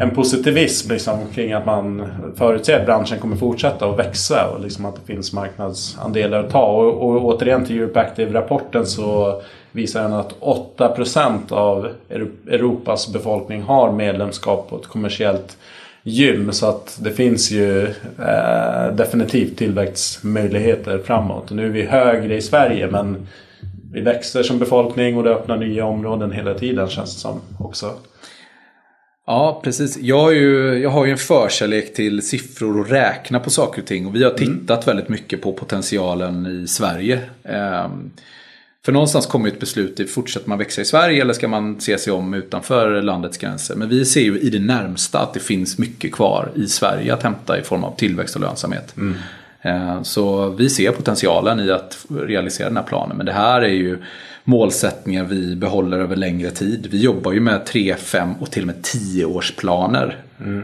en 0.00 0.10
positivism 0.10 0.92
liksom, 0.92 1.18
kring 1.34 1.52
att 1.52 1.66
man 1.66 2.06
förutser 2.36 2.80
att 2.80 2.86
branschen 2.86 3.18
kommer 3.18 3.36
fortsätta 3.36 3.86
att 3.86 3.98
växa 3.98 4.48
och 4.48 4.60
liksom 4.60 4.86
att 4.86 4.94
det 4.94 5.12
finns 5.12 5.32
marknadsandelar 5.32 6.44
att 6.44 6.50
ta. 6.50 6.66
Och, 6.66 7.10
och 7.10 7.24
återigen 7.24 7.64
till 7.64 7.78
Europe 7.78 8.00
Active-rapporten 8.00 8.86
så 8.86 9.42
visar 9.72 10.02
den 10.02 10.12
att 10.12 10.34
8% 10.40 11.52
av 11.52 11.88
Europas 12.48 13.12
befolkning 13.12 13.62
har 13.62 13.92
medlemskap 13.92 14.70
på 14.70 14.76
ett 14.76 14.86
kommersiellt 14.86 15.56
gym. 16.02 16.52
Så 16.52 16.66
att 16.66 16.98
det 17.02 17.10
finns 17.10 17.50
ju 17.50 17.82
eh, 18.18 18.94
definitivt 18.96 19.58
tillväxtmöjligheter 19.58 20.98
framåt. 20.98 21.50
Nu 21.50 21.66
är 21.66 21.70
vi 21.70 21.82
högre 21.82 22.36
i 22.36 22.42
Sverige 22.42 22.86
men 22.90 23.26
vi 23.92 24.00
växer 24.00 24.42
som 24.42 24.58
befolkning 24.58 25.16
och 25.16 25.24
det 25.24 25.30
öppnar 25.30 25.56
nya 25.56 25.84
områden 25.84 26.32
hela 26.32 26.54
tiden 26.54 26.88
känns 26.88 27.14
det 27.14 27.20
som 27.20 27.40
också. 27.58 27.92
Ja, 29.26 29.60
precis. 29.64 29.98
Jag 29.98 30.20
har, 30.20 30.30
ju, 30.30 30.78
jag 30.78 30.90
har 30.90 31.06
ju 31.06 31.12
en 31.12 31.18
förkärlek 31.18 31.94
till 31.94 32.22
siffror 32.22 32.80
och 32.80 32.88
räkna 32.88 33.40
på 33.40 33.50
saker 33.50 33.82
och 33.82 33.88
ting. 33.88 34.06
Och 34.06 34.14
vi 34.14 34.24
har 34.24 34.30
tittat 34.30 34.86
mm. 34.86 34.96
väldigt 34.96 35.08
mycket 35.08 35.42
på 35.42 35.52
potentialen 35.52 36.46
i 36.46 36.66
Sverige. 36.66 37.20
Um, 37.84 38.10
för 38.84 38.92
någonstans 38.92 39.26
kommer 39.26 39.48
ett 39.48 39.60
beslut, 39.60 40.10
fortsätter 40.10 40.48
man 40.48 40.58
växa 40.58 40.80
i 40.80 40.84
Sverige 40.84 41.22
eller 41.22 41.32
ska 41.32 41.48
man 41.48 41.80
se 41.80 41.98
sig 41.98 42.12
om 42.12 42.34
utanför 42.34 43.02
landets 43.02 43.38
gränser? 43.38 43.74
Men 43.74 43.88
vi 43.88 44.04
ser 44.04 44.20
ju 44.20 44.38
i 44.38 44.50
det 44.50 44.58
närmsta 44.58 45.18
att 45.18 45.34
det 45.34 45.40
finns 45.40 45.78
mycket 45.78 46.12
kvar 46.12 46.50
i 46.54 46.66
Sverige 46.66 47.14
att 47.14 47.22
hämta 47.22 47.58
i 47.58 47.62
form 47.62 47.84
av 47.84 47.96
tillväxt 47.96 48.34
och 48.34 48.40
lönsamhet. 48.40 48.96
Mm. 48.96 49.16
Eh, 49.62 50.02
så 50.02 50.50
vi 50.50 50.70
ser 50.70 50.92
potentialen 50.92 51.60
i 51.60 51.70
att 51.70 52.06
realisera 52.10 52.68
den 52.68 52.76
här 52.76 52.84
planen. 52.84 53.16
Men 53.16 53.26
det 53.26 53.32
här 53.32 53.62
är 53.62 53.68
ju 53.68 53.98
målsättningar 54.44 55.24
vi 55.24 55.56
behåller 55.56 55.98
över 55.98 56.16
längre 56.16 56.50
tid. 56.50 56.88
Vi 56.90 56.98
jobbar 56.98 57.32
ju 57.32 57.40
med 57.40 57.66
3, 57.66 57.94
5 57.94 58.34
och 58.40 58.50
till 58.50 58.62
och 58.62 58.66
med 58.66 58.76
10-årsplaner. 58.82 60.16
Mm. 60.40 60.62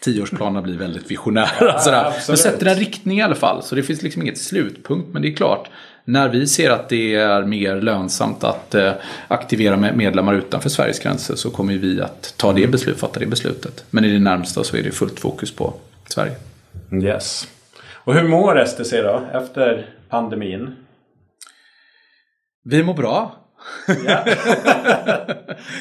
Tioårsplanerna 0.00 0.62
blir 0.62 0.78
väldigt 0.78 1.10
visionära. 1.10 1.80
Ja, 1.86 2.12
men 2.28 2.36
sätter 2.36 2.66
en 2.66 2.74
riktning 2.74 3.18
i 3.18 3.22
alla 3.22 3.34
fall. 3.34 3.62
Så 3.62 3.74
det 3.74 3.82
finns 3.82 4.02
liksom 4.02 4.22
inget 4.22 4.38
slutpunkt. 4.38 5.08
Men 5.12 5.22
det 5.22 5.28
är 5.28 5.34
klart, 5.34 5.70
när 6.04 6.28
vi 6.28 6.46
ser 6.46 6.70
att 6.70 6.88
det 6.88 7.14
är 7.14 7.42
mer 7.42 7.80
lönsamt 7.80 8.44
att 8.44 8.74
eh, 8.74 8.92
aktivera 9.28 9.76
medlemmar 9.76 10.34
utanför 10.34 10.68
Sveriges 10.68 10.98
gränser 10.98 11.34
så 11.34 11.50
kommer 11.50 11.74
vi 11.74 12.00
att 12.00 12.34
ta 12.36 12.52
det 12.52 12.66
beslut, 12.66 12.98
fatta 12.98 13.20
det 13.20 13.26
beslutet. 13.26 13.84
Men 13.90 14.04
i 14.04 14.12
det 14.12 14.18
närmsta 14.18 14.64
så 14.64 14.76
är 14.76 14.82
det 14.82 14.90
fullt 14.90 15.20
fokus 15.20 15.56
på 15.56 15.74
Sverige. 16.08 16.34
Yes. 17.02 17.48
Och 17.90 18.14
hur 18.14 18.28
mår 18.28 18.64
STC 18.64 19.02
då 19.02 19.22
efter 19.32 19.86
pandemin? 20.08 20.76
Vi 22.64 22.82
mår 22.82 22.94
bra. 22.94 23.41
Ja. 24.06 24.24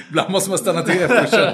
Ibland 0.09 0.31
måste 0.31 0.49
man 0.49 0.59
stanna 0.59 0.81
till 0.81 1.03
och 1.03 1.27
känna, 1.29 1.53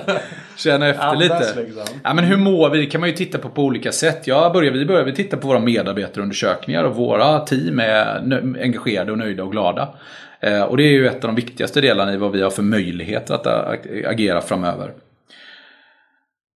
känna 0.57 0.87
efter 0.87 1.03
Andas, 1.03 1.23
lite. 1.23 1.61
Liksom. 1.61 1.99
Ja, 2.03 2.13
men 2.13 2.23
hur 2.23 2.37
mår 2.37 2.69
vi? 2.69 2.79
Det 2.79 2.85
kan 2.85 3.01
man 3.01 3.09
ju 3.09 3.15
titta 3.15 3.37
på 3.37 3.49
på 3.49 3.63
olika 3.63 3.91
sätt. 3.91 4.27
Jag 4.27 4.53
börjar, 4.53 4.71
vi 4.71 4.85
börjar 4.85 5.03
vi 5.03 5.15
titta 5.15 5.37
på 5.37 5.47
våra 5.47 5.59
medarbetarundersökningar 5.59 6.83
och 6.83 6.95
våra 6.95 7.39
team 7.39 7.79
är 7.79 8.17
engagerade 8.61 9.11
och 9.11 9.17
nöjda 9.17 9.43
och 9.43 9.51
glada. 9.51 9.95
Eh, 10.39 10.61
och 10.61 10.77
det 10.77 10.83
är 10.83 10.91
ju 10.91 11.07
ett 11.07 11.23
av 11.23 11.27
de 11.27 11.35
viktigaste 11.35 11.81
delarna 11.81 12.13
i 12.13 12.17
vad 12.17 12.31
vi 12.31 12.41
har 12.41 12.49
för 12.49 12.63
möjligheter 12.63 13.33
att 13.33 13.47
agera 14.05 14.41
framöver. 14.41 14.93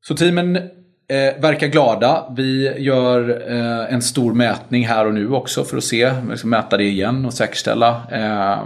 Så 0.02 0.16
teamen 0.16 0.70
eh, 1.12 1.42
verkar 1.42 1.68
glada. 1.68 2.26
Vi 2.36 2.80
gör 2.80 3.44
eh, 3.52 3.94
en 3.94 4.02
stor 4.02 4.34
mätning 4.34 4.88
här 4.88 5.06
och 5.06 5.14
nu 5.14 5.32
också 5.32 5.64
för 5.64 5.78
att 5.78 5.84
se, 5.84 6.14
liksom 6.30 6.50
mäta 6.50 6.78
det 6.78 6.84
igen 6.84 7.26
och 7.26 7.34
säkerställa 7.34 8.02
eh, 8.12 8.60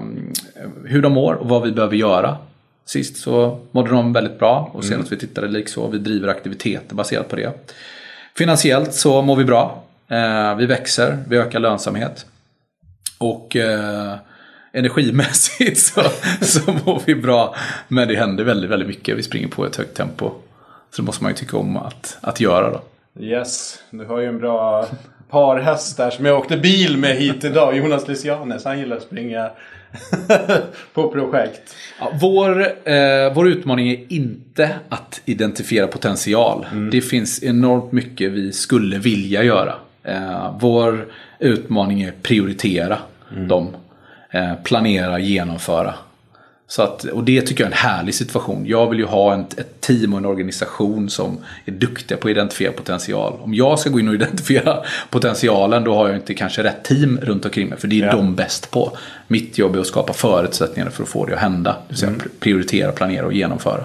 hur 0.86 1.02
de 1.02 1.14
mår 1.14 1.34
och 1.34 1.50
vad 1.50 1.64
vi 1.64 1.72
behöver 1.72 1.96
göra. 1.96 2.38
Sist 2.86 3.18
så 3.18 3.60
mådde 3.72 3.90
de 3.90 4.14
väldigt 4.14 4.40
bra 4.40 4.72
och 4.74 4.84
senast 4.84 5.12
mm. 5.12 5.20
vi 5.20 5.28
tittade 5.28 5.48
likså. 5.48 5.88
Vi 5.88 5.98
driver 5.98 6.28
aktiviteter 6.28 6.96
baserat 6.96 7.30
på 7.30 7.36
det. 7.36 7.52
Finansiellt 8.38 8.94
så 8.94 9.22
mår 9.22 9.36
vi 9.36 9.44
bra. 9.44 9.84
Eh, 10.08 10.56
vi 10.56 10.66
växer, 10.66 11.18
vi 11.28 11.38
ökar 11.38 11.60
lönsamhet. 11.60 12.26
Och 13.18 13.56
eh, 13.56 14.14
energimässigt 14.74 15.78
så, 15.94 16.02
så 16.42 16.72
mår 16.86 17.02
vi 17.06 17.16
bra. 17.16 17.56
Men 17.88 18.08
det 18.08 18.16
händer 18.16 18.44
väldigt, 18.44 18.70
väldigt 18.70 18.88
mycket. 18.88 19.18
Vi 19.18 19.24
springer 19.24 19.48
på 19.48 19.66
ett 19.66 19.76
högt 19.76 19.98
tempo. 19.98 20.32
Så 20.96 21.02
det 21.02 21.06
måste 21.06 21.24
man 21.24 21.32
ju 21.32 21.36
tycka 21.36 21.58
om 21.58 21.78
att, 21.78 22.18
att 22.22 22.40
göra 22.40 22.72
då. 22.72 22.82
Yes, 23.24 23.80
du 23.90 24.06
har 24.06 24.20
ju 24.20 24.28
en 24.28 24.40
bra 24.40 24.88
parhäst 25.30 25.98
där 25.98 26.10
som 26.10 26.26
jag 26.26 26.40
åkte 26.40 26.58
bil 26.58 26.98
med 26.98 27.16
hit 27.16 27.44
idag. 27.44 27.78
Jonas 27.78 28.08
Lysianes, 28.08 28.66
han 28.66 28.80
gillar 28.80 28.98
att 28.98 29.04
springa 29.04 29.50
på 30.94 31.12
projekt. 31.12 31.76
Ja, 32.00 32.12
vår, 32.22 32.62
eh, 32.90 33.34
vår 33.34 33.48
utmaning 33.48 33.90
är 33.90 34.14
inte 34.14 34.76
att 34.90 35.22
identifiera 35.26 35.88
potential. 35.88 36.66
Mm. 36.72 36.90
Det 36.90 37.02
finns 37.02 37.44
enormt 37.44 37.92
mycket 37.92 38.32
vi 38.32 38.54
skulle 38.54 38.98
vilja 38.98 39.44
göra. 39.44 39.74
Eh, 40.04 40.58
vår 40.60 41.08
utmaning 41.40 42.02
är 42.02 42.14
prioritera 42.22 42.98
mm. 43.32 43.48
dem. 43.48 43.76
Eh, 44.32 44.54
planera, 44.64 45.20
genomföra. 45.20 45.94
Så 46.68 46.82
att, 46.82 47.04
och 47.04 47.24
det 47.24 47.42
tycker 47.42 47.64
jag 47.64 47.72
är 47.72 47.76
en 47.76 47.78
härlig 47.78 48.16
situation. 48.16 48.64
Jag 48.66 48.90
vill 48.90 49.00
ju 49.00 49.06
ha 49.06 49.34
en, 49.34 49.40
ett 49.40 49.82
team 49.82 50.14
och 50.14 50.20
en 50.20 50.26
organisation 50.26 51.10
som 51.10 51.38
är 51.66 51.72
duktiga 51.72 52.18
på 52.18 52.28
att 52.28 52.32
identifiera 52.32 52.72
potential. 52.72 53.34
Om 53.42 53.54
jag 53.54 53.80
ska 53.80 53.90
gå 53.90 54.00
in 54.00 54.08
och 54.08 54.14
identifiera 54.16 54.78
potentialen 55.10 55.84
då 55.84 55.96
har 55.96 56.08
jag 56.08 56.16
inte 56.18 56.34
kanske 56.34 56.64
rätt 56.64 56.84
team 56.84 57.20
runt 57.22 57.46
omkring 57.46 57.70
mig. 57.70 57.80
För 57.80 57.88
det 57.88 58.02
är 58.02 58.06
ja. 58.06 58.12
de 58.12 58.36
bäst 58.36 58.72
på. 58.72 58.98
Mitt 59.28 59.58
jobb 59.58 59.76
är 59.76 59.80
att 59.80 59.88
skapa 59.88 60.14
förutsättningar 60.14 60.90
för 60.90 61.04
att 61.04 61.10
få 61.10 61.26
det 61.26 61.34
att 61.34 61.40
hända. 61.40 61.72
Det 61.72 61.78
vill 61.88 61.98
säga 61.98 62.10
mm. 62.10 62.22
prioritera, 62.40 62.92
planera 62.92 63.26
och 63.26 63.34
genomföra. 63.34 63.84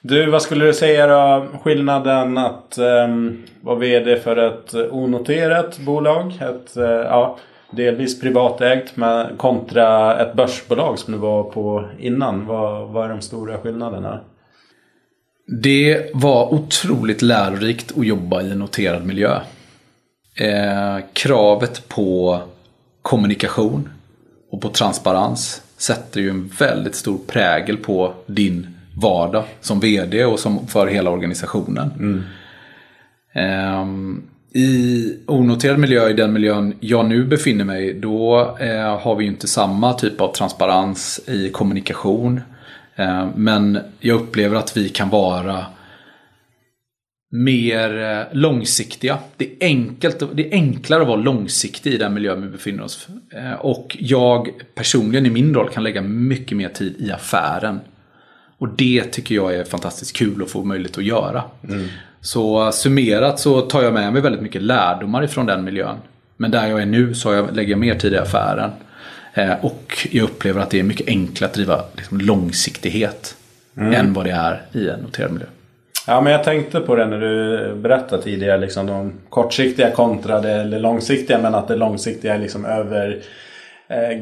Du, 0.00 0.30
vad 0.30 0.42
skulle 0.42 0.64
du 0.64 0.72
säga 0.72 1.06
då? 1.06 1.46
Skillnaden 1.62 2.38
att 2.38 2.78
um, 2.78 3.42
vara 3.60 3.76
VD 3.76 4.20
för 4.20 4.36
ett 4.36 4.74
onoterat 4.90 5.78
bolag. 5.78 6.32
Ett, 6.40 6.76
uh, 6.76 6.84
ja, 6.84 7.38
delvis 7.76 8.20
privatägt 8.20 8.96
med, 8.96 9.38
kontra 9.38 10.18
ett 10.20 10.34
börsbolag 10.34 10.98
som 10.98 11.12
du 11.12 11.18
var 11.18 11.42
på 11.42 11.88
innan. 11.98 12.46
Vad, 12.46 12.88
vad 12.88 13.04
är 13.04 13.08
de 13.08 13.20
stora 13.20 13.58
skillnaderna? 13.58 14.20
Det 15.62 16.10
var 16.14 16.54
otroligt 16.54 17.22
lärorikt 17.22 17.98
att 17.98 18.06
jobba 18.06 18.42
i 18.42 18.50
en 18.50 18.58
noterad 18.58 19.06
miljö. 19.06 19.40
Eh, 20.34 20.98
kravet 21.12 21.88
på 21.88 22.40
kommunikation 23.02 23.88
och 24.50 24.60
på 24.60 24.68
transparens 24.68 25.62
sätter 25.76 26.20
ju 26.20 26.30
en 26.30 26.48
väldigt 26.58 26.94
stor 26.94 27.18
prägel 27.26 27.76
på 27.76 28.14
din 28.26 28.66
vardag 28.96 29.44
som 29.60 29.80
VD 29.80 30.24
och 30.24 30.38
som 30.38 30.66
för 30.66 30.86
hela 30.86 31.10
organisationen. 31.10 31.90
Mm. 31.98 32.22
Eh, 33.34 33.84
i 34.54 35.18
onoterad 35.26 35.78
miljö, 35.78 36.08
i 36.08 36.12
den 36.12 36.32
miljön 36.32 36.74
jag 36.80 37.06
nu 37.06 37.24
befinner 37.24 37.64
mig, 37.64 37.94
då 37.94 38.40
eh, 38.60 39.00
har 39.00 39.16
vi 39.16 39.24
inte 39.24 39.48
samma 39.48 39.92
typ 39.92 40.20
av 40.20 40.32
transparens 40.32 41.20
i 41.26 41.48
kommunikation. 41.48 42.40
Eh, 42.96 43.28
men 43.36 43.78
jag 44.00 44.20
upplever 44.20 44.56
att 44.56 44.76
vi 44.76 44.88
kan 44.88 45.08
vara 45.08 45.66
mer 47.32 48.02
eh, 48.02 48.26
långsiktiga. 48.32 49.18
Det 49.36 49.44
är, 49.44 49.66
enkelt, 49.66 50.22
det 50.32 50.48
är 50.48 50.52
enklare 50.52 51.02
att 51.02 51.08
vara 51.08 51.20
långsiktig 51.20 51.92
i 51.92 51.96
den 51.96 52.14
miljö 52.14 52.34
vi 52.34 52.48
befinner 52.48 52.82
oss. 52.82 53.08
Eh, 53.34 53.52
och 53.52 53.96
jag 54.00 54.48
personligen 54.74 55.26
i 55.26 55.30
min 55.30 55.54
roll 55.54 55.68
kan 55.68 55.82
lägga 55.82 56.02
mycket 56.02 56.56
mer 56.56 56.68
tid 56.68 56.94
i 56.98 57.12
affären. 57.12 57.80
Och 58.58 58.68
det 58.68 59.04
tycker 59.04 59.34
jag 59.34 59.54
är 59.54 59.64
fantastiskt 59.64 60.16
kul 60.16 60.42
att 60.42 60.50
få 60.50 60.64
möjlighet 60.64 60.98
att 60.98 61.04
göra. 61.04 61.42
Mm. 61.68 61.88
Så 62.22 62.72
summerat 62.72 63.40
så 63.40 63.60
tar 63.60 63.82
jag 63.82 63.92
med 63.92 64.12
mig 64.12 64.22
väldigt 64.22 64.42
mycket 64.42 64.62
lärdomar 64.62 65.24
ifrån 65.24 65.46
den 65.46 65.64
miljön. 65.64 65.96
Men 66.36 66.50
där 66.50 66.66
jag 66.66 66.82
är 66.82 66.86
nu 66.86 67.14
så 67.14 67.32
jag, 67.32 67.56
lägger 67.56 67.70
jag 67.70 67.78
mer 67.78 67.94
tid 67.94 68.12
i 68.12 68.18
affären. 68.18 68.70
Eh, 69.34 69.52
och 69.60 70.08
jag 70.10 70.24
upplever 70.24 70.60
att 70.60 70.70
det 70.70 70.78
är 70.78 70.82
mycket 70.82 71.08
enklare 71.08 71.48
att 71.48 71.54
driva 71.54 71.84
liksom, 71.96 72.20
långsiktighet 72.20 73.36
mm. 73.76 73.94
än 73.94 74.12
vad 74.12 74.24
det 74.24 74.30
är 74.30 74.62
i 74.72 74.88
en 74.88 75.00
noterad 75.00 75.32
miljö. 75.32 75.46
Ja, 76.06 76.20
men 76.20 76.32
jag 76.32 76.44
tänkte 76.44 76.80
på 76.80 76.96
det 76.96 77.06
när 77.06 77.20
du 77.20 77.74
berättade 77.74 78.22
tidigare. 78.22 78.58
Liksom 78.58 78.86
de 78.86 79.12
kortsiktiga 79.28 79.90
kontra 79.90 80.40
det 80.40 80.64
långsiktiga. 80.64 81.38
Men 81.38 81.54
att 81.54 81.68
det 81.68 81.76
långsiktiga 81.76 82.34
är 82.34 82.38
liksom 82.38 82.64
över 82.64 83.22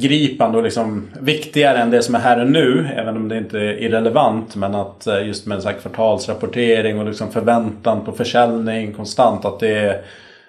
gripande 0.00 0.58
och 0.58 0.64
liksom 0.64 1.08
viktigare 1.20 1.78
än 1.78 1.90
det 1.90 2.02
som 2.02 2.14
är 2.14 2.18
här 2.18 2.40
och 2.40 2.50
nu. 2.50 2.88
Även 2.96 3.16
om 3.16 3.28
det 3.28 3.38
inte 3.38 3.58
är 3.58 3.82
irrelevant. 3.82 4.56
Men 4.56 4.74
att 4.74 5.06
eh, 5.06 5.26
just 5.26 5.46
med 5.46 5.62
så 5.62 5.68
här 5.68 5.76
kvartalsrapportering 5.76 6.98
och 6.98 7.06
liksom 7.06 7.32
förväntan 7.32 8.04
på 8.04 8.12
försäljning 8.12 8.92
konstant. 8.92 9.44
Att 9.44 9.60
det, 9.60 10.04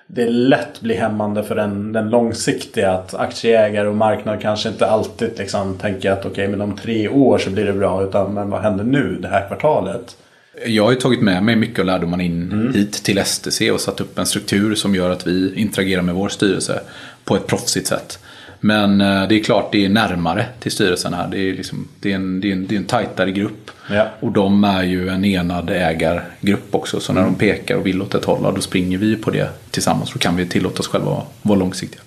det 0.07 0.29
lätt 0.29 0.81
blir 0.81 0.95
hämmande 0.95 1.43
för 1.43 1.55
den, 1.55 1.93
den 1.93 2.09
långsiktiga. 2.09 2.91
Att 2.91 3.13
aktieägare 3.13 3.87
och 3.87 3.95
marknad 3.95 4.41
kanske 4.41 4.69
inte 4.69 4.85
alltid 4.85 5.29
liksom 5.37 5.77
tänker 5.77 6.11
att 6.11 6.19
okej 6.19 6.31
okay, 6.31 6.47
men 6.47 6.61
om 6.61 6.75
tre 6.75 7.09
år 7.09 7.37
så 7.37 7.49
blir 7.49 7.65
det 7.65 7.73
bra. 7.73 8.03
Utan 8.03 8.33
men 8.33 8.49
vad 8.49 8.61
händer 8.61 8.83
nu 8.83 9.17
det 9.21 9.27
här 9.27 9.47
kvartalet? 9.47 10.17
Jag 10.65 10.83
har 10.83 10.91
ju 10.91 10.97
tagit 10.97 11.21
med 11.21 11.43
mig 11.43 11.55
mycket 11.55 11.79
av 11.79 11.85
lärdomarna 11.85 12.23
in 12.23 12.51
mm. 12.51 12.73
hit 12.73 13.03
till 13.03 13.25
STC 13.25 13.71
och 13.71 13.81
satt 13.81 14.01
upp 14.01 14.19
en 14.19 14.25
struktur 14.25 14.75
som 14.75 14.95
gör 14.95 15.09
att 15.09 15.27
vi 15.27 15.55
interagerar 15.55 16.01
med 16.01 16.15
vår 16.15 16.29
styrelse 16.29 16.81
på 17.25 17.35
ett 17.35 17.47
proffsigt 17.47 17.87
sätt. 17.87 18.19
Men 18.63 19.01
eh, 19.01 19.27
det 19.27 19.39
är 19.39 19.43
klart 19.43 19.71
det 19.71 19.85
är 19.85 19.89
närmare 19.89 20.45
till 20.59 20.71
styrelsen 20.71 21.13
här. 21.13 21.27
Det 21.27 21.37
är, 21.37 21.53
liksom, 21.53 21.87
det 21.99 22.11
är, 22.11 22.15
en, 22.15 22.41
det 22.41 22.47
är, 22.47 22.51
en, 22.51 22.67
det 22.67 22.75
är 22.75 22.77
en 22.77 22.85
tajtare 22.85 23.31
grupp. 23.31 23.71
Ja. 23.89 24.07
Och 24.19 24.31
de 24.31 24.63
är 24.63 24.83
ju 24.83 25.09
en 25.09 25.25
enad 25.25 25.69
ägargrupp 25.69 26.75
också. 26.75 26.99
Så 26.99 27.13
när 27.13 27.23
de 27.23 27.35
pekar 27.35 27.75
och 27.75 27.85
vill 27.85 28.01
åt 28.01 28.15
ett 28.15 28.25
håll, 28.25 28.53
då 28.55 28.61
springer 28.61 28.97
vi 28.97 29.15
på 29.15 29.31
det 29.31 29.49
tillsammans. 29.71 30.13
Då 30.13 30.19
kan 30.19 30.35
vi 30.35 30.45
tillåta 30.45 30.79
oss 30.79 30.87
själva 30.87 31.11
att 31.11 31.25
vara 31.41 31.59
långsiktiga. 31.59 32.01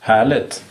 Härligt. 0.00 0.64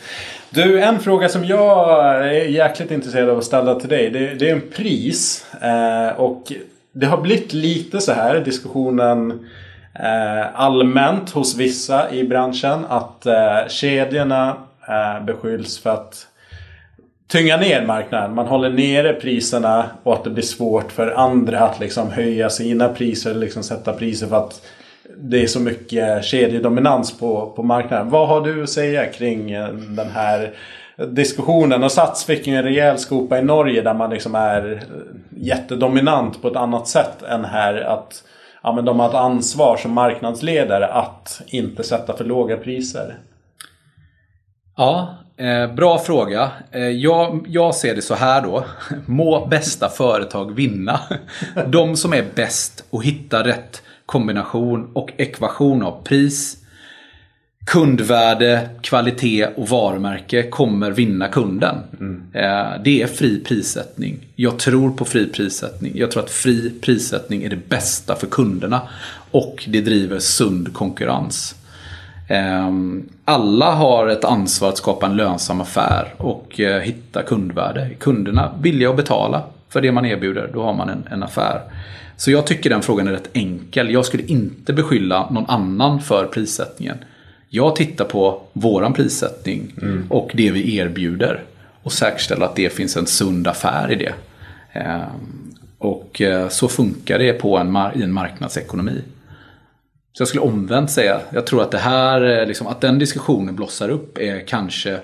Du, 0.50 0.82
en 0.82 1.00
fråga 1.00 1.30
som 1.30 1.46
jag 1.46 2.00
är 2.28 2.50
jäkligt 2.50 2.92
intresserad 2.92 3.30
av 3.30 3.38
att 3.38 3.44
ställa 3.44 3.76
till 3.76 3.90
dig. 3.90 4.10
Det, 4.10 4.34
det 4.34 4.50
är 4.50 4.54
en 4.54 4.72
pris. 4.76 5.46
Eh, 5.62 6.20
och 6.20 6.54
det 6.92 7.06
har 7.06 7.22
blivit 7.22 7.54
lite 7.54 8.02
så 8.02 8.12
här 8.12 8.40
diskussionen 8.40 9.48
eh, 9.94 10.62
allmänt 10.62 11.30
hos 11.30 11.56
vissa 11.56 12.12
i 12.12 12.24
branschen. 12.24 12.86
Att 12.90 13.26
eh, 13.26 13.68
kedjorna 13.70 14.58
Eh, 14.90 15.26
beskylls 15.26 15.80
för 15.80 15.90
att 15.90 16.28
tynga 17.28 17.58
ner 17.58 17.86
marknaden. 17.86 18.36
Man 18.36 18.48
håller 18.48 18.70
nere 18.70 19.14
priserna 19.14 19.86
och 20.04 20.14
att 20.14 20.24
det 20.24 20.30
blir 20.30 20.44
svårt 20.44 20.92
för 20.92 21.08
andra 21.08 21.60
att 21.60 21.80
liksom 21.80 22.12
höja 22.12 22.50
sina 22.50 22.90
priser. 22.90 23.34
Liksom 23.34 23.64
sätta 23.64 23.94
priser 23.94 24.28
för 24.28 24.36
att 24.36 24.62
det 25.18 25.44
är 25.44 25.48
så 25.48 25.60
mycket 25.60 26.26
kedjedominans 26.26 27.20
på, 27.20 27.54
på 27.56 27.64
marknaden. 27.64 28.10
Vad 28.10 28.28
har 28.28 28.42
du 28.42 28.64
att 28.64 28.70
säga 28.70 29.06
kring 29.06 29.52
eh, 29.52 29.74
den 29.74 30.10
här 30.10 30.54
diskussionen? 31.08 31.84
Och 31.84 31.92
Sats 31.92 32.26
fick 32.26 32.48
ju 32.48 32.56
en 32.56 32.64
rejäl 32.64 32.98
skopa 32.98 33.40
i 33.40 33.42
Norge 33.42 33.82
där 33.82 33.94
man 33.94 34.10
liksom 34.10 34.36
är 34.36 34.72
eh, 34.72 34.80
jättedominant 35.30 36.42
på 36.42 36.48
ett 36.48 36.56
annat 36.56 36.88
sätt 36.88 37.24
än 37.24 37.46
här. 37.46 37.82
Att 37.82 38.24
ja, 38.64 38.74
men 38.74 38.86
de 38.86 39.00
har 39.00 39.10
ett 39.10 39.16
ansvar 39.16 39.78
som 39.78 39.92
marknadsledare 39.92 40.88
att 40.88 41.42
inte 41.48 41.84
sätta 41.84 42.18
för 42.18 42.24
låga 42.26 42.58
priser. 42.58 43.16
Ja, 44.80 45.18
eh, 45.38 45.74
bra 45.74 46.00
fråga. 46.00 46.52
Eh, 46.72 46.82
jag, 46.82 47.46
jag 47.48 47.76
ser 47.76 47.96
det 47.96 48.02
så 48.02 48.16
här 48.16 48.42
då. 48.42 48.66
Må 49.06 49.46
bästa 49.46 49.90
företag 49.90 50.56
vinna. 50.56 51.00
De 51.68 51.96
som 51.96 52.14
är 52.14 52.26
bäst 52.36 52.84
och 52.90 53.04
hittar 53.04 53.44
rätt 53.44 53.82
kombination 54.06 54.92
och 54.94 55.12
ekvation 55.18 55.84
av 55.84 56.04
pris, 56.04 56.58
kundvärde, 57.66 58.70
kvalitet 58.82 59.48
och 59.56 59.70
varumärke 59.70 60.50
kommer 60.50 60.92
vinna 60.92 61.28
kunden. 61.28 61.76
Mm. 62.00 62.24
Eh, 62.34 62.82
det 62.84 63.02
är 63.02 63.08
fri 63.08 63.40
prissättning. 63.40 64.20
Jag 64.36 64.60
tror 64.60 64.92
på 64.92 65.06
fri 65.06 65.28
prissättning. 65.28 65.92
Jag 65.96 66.12
tror 66.12 66.24
att 66.24 66.32
fri 66.32 66.74
prissättning 66.82 67.44
är 67.44 67.50
det 67.50 67.70
bästa 67.70 68.16
för 68.16 68.28
kunderna. 68.28 68.82
Och 69.32 69.66
det 69.68 69.82
driver 69.82 70.20
sund 70.20 70.74
konkurrens. 70.74 71.56
Ehm, 72.32 73.10
alla 73.26 73.72
har 73.72 74.08
ett 74.08 74.26
ansvar 74.26 74.70
att 74.70 74.78
skapa 74.78 75.06
en 75.06 75.16
lönsam 75.16 75.62
affär 75.62 76.14
och 76.18 76.60
eh, 76.60 76.82
hitta 76.82 77.24
kundvärde. 77.24 77.90
Kunderna 78.00 78.52
villiga 78.62 78.90
att 78.90 78.96
betala 78.96 79.44
för 79.70 79.82
det 79.82 79.92
man 79.92 80.06
erbjuder, 80.06 80.50
då 80.54 80.64
har 80.64 80.74
man 80.74 80.90
en, 80.90 81.04
en 81.12 81.24
affär. 81.24 81.62
Så 82.18 82.32
jag 82.32 82.48
tycker 82.48 82.70
den 82.70 82.82
frågan 82.82 83.08
är 83.08 83.12
rätt 83.12 83.30
enkel. 83.34 83.92
Jag 83.92 84.06
skulle 84.06 84.24
inte 84.24 84.74
beskylla 84.74 85.30
någon 85.30 85.50
annan 85.50 86.02
för 86.02 86.26
prissättningen. 86.26 86.98
Jag 87.50 87.76
tittar 87.76 88.06
på 88.06 88.42
våran 88.54 88.94
prissättning 88.94 89.74
mm. 89.82 90.06
och 90.10 90.32
det 90.34 90.52
vi 90.52 90.76
erbjuder. 90.76 91.44
Och 91.84 91.94
säkerställer 91.94 92.46
att 92.46 92.56
det 92.56 92.74
finns 92.74 92.98
en 92.98 93.06
sund 93.06 93.48
affär 93.48 93.92
i 93.92 93.96
det. 93.96 94.14
Ehm, 94.74 95.54
och 95.78 96.22
eh, 96.22 96.50
så 96.50 96.68
funkar 96.68 97.20
det 97.20 97.34
på 97.34 97.58
en, 97.58 97.78
i 97.96 98.04
en 98.04 98.14
marknadsekonomi. 98.14 99.02
Så 100.14 100.22
jag 100.22 100.28
skulle 100.28 100.44
omvänt 100.44 100.92
säga, 100.92 101.22
jag 101.34 101.48
tror 101.48 101.62
att 101.62 101.72
det 101.72 101.78
här, 101.78 102.46
liksom, 102.46 102.68
att 102.68 102.82
den 102.82 103.00
diskussionen 103.00 103.56
blossar 103.56 103.90
upp 103.90 104.18
är 104.18 104.48
kanske 104.48 105.00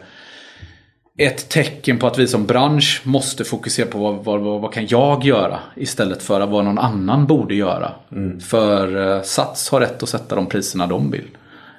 ett 1.17 1.49
tecken 1.49 1.99
på 1.99 2.07
att 2.07 2.19
vi 2.19 2.27
som 2.27 2.45
bransch 2.45 3.01
måste 3.03 3.43
fokusera 3.43 3.87
på 3.87 3.97
vad, 3.97 4.15
vad, 4.15 4.39
vad, 4.39 4.61
vad 4.61 4.73
kan 4.73 4.87
jag 4.87 5.23
göra 5.23 5.59
istället 5.75 6.23
för 6.23 6.45
vad 6.45 6.65
någon 6.65 6.79
annan 6.79 7.27
borde 7.27 7.55
göra. 7.55 7.91
Mm. 8.11 8.39
För 8.39 9.15
eh, 9.15 9.21
Sats 9.21 9.69
har 9.69 9.79
rätt 9.79 10.03
att 10.03 10.09
sätta 10.09 10.35
de 10.35 10.45
priserna 10.45 10.87
de 10.87 11.11
vill. 11.11 11.27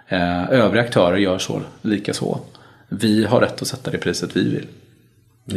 Eh, 0.09 0.51
övriga 0.51 0.85
aktörer 0.85 1.17
gör 1.17 1.39
så, 1.39 1.61
lika 1.83 2.15
så. 2.15 2.41
Vi 2.89 3.25
har 3.25 3.41
rätt 3.41 3.63
att 3.63 3.69
sätta 3.69 3.91
det 3.91 3.99
priset 3.99 4.37
vi 4.37 4.51
vill. 4.51 4.67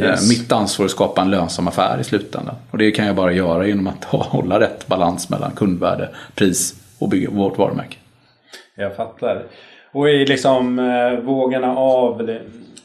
Eh, 0.02 0.10
yes. 0.10 0.28
Mitt 0.28 0.52
ansvar 0.52 0.84
är 0.84 0.86
att 0.86 0.92
skapa 0.92 1.20
en 1.22 1.30
lönsam 1.30 1.68
affär 1.68 1.98
i 2.00 2.04
slutändan. 2.04 2.54
Och 2.70 2.78
det 2.78 2.90
kan 2.90 3.06
jag 3.06 3.16
bara 3.16 3.32
göra 3.32 3.66
genom 3.66 3.86
att 3.86 4.04
hålla 4.08 4.60
rätt 4.60 4.86
balans 4.86 5.28
mellan 5.28 5.50
kundvärde, 5.52 6.08
pris 6.34 6.74
och 7.00 7.08
bygga 7.08 7.30
vårt 7.30 7.58
varumärke. 7.58 7.96
Jag 8.74 8.96
fattar. 8.96 9.42
Och 9.92 10.10
i 10.10 10.26
liksom 10.26 10.78
eh, 10.78 11.24
vågorna 11.24 11.76
av 11.76 12.38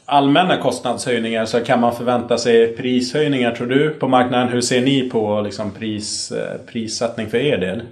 allmänna 0.04 0.56
kostnadshöjningar 0.56 1.46
så 1.46 1.60
kan 1.60 1.80
man 1.80 1.96
förvänta 1.96 2.38
sig 2.38 2.76
prishöjningar 2.76 3.54
tror 3.54 3.66
du 3.66 3.90
på 3.90 4.08
marknaden? 4.08 4.48
Hur 4.48 4.60
ser 4.60 4.80
ni 4.80 5.10
på 5.10 5.40
liksom 5.40 5.70
pris, 5.70 6.32
eh, 6.32 6.60
prissättning 6.72 7.26
för 7.26 7.38
er 7.38 7.58
del? 7.58 7.82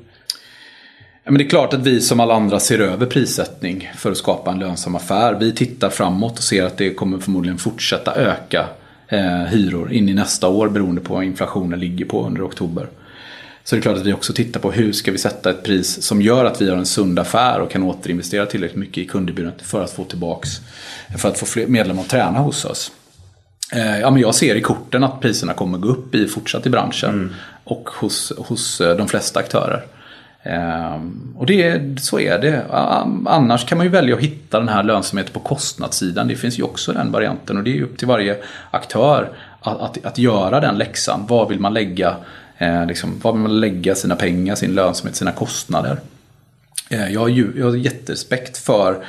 Ja, 1.25 1.31
men 1.31 1.39
det 1.39 1.45
är 1.45 1.49
klart 1.49 1.75
att 1.75 1.87
vi 1.87 2.01
som 2.01 2.21
alla 2.21 2.35
andra 2.35 2.61
ser 2.61 2.79
över 2.79 3.07
prissättning 3.07 3.91
för 3.97 4.11
att 4.11 4.17
skapa 4.17 4.51
en 4.51 4.59
lönsam 4.59 4.97
affär. 4.97 5.35
Vi 5.41 5.53
tittar 5.53 5.91
framåt 5.91 6.39
och 6.39 6.45
ser 6.45 6.65
att 6.65 6.79
det 6.79 6.95
kommer 6.95 7.19
förmodligen 7.19 7.59
fortsätta 7.59 8.15
öka 8.15 8.67
eh, 9.09 9.45
hyror 9.45 9.93
in 9.93 10.09
i 10.09 10.15
nästa 10.15 10.49
år 10.49 10.69
beroende 10.69 11.01
på 11.01 11.15
vad 11.15 11.25
inflationen 11.25 11.81
ligger 11.81 12.05
på 12.05 12.27
under 12.27 12.47
oktober. 12.47 12.87
Så 13.65 13.77
det 13.77 13.81
är 13.81 13.83
klart 13.83 13.97
att 13.97 14.07
vi 14.07 14.13
också 14.13 14.33
tittar 14.33 14.61
på 14.61 14.73
hur 14.73 14.93
ska 14.93 15.13
vi 15.13 15.19
sätta 15.19 15.51
ett 15.51 15.63
pris 15.63 16.03
som 16.03 16.23
gör 16.23 16.45
att 16.45 16.63
vi 16.63 16.71
har 16.71 16.77
en 16.77 16.87
sund 16.87 17.19
affär 17.19 17.61
och 17.61 17.71
kan 17.71 17.83
återinvestera 17.83 18.47
tillräckligt 18.47 18.79
mycket 18.79 18.99
i 18.99 19.07
kunderbjudandet 19.07 19.63
för 19.63 19.83
att 19.83 19.91
få 19.91 20.05
tillbaks, 20.05 20.49
för 21.19 21.29
att 21.29 21.39
få 21.39 21.47
fler 21.47 21.67
medlemmar 21.67 22.03
att 22.03 22.09
träna 22.09 22.39
hos 22.39 22.65
oss. 22.65 22.93
Eh, 23.73 24.01
ja, 24.01 24.11
men 24.11 24.21
jag 24.21 24.35
ser 24.35 24.55
i 24.55 24.61
korten 24.61 25.05
att 25.05 25.21
priserna 25.21 25.55
kommer 25.55 25.79
gå 25.79 25.89
upp 25.89 26.15
i, 26.15 26.27
fortsatt 26.27 26.67
i 26.67 26.71
branschen 26.71 27.11
mm. 27.11 27.35
och 27.65 27.89
hos, 27.89 28.33
hos 28.39 28.81
eh, 28.81 28.97
de 28.97 29.09
flesta 29.09 29.41
aktörer. 29.41 29.85
Um, 30.47 31.35
och 31.39 31.47
det, 31.47 31.81
så 32.01 32.21
är 32.21 32.39
det. 32.39 32.65
Annars 33.27 33.67
kan 33.67 33.79
man 33.79 33.87
ju 33.87 33.91
välja 33.91 34.17
att 34.17 34.23
hitta 34.23 34.59
den 34.59 34.69
här 34.69 34.83
lönsamheten 34.83 35.33
på 35.33 35.41
kostnadssidan. 35.41 36.29
Det 36.29 36.37
finns 36.37 36.59
ju 36.59 36.63
också 36.63 36.93
den 36.93 37.13
varianten 37.13 37.57
och 37.57 37.65
det 37.65 37.79
är 37.79 37.83
upp 37.83 37.99
till 37.99 38.09
varje 38.09 38.37
aktör 38.71 39.33
att, 39.61 39.81
att, 39.81 40.05
att 40.05 40.19
göra 40.19 40.61
den 40.61 40.79
läxan. 40.79 41.25
Vad 41.29 41.49
vill 41.49 41.61
man 41.61 41.75
lägga 41.75 42.17
Eh, 42.59 42.87
liksom, 42.87 43.19
var 43.23 43.33
vill 43.33 43.43
man 43.43 43.61
lägga 43.61 43.95
sina 43.95 44.17
pengar, 44.17 44.55
sin 44.55 44.75
lönsamhet, 44.75 45.17
sina 45.17 45.33
kostnader? 45.33 46.01
Eh, 46.91 47.13
jag, 47.13 47.21
har 47.21 47.29
ju, 47.29 47.53
jag 47.57 47.67
har 47.67 47.77
jätterespekt 47.77 48.59
för 48.59 49.05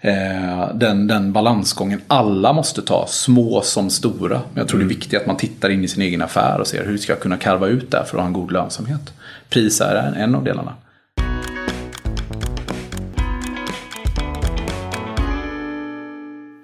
eh, 0.00 0.74
den, 0.74 1.06
den 1.06 1.32
balansgången 1.32 2.00
alla 2.06 2.52
måste 2.52 2.82
ta, 2.82 3.06
små 3.08 3.60
som 3.62 3.90
stora. 3.90 4.40
Men 4.52 4.60
jag 4.60 4.68
tror 4.68 4.78
mm. 4.78 4.88
det 4.88 4.92
är 4.92 4.94
mm. 4.94 5.00
viktigt 5.00 5.20
att 5.20 5.26
man 5.26 5.36
tittar 5.36 5.70
in 5.70 5.84
i 5.84 5.88
sin 5.88 6.02
egen 6.02 6.22
affär 6.22 6.60
och 6.60 6.66
ser 6.66 6.86
hur 6.86 6.98
ska 6.98 7.12
jag 7.12 7.20
kunna 7.20 7.36
karva 7.36 7.66
ut 7.66 7.90
det 7.90 8.04
för 8.06 8.16
att 8.16 8.22
ha 8.22 8.26
en 8.26 8.32
god 8.32 8.52
lönsamhet. 8.52 9.12
Pris 9.48 9.80
är 9.80 9.94
en, 9.94 10.14
en 10.14 10.34
av 10.34 10.44
delarna. 10.44 10.74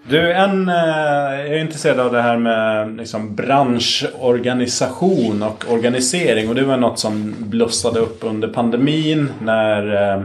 Du, 0.08 0.32
en, 0.32 0.68
eh, 0.68 0.74
jag 0.74 1.48
är 1.48 1.58
intresserad 1.58 2.00
av 2.00 2.12
det 2.12 2.22
här 2.22 2.36
med 2.36 2.96
liksom, 2.96 3.34
branschorganisation 3.34 5.42
och 5.42 5.64
organisering. 5.72 6.48
Och 6.48 6.54
det 6.54 6.64
var 6.64 6.76
något 6.76 6.98
som 6.98 7.34
blossade 7.38 8.00
upp 8.00 8.18
under 8.20 8.48
pandemin 8.48 9.28
när 9.42 10.14
eh, 10.14 10.22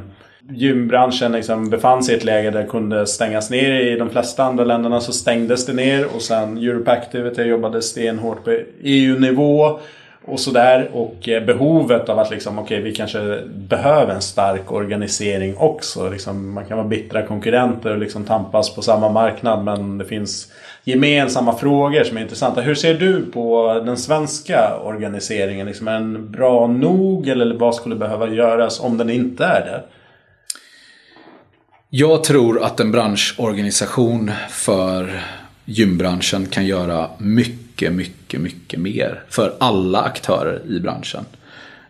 gymbranschen 0.49 1.31
liksom 1.31 1.69
befann 1.69 2.03
sig 2.03 2.15
i 2.15 2.17
ett 2.17 2.23
läge 2.23 2.51
där 2.51 2.61
det 2.61 2.67
kunde 2.67 3.07
stängas 3.07 3.49
ner. 3.49 3.71
I 3.71 3.95
de 3.95 4.09
flesta 4.09 4.43
andra 4.43 4.63
länderna 4.63 5.01
så 5.01 5.13
stängdes 5.13 5.65
det 5.65 5.73
ner 5.73 6.15
och 6.15 6.21
sen 6.21 6.57
Europe 6.57 6.91
Activity 6.91 7.41
jobbade 7.41 7.81
stenhårt 7.81 8.43
på 8.43 8.57
EU-nivå 8.81 9.79
och 10.25 10.39
sådär. 10.39 10.89
Och 10.93 11.29
eh, 11.29 11.45
behovet 11.45 12.09
av 12.09 12.19
att 12.19 12.31
liksom, 12.31 12.59
okej, 12.59 12.77
okay, 12.77 12.89
vi 12.89 12.95
kanske 12.95 13.39
behöver 13.47 14.13
en 14.13 14.21
stark 14.21 14.71
organisering 14.71 15.57
också. 15.57 16.09
Liksom, 16.09 16.53
man 16.53 16.65
kan 16.65 16.77
vara 16.77 16.87
bittra 16.87 17.21
konkurrenter 17.27 17.91
och 17.91 17.97
liksom 17.97 18.25
tampas 18.25 18.75
på 18.75 18.81
samma 18.81 19.09
marknad 19.09 19.63
men 19.63 19.97
det 19.97 20.05
finns 20.05 20.51
gemensamma 20.83 21.57
frågor 21.57 22.03
som 22.03 22.17
är 22.17 22.21
intressanta. 22.21 22.61
Hur 22.61 22.75
ser 22.75 22.93
du 22.93 23.25
på 23.31 23.73
den 23.85 23.97
svenska 23.97 24.77
organiseringen? 24.83 25.67
Liksom, 25.67 25.87
är 25.87 25.93
den 25.93 26.31
bra 26.31 26.67
nog 26.67 27.27
eller 27.27 27.55
vad 27.55 27.75
skulle 27.75 27.95
behöva 27.95 28.29
göras 28.29 28.79
om 28.79 28.97
den 28.97 29.09
inte 29.09 29.45
är 29.45 29.61
det? 29.61 29.83
Jag 31.89 32.23
tror 32.23 32.63
att 32.63 32.79
en 32.79 32.91
branschorganisation 32.91 34.31
för 34.49 35.21
gymbranschen 35.65 36.45
kan 36.45 36.65
göra 36.65 37.07
mycket, 37.17 37.93
mycket, 37.93 38.20
mycket 38.39 38.79
mer 38.79 39.23
för 39.29 39.55
alla 39.59 40.01
aktörer 40.01 40.61
i 40.69 40.79
branschen. 40.79 41.25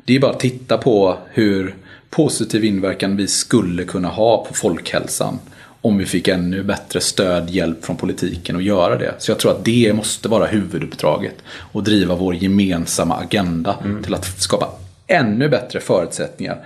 Det 0.05 0.15
är 0.15 0.19
bara 0.19 0.31
att 0.31 0.39
titta 0.39 0.77
på 0.77 1.17
hur 1.29 1.75
positiv 2.09 2.65
inverkan 2.65 3.17
vi 3.17 3.27
skulle 3.27 3.83
kunna 3.83 4.07
ha 4.07 4.45
på 4.45 4.53
folkhälsan 4.53 5.39
om 5.81 5.97
vi 5.97 6.05
fick 6.05 6.27
ännu 6.27 6.63
bättre 6.63 7.01
stöd, 7.01 7.49
hjälp 7.49 7.85
från 7.85 7.95
politiken 7.95 8.55
att 8.55 8.63
göra 8.63 8.97
det. 8.97 9.13
Så 9.17 9.31
jag 9.31 9.39
tror 9.39 9.51
att 9.51 9.65
det 9.65 9.93
måste 9.93 10.29
vara 10.29 10.45
huvuduppdraget. 10.45 11.35
Och 11.71 11.83
driva 11.83 12.15
vår 12.15 12.35
gemensamma 12.35 13.15
agenda 13.15 13.75
mm. 13.83 14.03
till 14.03 14.13
att 14.13 14.41
skapa 14.41 14.69
ännu 15.07 15.49
bättre 15.49 15.79
förutsättningar 15.79 16.65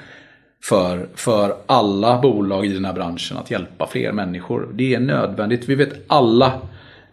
för, 0.64 1.08
för 1.16 1.56
alla 1.66 2.22
bolag 2.22 2.66
i 2.66 2.74
den 2.74 2.86
här 2.86 2.94
branschen 2.94 3.38
att 3.38 3.52
hjälpa 3.52 3.88
fler 3.88 4.12
människor. 4.12 4.70
Det 4.74 4.96
är 4.96 5.00
nödvändigt. 5.00 5.70
Vi 5.70 5.76
vet 5.76 5.94
alla 6.08 6.62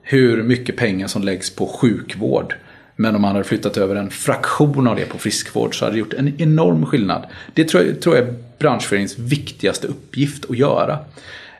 hur 0.02 0.42
mycket 0.42 0.76
pengar 0.76 1.06
som 1.06 1.22
läggs 1.22 1.50
på 1.50 1.66
sjukvård. 1.66 2.54
Men 2.96 3.14
om 3.16 3.22
man 3.22 3.32
hade 3.32 3.44
flyttat 3.44 3.76
över 3.76 3.96
en 3.96 4.10
fraktion 4.10 4.86
av 4.86 4.96
det 4.96 5.04
på 5.04 5.18
friskvård 5.18 5.78
så 5.78 5.84
hade 5.84 5.96
det 5.96 6.00
gjort 6.00 6.14
en 6.14 6.40
enorm 6.40 6.86
skillnad. 6.86 7.26
Det 7.54 7.64
tror 7.64 7.84
jag, 7.84 8.00
tror 8.00 8.16
jag 8.16 8.28
är 8.28 8.34
branschföreningens 8.58 9.18
viktigaste 9.18 9.86
uppgift 9.86 10.50
att 10.50 10.58
göra. 10.58 10.98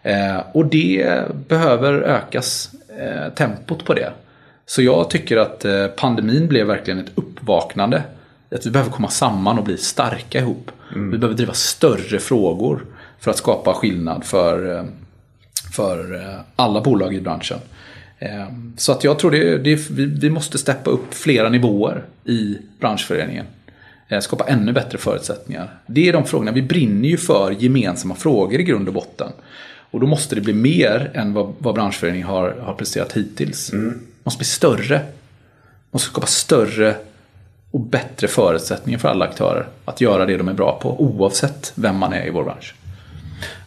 Eh, 0.03 0.41
och 0.53 0.67
det 0.67 1.23
behöver 1.49 1.93
ökas 1.93 2.71
eh, 3.01 3.35
tempot 3.35 3.85
på 3.85 3.95
det. 3.95 4.13
Så 4.67 4.83
jag 4.83 5.11
tycker 5.11 5.37
att 5.37 5.65
eh, 5.65 5.87
pandemin 5.87 6.49
blev 6.49 6.67
verkligen 6.67 6.99
ett 6.99 7.13
uppvaknande. 7.15 8.03
Att 8.55 8.67
vi 8.67 8.71
behöver 8.71 8.91
komma 8.91 9.09
samman 9.09 9.59
och 9.59 9.65
bli 9.65 9.77
starka 9.79 10.39
ihop. 10.39 10.71
Mm. 10.95 11.11
Vi 11.11 11.19
behöver 11.19 11.37
driva 11.37 11.53
större 11.53 12.19
frågor 12.19 12.85
för 13.21 13.31
att 13.31 13.37
skapa 13.37 13.75
skillnad 13.75 14.25
för, 14.25 14.77
eh, 14.77 14.85
för 15.77 16.15
eh, 16.15 16.41
alla 16.57 16.81
bolag 16.81 17.15
i 17.15 17.21
branschen. 17.21 17.59
Eh, 18.23 18.47
så 18.77 18.93
att 18.93 19.05
jag 19.05 19.19
tror 19.19 19.31
det, 19.31 19.59
det, 19.59 19.91
vi, 19.91 20.31
måste 20.31 20.59
steppa 20.59 20.91
upp 20.91 21.15
flera 21.15 21.49
nivåer 21.49 22.05
i 22.25 22.59
branschföreningen. 22.81 23.47
Eh, 24.09 24.21
skapa 24.21 24.45
ännu 24.45 24.73
bättre 24.73 24.99
förutsättningar. 24.99 25.75
Det 25.87 26.09
är 26.09 26.13
de 26.13 26.27
frågorna. 26.27 26.53
Vi 26.53 26.63
brinner 26.63 27.09
ju 27.09 27.17
för 27.17 27.51
gemensamma 27.51 28.15
frågor 28.15 28.61
i 28.61 28.63
grund 28.63 28.89
och 28.89 28.95
botten. 28.95 29.33
Och 29.65 30.01
då 30.01 30.07
måste 30.07 30.35
det 30.35 30.41
bli 30.41 30.53
mer 30.53 31.11
än 31.15 31.33
vad, 31.33 31.55
vad 31.59 31.75
branschföreningen 31.75 32.27
har, 32.27 32.51
har 32.51 32.75
presterat 32.75 33.13
hittills. 33.13 33.73
Mm. 33.73 34.01
måste 34.25 34.39
bli 34.39 34.47
större. 34.47 35.01
måste 35.91 36.09
skapa 36.09 36.27
större 36.27 36.97
och 37.71 37.81
bättre 37.81 38.29
förutsättningar 38.29 38.99
för 38.99 39.09
alla 39.09 39.25
aktörer 39.25 39.67
att 39.85 40.01
göra 40.01 40.27
det 40.27 40.37
de 40.37 40.49
är 40.49 40.55
bra 40.55 40.79
på 40.83 41.01
oavsett 41.01 41.73
vem 41.75 41.97
man 41.97 42.13
är 42.13 42.27
i 42.27 42.31
vår 42.31 42.45
bransch. 42.45 42.75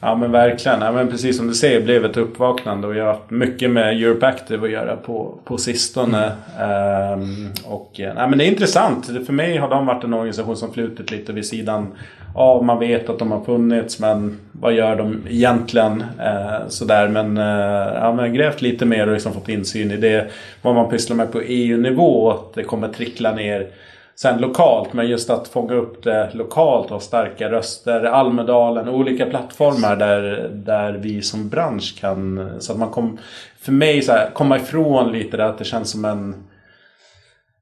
Ja 0.01 0.15
men 0.15 0.31
verkligen. 0.31 0.81
Ja, 0.81 0.91
men 0.91 1.07
precis 1.07 1.37
som 1.37 1.47
du 1.47 1.53
säger 1.53 1.81
blev 1.81 2.05
ett 2.05 2.17
uppvaknande 2.17 2.87
och 2.87 2.95
jag 2.95 3.05
har 3.05 3.13
haft 3.13 3.29
mycket 3.29 3.71
med 3.71 4.03
Europe 4.03 4.27
Active 4.27 4.65
att 4.65 4.71
göra 4.71 4.95
på, 4.95 5.37
på 5.43 5.57
sistone. 5.57 6.31
Mm. 6.59 7.19
Um, 7.19 7.51
och, 7.65 7.99
eh, 7.99 8.13
ja, 8.15 8.27
men 8.27 8.37
det 8.37 8.45
är 8.45 8.47
intressant. 8.47 9.05
För 9.05 9.33
mig 9.33 9.57
har 9.57 9.69
de 9.69 9.85
varit 9.85 10.03
en 10.03 10.13
organisation 10.13 10.57
som 10.57 10.73
flutit 10.73 11.11
lite 11.11 11.33
vid 11.33 11.45
sidan 11.45 11.87
av. 12.35 12.63
Man 12.63 12.79
vet 12.79 13.09
att 13.09 13.19
de 13.19 13.31
har 13.31 13.43
funnits 13.43 13.99
men 13.99 14.37
vad 14.51 14.73
gör 14.73 14.95
de 14.95 15.23
egentligen? 15.29 16.03
Uh, 16.19 16.67
sådär. 16.67 17.07
Men, 17.07 17.37
uh, 17.37 17.93
ja, 17.93 18.13
men 18.13 18.33
grävt 18.33 18.61
lite 18.61 18.85
mer 18.85 19.07
och 19.07 19.13
liksom 19.13 19.33
fått 19.33 19.49
insyn 19.49 19.91
i 19.91 19.97
det. 19.97 20.27
Vad 20.61 20.75
man 20.75 20.89
pysslar 20.89 21.15
med 21.15 21.31
på 21.31 21.41
EU-nivå. 21.41 22.31
Att 22.31 22.53
det 22.53 22.63
kommer 22.63 22.87
trickla 22.87 23.31
ner 23.31 23.67
sen 24.15 24.41
lokalt. 24.41 24.93
Men 24.93 25.07
just 25.07 25.29
att 25.29 25.47
fånga 25.47 25.73
upp 25.73 26.03
det 26.03 26.29
lokalt 26.33 26.91
och 26.91 27.01
starka 27.01 27.51
röster. 27.51 28.03
Almedalen, 28.03 28.89
olika 28.89 29.25
plattformar 29.25 29.95
där, 29.95 30.49
där 30.53 30.93
vi 30.93 31.21
som 31.21 31.49
bransch 31.49 31.97
kan... 31.99 32.49
Så 32.59 32.71
att 32.71 32.79
man 32.79 32.89
kom, 32.89 33.17
för 33.61 33.71
mig 33.71 34.01
så 34.01 34.11
här, 34.11 34.29
komma 34.33 34.57
ifrån 34.57 35.11
lite 35.11 35.37
det 35.37 35.45
att 35.45 35.57
det 35.57 35.65
känns 35.65 35.91
som 35.91 36.05
en... 36.05 36.35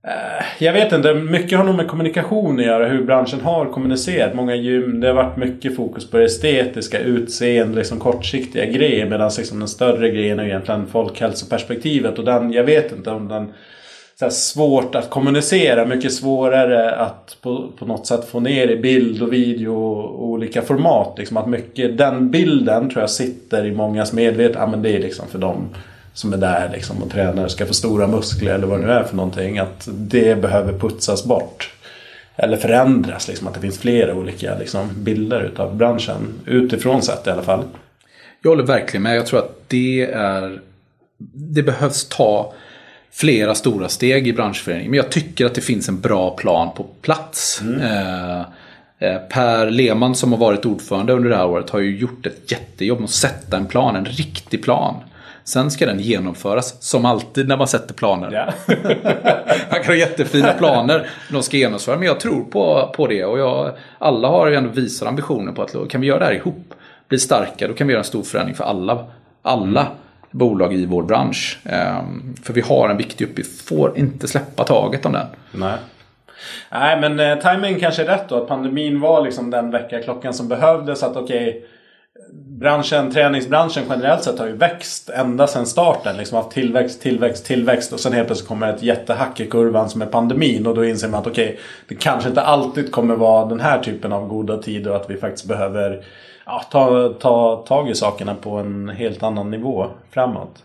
Eh, 0.07 0.45
jag 0.59 0.73
vet 0.73 0.91
inte, 0.93 1.13
mycket 1.13 1.57
har 1.57 1.65
nog 1.65 1.75
med 1.75 1.87
kommunikation 1.87 2.59
att 2.59 2.65
göra. 2.65 2.87
Hur 2.87 3.03
branschen 3.03 3.41
har 3.41 3.65
kommunicerat. 3.65 4.33
Många 4.33 4.55
gym, 4.55 4.99
det 4.99 5.07
har 5.07 5.15
varit 5.15 5.37
mycket 5.37 5.75
fokus 5.75 6.09
på 6.09 6.17
det 6.17 6.23
estetiska, 6.23 6.99
utseende, 6.99 7.77
liksom 7.77 7.99
kortsiktiga 7.99 8.65
grejer. 8.65 9.09
Medan 9.09 9.31
liksom 9.37 9.59
den 9.59 9.67
större 9.67 10.09
grejen 10.09 10.39
är 10.39 10.45
egentligen 10.45 10.87
folkhälsoperspektivet. 10.87 12.19
Och 12.19 12.25
den, 12.25 12.51
jag 12.51 12.63
vet 12.63 12.91
inte 12.91 13.09
om 13.09 13.27
den 13.27 13.53
så 14.19 14.29
svårt 14.29 14.95
att 14.95 15.09
kommunicera. 15.09 15.85
Mycket 15.85 16.13
svårare 16.13 16.95
att 16.95 17.37
på, 17.41 17.67
på 17.79 17.85
något 17.85 18.07
sätt 18.07 18.25
få 18.29 18.39
ner 18.39 18.67
i 18.67 18.75
bild 18.75 19.21
och 19.21 19.33
video 19.33 19.73
och 19.73 20.23
olika 20.23 20.61
format. 20.61 21.17
Liksom 21.17 21.37
att 21.37 21.49
mycket, 21.49 21.97
den 21.97 22.31
bilden 22.31 22.89
tror 22.89 23.01
jag 23.01 23.09
sitter 23.09 23.65
i 23.65 23.71
mångas 23.71 24.13
medvetande. 24.13 24.59
Ja 24.59 24.67
men 24.67 24.81
det 24.81 24.89
är 24.89 24.99
liksom 24.99 25.27
för 25.27 25.39
dem 25.39 25.69
som 26.13 26.33
är 26.33 26.37
där 26.37 26.69
liksom 26.73 27.03
och 27.03 27.11
tränar 27.11 27.47
ska 27.47 27.65
få 27.65 27.73
stora 27.73 28.07
muskler 28.07 28.53
eller 28.53 28.67
vad 28.67 28.79
det 28.79 28.85
nu 28.85 28.91
är 28.91 29.03
för 29.03 29.15
någonting. 29.15 29.59
Att 29.59 29.87
det 29.91 30.41
behöver 30.41 30.79
putsas 30.79 31.25
bort. 31.25 31.73
Eller 32.35 32.57
förändras, 32.57 33.27
liksom, 33.27 33.47
att 33.47 33.53
det 33.53 33.59
finns 33.59 33.79
flera 33.79 34.15
olika 34.15 34.57
liksom, 34.57 34.89
bilder 34.97 35.43
utav 35.43 35.75
branschen. 35.75 36.33
Utifrån 36.45 37.01
sett 37.01 37.27
i 37.27 37.29
alla 37.29 37.41
fall. 37.41 37.63
Jag 38.41 38.49
håller 38.51 38.63
verkligen 38.63 39.03
med. 39.03 39.17
Jag 39.17 39.25
tror 39.25 39.39
att 39.39 39.63
det 39.67 40.11
är... 40.13 40.59
Det 41.33 41.63
behövs 41.63 42.09
ta 42.09 42.53
flera 43.13 43.55
stora 43.55 43.89
steg 43.89 44.27
i 44.27 44.33
branschföreningen. 44.33 44.91
Men 44.91 44.97
jag 44.97 45.11
tycker 45.11 45.45
att 45.45 45.55
det 45.55 45.61
finns 45.61 45.89
en 45.89 45.99
bra 45.99 46.29
plan 46.29 46.69
på 46.75 46.83
plats. 47.01 47.61
Mm. 47.61 47.81
Eh, 47.81 48.39
eh, 48.99 49.17
per 49.29 49.71
Lehmann 49.71 50.15
som 50.15 50.31
har 50.31 50.39
varit 50.39 50.65
ordförande 50.65 51.13
under 51.13 51.29
det 51.29 51.35
här 51.35 51.47
året 51.47 51.69
har 51.69 51.79
ju 51.79 51.97
gjort 51.97 52.25
ett 52.25 52.51
jättejobb 52.51 52.99
med 52.99 53.05
att 53.05 53.11
sätta 53.11 53.57
en 53.57 53.65
plan, 53.65 53.95
en 53.95 54.05
riktig 54.05 54.63
plan. 54.63 54.95
Sen 55.45 55.71
ska 55.71 55.85
den 55.85 55.99
genomföras, 55.99 56.83
som 56.83 57.05
alltid 57.05 57.47
när 57.47 57.57
man 57.57 57.67
sätter 57.67 57.93
planer. 57.93 58.31
Yeah. 58.31 58.53
man 59.71 59.79
kan 59.79 59.85
ha 59.85 59.95
jättefina 59.95 60.53
planer, 60.53 61.09
de 61.31 61.43
ska 61.43 61.57
genomföras. 61.57 61.99
Men 61.99 62.07
jag 62.07 62.19
tror 62.19 62.43
på, 62.43 62.93
på 62.95 63.07
det 63.07 63.25
och 63.25 63.39
jag, 63.39 63.71
alla 63.99 64.27
har 64.27 64.47
ju 64.47 64.55
ändå 64.55 64.69
visat 64.69 65.07
ambitioner 65.07 65.51
på 65.51 65.61
att 65.61 65.89
kan 65.89 66.01
vi 66.01 66.07
göra 66.07 66.19
det 66.19 66.25
här 66.25 66.33
ihop, 66.33 66.73
bli 67.07 67.19
starka, 67.19 67.67
då 67.67 67.73
kan 67.73 67.87
vi 67.87 67.93
göra 67.93 68.01
en 68.01 68.07
stor 68.07 68.23
förändring 68.23 68.55
för 68.55 68.63
alla. 68.63 69.05
Alla. 69.41 69.81
Mm 69.81 69.93
bolag 70.33 70.73
i 70.73 70.85
vår 70.85 71.03
bransch. 71.03 71.59
Ehm, 71.65 72.35
för 72.43 72.53
vi 72.53 72.61
har 72.61 72.89
en 72.89 72.97
viktig 72.97 73.25
uppgift, 73.25 73.67
får 73.67 73.97
inte 73.97 74.27
släppa 74.27 74.63
taget 74.63 75.05
om 75.05 75.11
den. 75.11 75.27
Nej. 75.51 75.77
Nej 76.71 77.01
men 77.01 77.19
eh, 77.19 77.39
timing 77.39 77.79
kanske 77.79 78.01
är 78.01 78.05
rätt 78.05 78.29
då. 78.29 78.35
Att 78.35 78.47
pandemin 78.47 78.99
var 78.99 79.21
liksom 79.21 79.49
den 79.49 79.71
väckarklockan 79.71 80.33
som 80.33 80.47
behövdes. 80.47 81.03
Att 81.03 81.15
okej, 81.15 81.49
okay, 81.49 81.61
branschen, 82.59 83.11
träningsbranschen 83.11 83.83
generellt 83.89 84.23
sett 84.23 84.39
har 84.39 84.47
ju 84.47 84.55
växt 84.55 85.09
ända 85.09 85.47
sedan 85.47 85.65
starten. 85.65 86.17
Liksom 86.17 86.37
haft 86.37 86.51
tillväxt, 86.51 87.01
tillväxt, 87.01 87.45
tillväxt 87.45 87.93
och 87.93 87.99
sen 87.99 88.13
helt 88.13 88.27
plötsligt 88.27 88.47
kommer 88.47 88.73
ett 88.73 88.83
jättehack 88.83 89.39
i 89.39 89.45
kurvan 89.45 89.89
som 89.89 90.01
är 90.01 90.05
pandemin. 90.05 90.67
Och 90.67 90.75
då 90.75 90.85
inser 90.85 91.07
man 91.07 91.19
att 91.19 91.27
okej, 91.27 91.45
okay, 91.45 91.57
det 91.87 91.95
kanske 91.95 92.29
inte 92.29 92.41
alltid 92.41 92.91
kommer 92.91 93.15
vara 93.15 93.45
den 93.45 93.59
här 93.59 93.79
typen 93.79 94.13
av 94.13 94.27
goda 94.27 94.57
tider 94.57 94.91
och 94.91 94.95
att 94.95 95.09
vi 95.09 95.17
faktiskt 95.17 95.47
behöver 95.47 96.03
ja, 96.45 96.63
ta, 96.71 97.13
ta 97.19 97.63
tag 97.67 97.89
i 97.89 97.95
sakerna 97.95 98.35
på 98.35 98.49
en 98.49 98.89
helt 98.89 99.23
annan 99.23 99.51
nivå 99.51 99.87
framåt. 100.11 100.63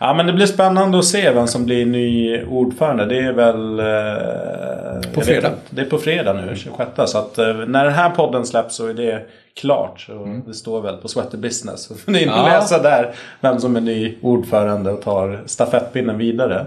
Ja 0.00 0.14
men 0.14 0.26
det 0.26 0.32
blir 0.32 0.46
spännande 0.46 0.98
att 0.98 1.04
se 1.04 1.30
vem 1.30 1.46
som 1.46 1.64
blir 1.64 1.86
ny 1.86 2.42
ordförande. 2.44 3.06
Det 3.06 3.18
är 3.18 3.32
väl... 3.32 3.78
Eh, 3.80 5.12
på 5.14 5.20
fredag. 5.20 5.48
Vet, 5.50 5.58
det 5.70 5.80
är 5.80 5.84
på 5.84 5.98
fredag 5.98 6.32
nu, 6.32 6.56
26. 6.56 6.90
Så 7.06 7.18
att 7.18 7.38
eh, 7.38 7.54
när 7.54 7.84
den 7.84 7.94
här 7.94 8.10
podden 8.10 8.46
släpps 8.46 8.74
så 8.74 8.86
är 8.86 8.94
det 8.94 9.26
klart. 9.54 10.00
Så 10.00 10.12
mm. 10.12 10.42
Det 10.46 10.54
står 10.54 10.80
väl 10.80 10.96
på 10.96 11.08
Sweater 11.08 11.38
Business. 11.38 11.82
Så 11.82 11.94
får 11.94 12.12
ni 12.12 12.24
ja. 12.24 12.46
läsa 12.46 12.82
där 12.82 13.14
vem 13.40 13.60
som 13.60 13.76
är 13.76 13.80
ny 13.80 14.18
ordförande 14.22 14.90
och 14.90 15.02
tar 15.02 15.40
stafettpinnen 15.46 16.18
vidare. 16.18 16.66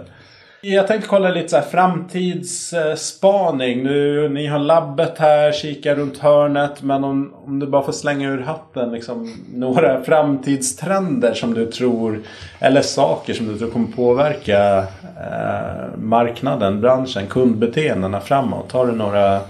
Jag 0.65 0.87
tänkte 0.87 1.07
kolla 1.07 1.29
lite 1.29 1.49
så 1.49 1.55
här 1.55 1.63
framtidsspaning. 1.63 3.83
Nu, 3.83 4.29
ni 4.29 4.47
har 4.47 4.59
labbet 4.59 5.17
här, 5.17 5.51
kika 5.51 5.95
runt 5.95 6.17
hörnet. 6.17 6.81
Men 6.81 7.03
om, 7.03 7.33
om 7.45 7.59
du 7.59 7.67
bara 7.67 7.83
får 7.83 7.91
slänga 7.91 8.29
ur 8.29 8.41
hatten 8.41 8.91
liksom, 8.91 9.33
några 9.53 10.03
framtidstrender 10.03 11.33
som 11.33 11.53
du 11.53 11.71
tror, 11.71 12.21
eller 12.59 12.81
saker 12.81 13.33
som 13.33 13.47
du 13.47 13.57
tror 13.57 13.71
kommer 13.71 13.87
påverka 13.87 14.77
eh, 14.77 15.97
marknaden, 15.97 16.81
branschen, 16.81 17.27
kundbeteendena 17.27 18.21
framåt. 18.21 18.71
Har 18.71 18.87
du 18.87 18.91
några 18.91 19.41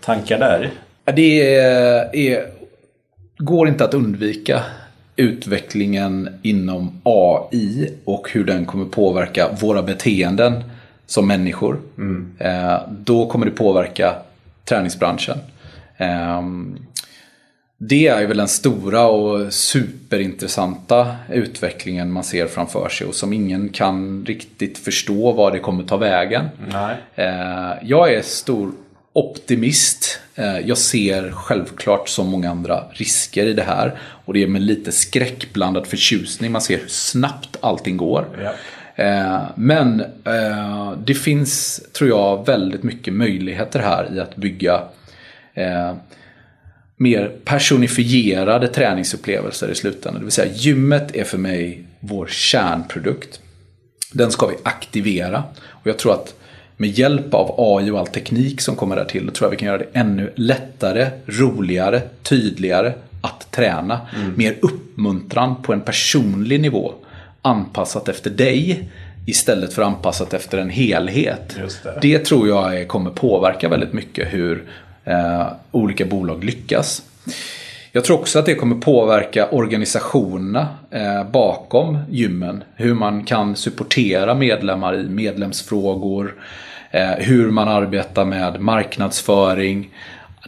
tankar 0.00 0.38
där? 0.38 0.70
Det 1.04 1.56
är, 1.56 2.16
är, 2.16 2.46
går 3.36 3.68
inte 3.68 3.84
att 3.84 3.94
undvika 3.94 4.62
utvecklingen 5.18 6.38
inom 6.42 7.00
AI 7.02 7.94
och 8.04 8.30
hur 8.30 8.44
den 8.44 8.66
kommer 8.66 8.84
påverka 8.84 9.48
våra 9.60 9.82
beteenden 9.82 10.62
som 11.06 11.26
människor. 11.26 11.80
Mm. 11.98 12.32
Eh, 12.38 12.80
då 12.88 13.26
kommer 13.26 13.46
det 13.46 13.52
påverka 13.52 14.14
träningsbranschen. 14.64 15.38
Ehm, 15.96 16.78
det 17.78 18.06
är 18.06 18.26
väl 18.26 18.36
den 18.36 18.48
stora 18.48 19.06
och 19.06 19.52
superintressanta 19.52 21.16
utvecklingen 21.28 22.12
man 22.12 22.24
ser 22.24 22.46
framför 22.46 22.88
sig 22.88 23.06
och 23.06 23.14
som 23.14 23.32
ingen 23.32 23.68
kan 23.68 24.24
riktigt 24.26 24.78
förstå 24.78 25.32
vad 25.32 25.52
det 25.52 25.58
kommer 25.58 25.84
ta 25.84 25.96
vägen. 25.96 26.44
Nej. 26.72 26.96
Eh, 27.14 27.72
jag 27.82 28.14
är 28.14 28.22
stor 28.22 28.72
optimist. 29.18 30.20
Eh, 30.34 30.58
jag 30.58 30.78
ser 30.78 31.30
självklart 31.30 32.08
som 32.08 32.26
många 32.26 32.50
andra 32.50 32.84
risker 32.92 33.46
i 33.46 33.52
det 33.52 33.62
här. 33.62 33.98
Och 34.00 34.34
det 34.34 34.42
är 34.42 34.46
med 34.46 34.62
lite 34.62 34.92
skräckblandad 34.92 35.86
förtjusning. 35.86 36.52
Man 36.52 36.60
ser 36.60 36.78
hur 36.78 36.88
snabbt 36.88 37.56
allting 37.60 37.96
går. 37.96 38.26
Ja. 38.42 38.52
Eh, 39.04 39.42
men 39.54 40.00
eh, 40.24 40.92
det 41.04 41.14
finns, 41.14 41.80
tror 41.92 42.10
jag, 42.10 42.46
väldigt 42.46 42.82
mycket 42.82 43.14
möjligheter 43.14 43.80
här 43.80 44.14
i 44.14 44.20
att 44.20 44.36
bygga 44.36 44.82
mer 46.96 47.32
personifierade 47.44 48.68
träningsupplevelser 48.68 49.68
i 49.68 49.74
slutändan. 49.74 50.20
Det 50.20 50.24
vill 50.24 50.32
säga 50.32 50.52
gymmet 50.54 51.16
är 51.16 51.24
för 51.24 51.38
mig 51.38 51.84
vår 52.00 52.26
kärnprodukt. 52.26 53.40
Den 54.12 54.30
ska 54.30 54.46
vi 54.46 54.54
aktivera. 54.62 55.42
Och 55.66 55.86
jag 55.86 55.98
tror 55.98 56.12
att 56.12 56.34
med 56.80 56.90
hjälp 56.90 57.34
av 57.34 57.54
AI 57.58 57.90
och 57.90 57.98
all 57.98 58.06
teknik 58.06 58.60
som 58.60 58.76
kommer 58.76 58.96
där 58.96 59.04
till, 59.04 59.26
då 59.26 59.32
tror 59.32 59.46
jag 59.46 59.50
vi 59.50 59.56
kan 59.56 59.68
göra 59.68 59.78
det 59.78 59.88
ännu 59.92 60.32
lättare, 60.34 61.08
roligare, 61.26 62.02
tydligare 62.22 62.92
att 63.20 63.52
träna. 63.52 64.00
Mm. 64.16 64.32
Mer 64.36 64.56
uppmuntran 64.60 65.62
på 65.62 65.72
en 65.72 65.80
personlig 65.80 66.60
nivå. 66.60 66.92
Anpassat 67.42 68.08
efter 68.08 68.30
dig 68.30 68.88
istället 69.26 69.72
för 69.72 69.82
anpassat 69.82 70.34
efter 70.34 70.58
en 70.58 70.70
helhet. 70.70 71.56
Det. 71.84 72.00
det. 72.00 72.18
tror 72.18 72.48
jag 72.48 72.88
kommer 72.88 73.10
påverka 73.10 73.68
väldigt 73.68 73.92
mycket 73.92 74.34
hur 74.34 74.64
eh, 75.04 75.46
olika 75.70 76.04
bolag 76.04 76.44
lyckas. 76.44 77.02
Jag 77.92 78.04
tror 78.04 78.18
också 78.18 78.38
att 78.38 78.46
det 78.46 78.54
kommer 78.54 78.76
påverka 78.76 79.48
organisationerna 79.48 80.68
eh, 80.90 81.30
bakom 81.30 81.98
gymmen. 82.10 82.64
Hur 82.74 82.94
man 82.94 83.24
kan 83.24 83.56
supportera 83.56 84.34
medlemmar 84.34 84.96
i 84.96 85.02
medlemsfrågor. 85.02 86.34
Eh, 86.90 87.10
hur 87.10 87.50
man 87.50 87.68
arbetar 87.68 88.24
med 88.24 88.60
marknadsföring. 88.60 89.94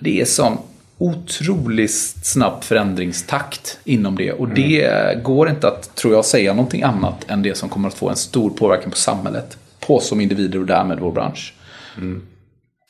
Det 0.00 0.20
är 0.20 0.24
som 0.24 0.58
otroligt 0.98 1.90
snabb 2.22 2.64
förändringstakt 2.64 3.78
inom 3.84 4.16
det. 4.16 4.32
Och 4.32 4.48
det 4.48 5.22
går 5.22 5.48
inte 5.48 5.68
att, 5.68 5.94
tror 5.94 6.14
jag, 6.14 6.24
säga 6.24 6.52
någonting 6.52 6.82
annat 6.82 7.30
än 7.30 7.42
det 7.42 7.56
som 7.56 7.68
kommer 7.68 7.88
att 7.88 7.94
få 7.94 8.08
en 8.08 8.16
stor 8.16 8.50
påverkan 8.50 8.90
på 8.90 8.96
samhället. 8.96 9.58
På 9.80 10.00
som 10.00 10.20
individer 10.20 10.58
och 10.58 10.66
därmed 10.66 10.98
vår 11.00 11.12
bransch. 11.12 11.54
Mm. 11.96 12.22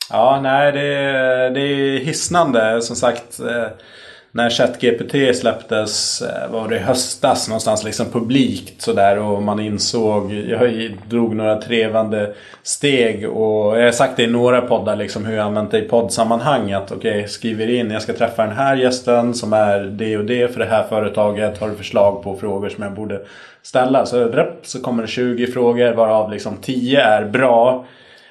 Ja, 0.09 0.39
nej 0.43 0.71
det, 0.71 0.79
det 1.49 1.61
är 1.61 1.99
hisnande 1.99 2.81
som 2.81 2.95
sagt. 2.95 3.39
När 4.33 4.49
ChatGPT 4.49 5.37
släpptes 5.37 6.21
eh, 6.21 6.51
var 6.51 6.67
det 6.67 6.75
i 6.75 6.79
höstas 6.79 7.47
någonstans 7.47 7.83
liksom 7.83 8.05
publikt 8.11 8.81
sådär 8.81 9.19
och 9.19 9.43
man 9.43 9.59
insåg, 9.59 10.33
jag 10.33 10.97
drog 11.09 11.35
några 11.35 11.61
trevande 11.61 12.33
steg 12.63 13.29
och 13.29 13.79
jag 13.79 13.85
har 13.85 13.91
sagt 13.91 14.17
det 14.17 14.23
i 14.23 14.27
några 14.27 14.61
poddar 14.61 14.95
liksom 14.95 15.25
hur 15.25 15.35
jag 15.35 15.45
använt 15.45 15.71
det 15.71 15.79
i 15.85 15.87
poddsammanhang 15.89 16.71
att 16.71 16.91
okej, 16.91 17.17
okay, 17.17 17.27
skriver 17.27 17.69
in, 17.69 17.91
jag 17.91 18.01
ska 18.01 18.13
träffa 18.13 18.45
den 18.45 18.55
här 18.55 18.75
gästen 18.75 19.33
som 19.33 19.53
är 19.53 19.79
det 19.79 20.17
och 20.17 20.25
det 20.25 20.53
för 20.53 20.59
det 20.59 20.65
här 20.65 20.83
företaget, 20.83 21.57
har 21.57 21.69
du 21.69 21.75
förslag 21.75 22.23
på 22.23 22.35
frågor 22.35 22.69
som 22.69 22.83
jag 22.83 22.93
borde 22.93 23.21
ställa? 23.61 24.05
Så, 24.05 24.45
så 24.63 24.81
kommer 24.81 25.03
det 25.03 25.09
20 25.09 25.47
frågor 25.47 25.93
varav 25.93 26.31
liksom 26.31 26.57
10 26.57 27.01
är 27.01 27.25
bra 27.25 27.85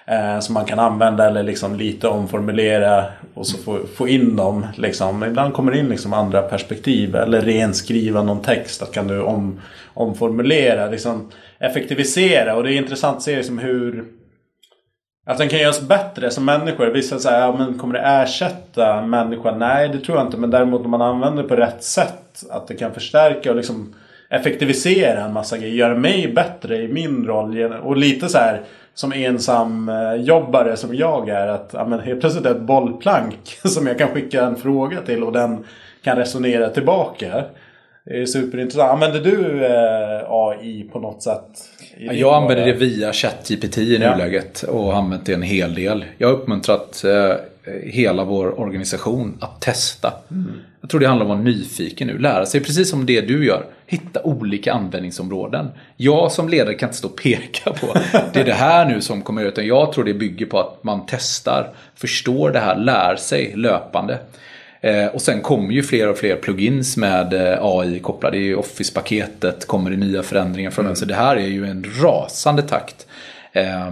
eh, 0.07 0.41
som 0.41 0.55
man 0.55 0.65
kan 0.65 0.79
använda 0.79 1.27
eller 1.27 1.43
liksom 1.43 1.77
lite 1.77 2.09
omformulera 2.09 3.05
och 3.41 3.47
så 3.47 3.59
få, 3.59 3.79
få 3.95 4.09
in 4.09 4.37
dem. 4.37 4.67
Liksom. 4.77 5.25
Ibland 5.25 5.55
kommer 5.55 5.73
det 5.73 5.79
in 5.79 5.89
liksom 5.89 6.13
andra 6.13 6.43
perspektiv 6.43 7.17
eller 7.17 7.41
renskriva 7.41 8.23
någon 8.23 8.43
text. 8.43 8.83
Att 8.83 8.93
kan 8.93 9.07
du 9.07 9.21
om, 9.21 9.61
omformulera, 9.95 10.87
liksom 10.87 11.31
effektivisera. 11.59 12.57
Och 12.57 12.63
det 12.63 12.73
är 12.73 12.77
intressant 12.77 13.17
att 13.17 13.23
se 13.23 13.37
liksom 13.37 13.59
hur 13.59 14.05
att 15.27 15.39
den 15.39 15.49
kan 15.49 15.59
göras 15.59 15.81
bättre 15.81 16.31
som 16.31 16.45
människor. 16.45 16.87
Vissa 16.87 17.19
säger, 17.19 17.41
ja, 17.41 17.57
men 17.59 17.79
kommer 17.79 17.95
det 17.95 18.01
ersätta 18.01 19.07
människan? 19.07 19.59
Nej, 19.59 19.89
det 19.89 19.99
tror 19.99 20.19
jag 20.19 20.27
inte. 20.27 20.37
Men 20.37 20.51
däremot 20.51 20.85
om 20.85 20.91
man 20.91 21.03
använder 21.03 21.43
det 21.43 21.49
på 21.49 21.57
rätt 21.57 21.85
sätt. 21.85 22.45
Att 22.51 22.69
det 22.69 22.75
kan 22.75 22.95
förstärka 22.95 23.51
och 23.51 23.57
liksom 23.57 23.95
effektivisera 24.31 25.25
en 25.25 25.33
massa 25.33 25.59
grejer. 25.59 25.75
Göra 25.75 25.95
mig 25.95 26.33
bättre 26.33 26.77
i 26.77 26.89
min 26.89 27.27
roll. 27.27 27.73
Och 27.73 27.97
lite 27.97 28.29
så 28.29 28.39
här 28.39 28.61
som 28.95 29.13
ensam 29.13 29.89
eh, 29.89 30.15
jobbare 30.15 30.77
som 30.77 30.95
jag 30.95 31.29
är. 31.29 31.47
Att 31.47 31.71
ja, 31.73 31.87
men 31.87 32.01
helt 32.01 32.21
plötsligt 32.21 32.47
är 32.47 32.51
ett 32.51 32.61
bollplank 32.61 33.59
som 33.65 33.87
jag 33.87 33.99
kan 33.99 34.09
skicka 34.09 34.43
en 34.43 34.57
fråga 34.57 35.01
till 35.01 35.25
och 35.25 35.33
den 35.33 35.65
kan 36.03 36.17
resonera 36.17 36.69
tillbaka. 36.69 37.45
Det 38.05 38.21
är 38.21 38.27
superintressant. 38.27 38.91
Använder 38.91 39.21
du 39.21 39.67
eh, 39.67 40.33
AI 40.33 40.89
på 40.93 41.01
något 41.01 41.23
sätt? 41.23 41.47
jag 42.13 42.35
använder 42.35 42.67
det 42.67 42.73
via 42.73 43.13
ChatGPT 43.13 43.79
i 43.79 43.97
ja. 43.97 44.11
nuläget 44.11 44.63
och 44.63 44.83
har 44.83 44.93
använt 44.93 45.27
det 45.27 45.35
en 45.35 45.43
hel 45.43 45.75
del. 45.75 46.05
Jag 46.19 46.29
har 46.29 46.35
uppmuntrat 46.35 47.05
eh, 47.05 47.37
hela 47.83 48.25
vår 48.25 48.61
organisation 48.61 49.39
att 49.41 49.61
testa. 49.61 50.13
Mm. 50.31 50.53
Jag 50.81 50.91
tror 50.91 51.01
det 51.01 51.07
handlar 51.07 51.27
om 51.27 51.33
att 51.33 51.39
vara 51.39 51.45
nyfiken 51.45 52.09
nu, 52.09 52.19
lära 52.19 52.47
sig 52.47 52.61
precis 52.61 52.91
som 52.91 53.07
det 53.07 53.21
du 53.21 53.47
gör. 53.47 53.67
Hitta 53.87 54.23
olika 54.23 54.73
användningsområden. 54.73 55.69
Jag 55.97 56.33
som 56.33 56.49
ledare 56.49 56.75
kan 56.75 56.89
inte 56.89 56.99
stå 56.99 57.09
och 57.09 57.17
peka 57.17 57.73
på 57.73 57.95
det 58.33 58.41
är 58.41 58.45
det 58.45 58.53
här 58.53 58.87
nu 58.87 59.01
som 59.01 59.23
kommer 59.23 59.45
ut. 59.45 59.59
Jag 59.59 59.93
tror 59.93 60.05
det 60.05 60.15
bygger 60.15 60.47
på 60.47 60.61
att 60.61 60.85
man 60.85 61.07
testar, 61.07 61.71
förstår 61.95 62.51
det 62.51 62.61
här, 62.61 62.77
lär 62.77 63.17
sig 63.17 63.53
löpande. 63.57 64.19
Eh, 64.81 65.07
och 65.07 65.23
sen 65.23 65.41
kommer 65.41 65.73
ju 65.73 65.83
fler 65.83 66.09
och 66.09 66.19
fler 66.19 66.37
plugins 66.37 66.97
med 66.97 67.35
eh, 67.35 67.59
AI 67.63 68.01
kopplade. 68.01 68.39
i 68.39 68.55
Office-paketet 68.55 69.67
kommer 69.67 69.91
det 69.91 69.97
nya 69.97 70.23
förändringar 70.23 70.71
från 70.71 70.85
mm. 70.85 70.91
den. 70.91 70.97
Så 70.97 71.05
det 71.05 71.15
här 71.15 71.37
är 71.37 71.47
ju 71.47 71.67
en 71.67 71.87
rasande 72.03 72.63
takt. 72.63 73.07
Eh, 73.53 73.91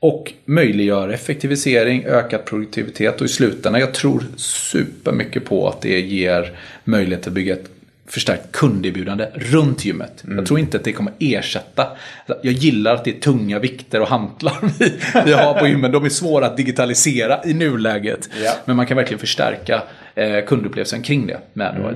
och 0.00 0.32
möjliggör 0.44 1.08
effektivisering, 1.08 2.04
ökad 2.04 2.44
produktivitet 2.44 3.20
och 3.20 3.26
i 3.26 3.28
slutändan, 3.28 3.80
jag 3.80 3.94
tror 3.94 4.24
supermycket 4.36 5.44
på 5.44 5.68
att 5.68 5.80
det 5.80 6.00
ger 6.00 6.58
möjlighet 6.84 7.26
att 7.26 7.32
bygga 7.32 7.54
ett 7.54 7.70
förstärkt 8.06 8.52
kunderbjudande 8.52 9.26
runt 9.34 9.84
gymmet. 9.84 10.24
Mm. 10.24 10.36
Jag 10.38 10.46
tror 10.46 10.58
inte 10.58 10.76
att 10.76 10.84
det 10.84 10.92
kommer 10.92 11.12
ersätta. 11.18 11.86
Jag 12.26 12.52
gillar 12.52 12.94
att 12.94 13.04
det 13.04 13.10
är 13.10 13.20
tunga 13.20 13.58
vikter 13.58 14.00
och 14.00 14.08
hantlar 14.08 14.56
vi, 14.78 14.92
vi 15.24 15.32
har 15.32 15.54
på 15.54 15.66
gymmen. 15.66 15.92
De 15.92 16.04
är 16.04 16.08
svåra 16.08 16.46
att 16.46 16.56
digitalisera 16.56 17.44
i 17.44 17.54
nuläget. 17.54 18.30
Ja. 18.44 18.52
Men 18.64 18.76
man 18.76 18.86
kan 18.86 18.96
verkligen 18.96 19.18
förstärka 19.18 19.82
eh, 20.14 20.44
kundupplevelsen 20.46 21.02
kring 21.02 21.26
det 21.26 21.38
med 21.52 21.76
mm. 21.76 21.94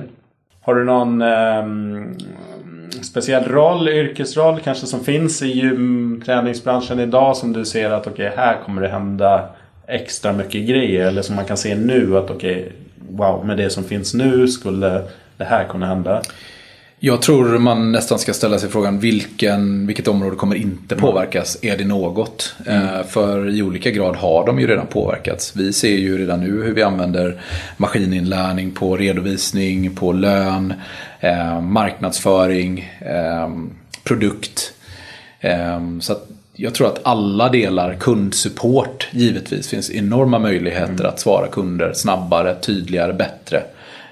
Har 0.61 0.75
du 0.75 0.83
någon 0.83 1.21
eh, 1.21 1.27
speciell 3.01 3.43
roll, 3.43 3.87
yrkesroll 3.87 4.59
kanske 4.59 4.87
som 4.87 5.03
finns 5.03 5.41
i 5.41 5.47
gymträningsbranschen 5.47 6.99
idag 6.99 7.37
som 7.37 7.53
du 7.53 7.65
ser 7.65 7.91
att 7.91 8.07
okej, 8.07 8.27
okay, 8.27 8.37
här 8.37 8.61
kommer 8.65 8.81
det 8.81 8.87
hända 8.87 9.49
extra 9.87 10.33
mycket 10.33 10.67
grejer 10.67 11.07
eller 11.07 11.21
som 11.21 11.35
man 11.35 11.45
kan 11.45 11.57
se 11.57 11.75
nu 11.75 12.17
att 12.17 12.29
okej, 12.29 12.61
okay, 12.61 12.71
wow, 13.09 13.45
med 13.45 13.57
det 13.57 13.69
som 13.69 13.83
finns 13.83 14.13
nu 14.13 14.47
skulle 14.47 15.01
det 15.37 15.43
här 15.43 15.63
kunna 15.63 15.85
hända? 15.85 16.21
Jag 17.05 17.21
tror 17.21 17.57
man 17.57 17.91
nästan 17.91 18.19
ska 18.19 18.33
ställa 18.33 18.59
sig 18.59 18.69
frågan 18.69 18.99
vilken, 18.99 19.87
vilket 19.87 20.07
område 20.07 20.35
kommer 20.35 20.55
inte 20.55 20.95
påverkas? 20.95 21.57
Mm. 21.61 21.73
Är 21.73 21.77
det 21.77 21.85
något? 21.85 22.55
Mm. 22.65 22.83
Eh, 22.83 23.03
för 23.03 23.49
i 23.49 23.61
olika 23.61 23.91
grad 23.91 24.15
har 24.15 24.45
de 24.45 24.59
ju 24.59 24.67
redan 24.67 24.87
påverkats. 24.87 25.55
Vi 25.55 25.73
ser 25.73 25.97
ju 25.97 26.17
redan 26.17 26.39
nu 26.39 26.63
hur 26.63 26.73
vi 26.73 26.83
använder 26.83 27.41
maskininlärning 27.77 28.71
på 28.71 28.97
redovisning, 28.97 29.95
på 29.95 30.11
lön, 30.11 30.73
eh, 31.19 31.61
marknadsföring, 31.61 32.91
eh, 32.99 33.49
produkt. 34.03 34.73
Eh, 35.39 35.79
så 36.01 36.15
jag 36.55 36.73
tror 36.73 36.87
att 36.87 36.99
alla 37.03 37.49
delar, 37.49 37.93
kundsupport 37.99 39.07
givetvis, 39.11 39.69
finns 39.69 39.91
enorma 39.91 40.39
möjligheter 40.39 40.93
mm. 40.93 41.05
att 41.05 41.19
svara 41.19 41.47
kunder 41.47 41.93
snabbare, 41.93 42.55
tydligare, 42.55 43.13
bättre 43.13 43.63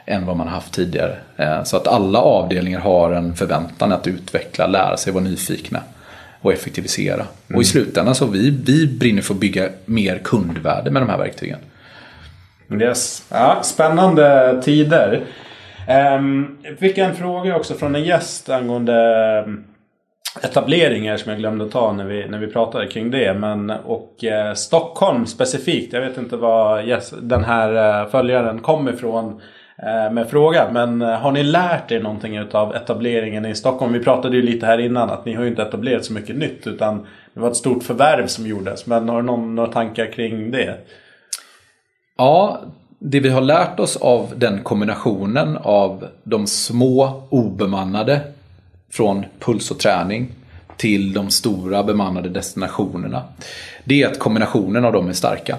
än 0.06 0.26
vad 0.26 0.38
man 0.38 0.48
har 0.48 0.54
haft 0.54 0.74
tidigare. 0.74 1.16
Eh, 1.38 1.64
så 1.64 1.78
att 1.78 1.88
alla 1.88 2.20
avdelningar 2.20 2.80
har 2.80 3.12
en 3.12 3.36
förväntan 3.36 3.92
att 3.92 4.08
utveckla, 4.08 4.68
lära 4.68 4.98
sig, 4.98 5.14
vara 5.14 5.24
nyfikna 5.24 5.84
och 6.42 6.54
effektivisera. 6.54 7.14
Mm. 7.14 7.28
Och 7.48 7.52
i 7.52 7.54
mm. 7.54 7.64
slutändan 7.64 8.16
så 8.16 8.26
vi, 8.26 8.50
vi 8.66 8.88
brinner 8.88 9.22
för 9.22 9.34
att 9.34 9.40
bygga 9.40 9.70
mer 9.86 10.18
kundvärde 10.24 10.92
med 10.92 11.02
de 11.02 11.10
här 11.10 11.18
verktygen. 11.18 11.60
Yes. 12.82 13.26
Ja, 13.30 13.60
spännande 13.64 14.60
tider. 14.64 15.24
Um, 16.18 16.58
jag 16.64 16.80
fick 16.80 16.98
en 16.98 17.16
fråga 17.16 17.56
också 17.56 17.74
från 17.74 17.96
en 17.96 18.04
gäst 18.04 18.50
angående 18.50 18.96
ehm, 19.46 19.64
etableringar 20.44 21.18
som 21.18 21.32
jag 21.32 21.40
glömde 21.40 21.70
ta 21.70 21.94
när 21.94 22.06
vi, 22.06 22.28
när 22.28 22.40
vi 22.40 22.48
pratade 22.48 22.88
kring 22.88 23.12
det. 23.12 23.34
Men, 23.34 23.70
och 23.70 24.24
eh, 24.24 24.54
Stockholm 24.54 25.26
specifikt. 25.26 25.94
Jag 25.94 26.02
vet 26.02 26.18
inte 26.18 26.38
var 26.38 26.82
yes, 26.82 27.14
den 27.22 27.44
här 27.44 28.02
eh, 28.02 28.10
följaren 28.10 28.60
kom 28.60 28.90
ifrån. 28.90 29.42
Eh, 29.84 30.12
med 30.12 30.30
frågan. 30.30 30.74
Men 30.74 31.02
eh, 31.02 31.20
har 31.20 31.32
ni 31.32 31.44
lärt 31.44 31.92
er 31.92 32.00
någonting 32.00 32.40
av 32.40 32.76
etableringen 32.76 33.46
i 33.46 33.56
Stockholm? 33.56 33.94
Vi 33.94 34.00
pratade 34.00 34.36
ju 34.36 34.42
lite 34.42 34.66
här 34.66 34.78
innan 34.78 35.10
att 35.10 35.26
ni 35.26 35.34
har 35.34 35.44
ju 35.44 35.50
inte 35.50 35.62
etablerat 35.62 36.06
så 36.06 36.14
mycket 36.14 36.36
nytt 36.36 36.68
utan 36.68 37.08
det 37.34 37.40
var 37.40 37.52
ett 37.52 37.56
stort 37.58 37.84
förvärv 37.84 38.28
som 38.28 38.48
gjordes. 38.48 38.86
Men 38.86 39.10
har 39.10 39.16
du 39.16 39.26
någon, 39.26 39.56
några 39.56 39.72
tankar 39.72 40.06
kring 40.06 40.52
det? 40.52 40.78
Ja, 42.18 42.62
det 43.00 43.20
vi 43.20 43.30
har 43.30 43.42
lärt 43.42 43.80
oss 43.80 43.98
av 43.98 44.34
den 44.36 44.64
kombinationen 44.64 45.58
av 45.58 46.08
de 46.24 46.48
små 46.48 47.24
obemannade 47.30 48.22
från 48.92 49.26
puls 49.40 49.72
och 49.72 49.80
träning 49.80 50.32
till 50.78 51.14
de 51.14 51.30
stora 51.30 51.84
bemannade 51.84 52.30
destinationerna. 52.30 53.24
Det 53.84 54.04
är 54.04 54.08
att 54.08 54.20
kombinationen 54.20 54.86
av 54.86 54.94
dem 54.94 55.10
är 55.10 55.14
starka. 55.14 55.58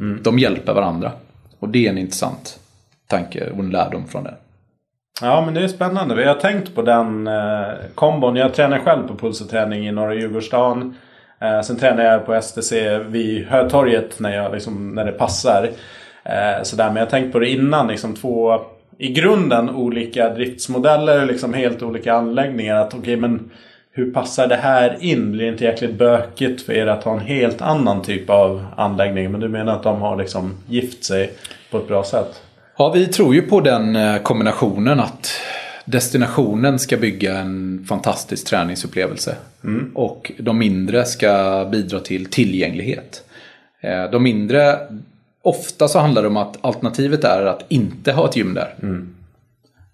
Mm. 0.00 0.22
De 0.22 0.38
hjälper 0.38 0.74
varandra. 0.74 1.12
Och 1.58 1.68
det 1.68 1.86
är 1.86 1.90
en 1.90 1.98
intressant 1.98 2.58
tanke 3.16 3.50
och 3.50 3.58
en 3.58 3.70
lärdom 3.70 4.06
från 4.06 4.24
det. 4.24 4.34
Ja 5.20 5.42
men 5.44 5.54
det 5.54 5.60
är 5.60 5.68
spännande. 5.68 6.14
Vi 6.14 6.24
har 6.24 6.34
tänkt 6.34 6.74
på 6.74 6.82
den 6.82 7.26
eh, 7.26 7.68
kombon. 7.94 8.36
Jag 8.36 8.54
tränar 8.54 8.78
själv 8.78 9.08
på 9.08 9.14
pulsoträning 9.14 9.88
i 9.88 9.92
norra 9.92 10.14
Djurgårdsstaden. 10.14 10.94
Eh, 11.40 11.60
sen 11.60 11.76
tränar 11.76 12.04
jag 12.04 12.26
på 12.26 12.40
STC 12.42 12.98
vid 12.98 13.46
Hötorget 13.46 14.20
när, 14.20 14.36
jag, 14.36 14.52
liksom, 14.52 14.94
när 14.94 15.04
det 15.04 15.12
passar. 15.12 15.70
Eh, 16.24 16.62
sådär. 16.62 16.86
Men 16.86 16.96
jag 16.96 17.06
har 17.06 17.10
tänkt 17.10 17.32
på 17.32 17.38
det 17.38 17.48
innan. 17.48 17.88
Liksom, 17.88 18.14
två 18.14 18.60
i 18.98 19.12
grunden 19.12 19.70
olika 19.70 20.28
driftsmodeller. 20.28 21.26
Liksom 21.26 21.54
helt 21.54 21.82
olika 21.82 22.14
anläggningar. 22.14 22.76
Att, 22.76 22.94
okay, 22.94 23.16
men 23.16 23.50
hur 23.92 24.12
passar 24.12 24.46
det 24.46 24.56
här 24.56 24.96
in? 25.00 25.32
Blir 25.32 25.44
det 25.44 25.52
inte 25.52 25.64
jäkligt 25.64 25.98
bökigt 25.98 26.62
för 26.62 26.72
er 26.72 26.86
att 26.86 27.04
ha 27.04 27.12
en 27.12 27.20
helt 27.20 27.62
annan 27.62 28.02
typ 28.02 28.30
av 28.30 28.66
anläggning? 28.76 29.32
Men 29.32 29.40
du 29.40 29.48
menar 29.48 29.72
att 29.72 29.82
de 29.82 30.00
har 30.00 30.16
liksom 30.16 30.54
gift 30.66 31.04
sig 31.04 31.32
på 31.70 31.78
ett 31.78 31.88
bra 31.88 32.04
sätt? 32.04 32.42
Ja, 32.76 32.92
vi 32.92 33.06
tror 33.06 33.34
ju 33.34 33.42
på 33.42 33.60
den 33.60 33.96
eh, 33.96 34.18
kombinationen 34.18 35.00
att 35.00 35.30
destinationen 35.84 36.78
ska 36.78 36.96
bygga 36.96 37.38
en 37.38 37.84
fantastisk 37.88 38.46
träningsupplevelse. 38.46 39.36
Mm. 39.64 39.90
Och 39.94 40.32
de 40.38 40.58
mindre 40.58 41.04
ska 41.04 41.64
bidra 41.72 42.00
till 42.00 42.26
tillgänglighet. 42.26 43.24
Eh, 43.80 44.10
de 44.10 44.22
mindre, 44.22 44.78
ofta 45.42 45.88
så 45.88 45.98
handlar 45.98 46.22
det 46.22 46.28
om 46.28 46.36
att 46.36 46.56
alternativet 46.60 47.24
är 47.24 47.46
att 47.46 47.64
inte 47.68 48.12
ha 48.12 48.28
ett 48.28 48.36
gym 48.36 48.54
där. 48.54 48.74
Mm. 48.82 49.14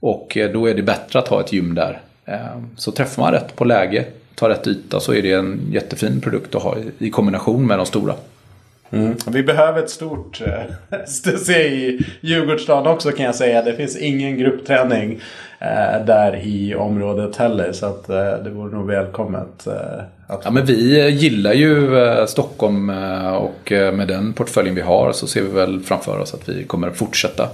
Och 0.00 0.36
eh, 0.36 0.52
då 0.52 0.66
är 0.66 0.74
det 0.74 0.82
bättre 0.82 1.18
att 1.18 1.28
ha 1.28 1.40
ett 1.40 1.52
gym 1.52 1.74
där. 1.74 2.00
Så 2.76 2.92
träffar 2.92 3.22
man 3.22 3.32
rätt 3.32 3.56
på 3.56 3.64
läge, 3.64 4.06
tar 4.34 4.48
rätt 4.48 4.66
yta 4.66 5.00
så 5.00 5.14
är 5.14 5.22
det 5.22 5.32
en 5.32 5.60
jättefin 5.70 6.20
produkt 6.20 6.54
att 6.54 6.62
ha 6.62 6.76
i 6.98 7.10
kombination 7.10 7.66
med 7.66 7.78
de 7.78 7.86
stora. 7.86 8.14
Mm. 8.90 9.16
Vi 9.26 9.42
behöver 9.42 9.82
ett 9.82 9.90
stort 9.90 10.40
eh, 10.40 11.04
STC 11.06 11.50
i 11.50 12.06
Djurgårdsstaden 12.20 12.92
också 12.92 13.10
kan 13.10 13.26
jag 13.26 13.34
säga. 13.34 13.62
Det 13.62 13.74
finns 13.74 13.96
ingen 13.96 14.38
gruppträning 14.38 15.20
eh, 15.58 16.04
där 16.06 16.40
i 16.42 16.74
området 16.74 17.36
heller. 17.36 17.72
Så 17.72 17.86
att, 17.86 18.08
eh, 18.08 18.32
det 18.44 18.50
vore 18.50 18.76
nog 18.76 18.86
välkommet. 18.86 19.66
Att... 20.26 20.44
Ja, 20.44 20.50
men 20.50 20.66
vi 20.66 21.10
gillar 21.10 21.52
ju 21.52 21.90
Stockholm 22.26 22.90
och 23.34 23.72
med 23.72 24.08
den 24.08 24.32
portföljen 24.32 24.74
vi 24.74 24.80
har 24.80 25.12
så 25.12 25.26
ser 25.26 25.42
vi 25.42 25.48
väl 25.48 25.80
framför 25.80 26.18
oss 26.18 26.34
att 26.34 26.48
vi 26.48 26.64
kommer 26.64 26.90
fortsätta 26.90 27.48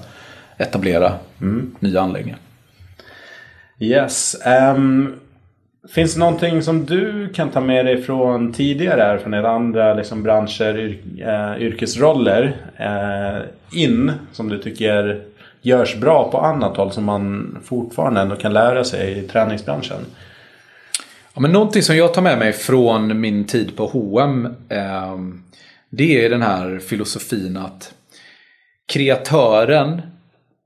etablera 0.58 1.12
mm. 1.40 1.76
nya 1.80 2.00
anläggningar. 2.00 2.38
Yes. 3.78 4.36
Um, 4.74 5.20
Finns 5.88 6.14
det 6.14 6.20
någonting 6.20 6.62
som 6.62 6.86
du 6.86 7.28
kan 7.34 7.50
ta 7.50 7.60
med 7.60 7.86
dig 7.86 8.02
från 8.02 8.52
tidigare 8.52 9.02
erfarenhet, 9.02 9.44
andra 9.44 9.94
liksom 9.94 10.22
branscher, 10.22 10.78
yr, 10.78 11.00
äh, 11.18 11.62
yrkesroller 11.62 12.56
äh, 12.76 13.80
in 13.80 14.12
som 14.32 14.48
du 14.48 14.58
tycker 14.58 15.22
görs 15.62 15.96
bra 15.96 16.30
på 16.30 16.38
annat 16.38 16.76
håll 16.76 16.92
som 16.92 17.04
man 17.04 17.58
fortfarande 17.64 18.20
ändå 18.20 18.36
kan 18.36 18.52
lära 18.52 18.84
sig 18.84 19.18
i 19.18 19.22
träningsbranschen? 19.22 20.06
Ja, 21.34 21.40
men 21.40 21.52
någonting 21.52 21.82
som 21.82 21.96
jag 21.96 22.14
tar 22.14 22.22
med 22.22 22.38
mig 22.38 22.52
från 22.52 23.20
min 23.20 23.44
tid 23.44 23.76
på 23.76 23.86
H&M 23.86 24.54
eh, 24.68 25.18
Det 25.90 26.24
är 26.24 26.30
den 26.30 26.42
här 26.42 26.78
filosofin 26.78 27.56
att 27.56 27.94
kreatören 28.86 30.02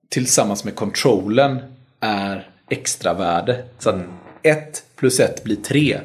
tillsammans 0.08 0.64
med 0.64 0.74
kontrollen 0.74 1.58
är 2.00 2.48
extravärde. 2.70 3.62
Så 3.78 3.88
att 3.88 3.94
mm. 3.94 4.10
1 5.00 5.02
plus 5.02 5.20
1 5.20 5.44
blir 5.44 5.56
3. 5.56 6.00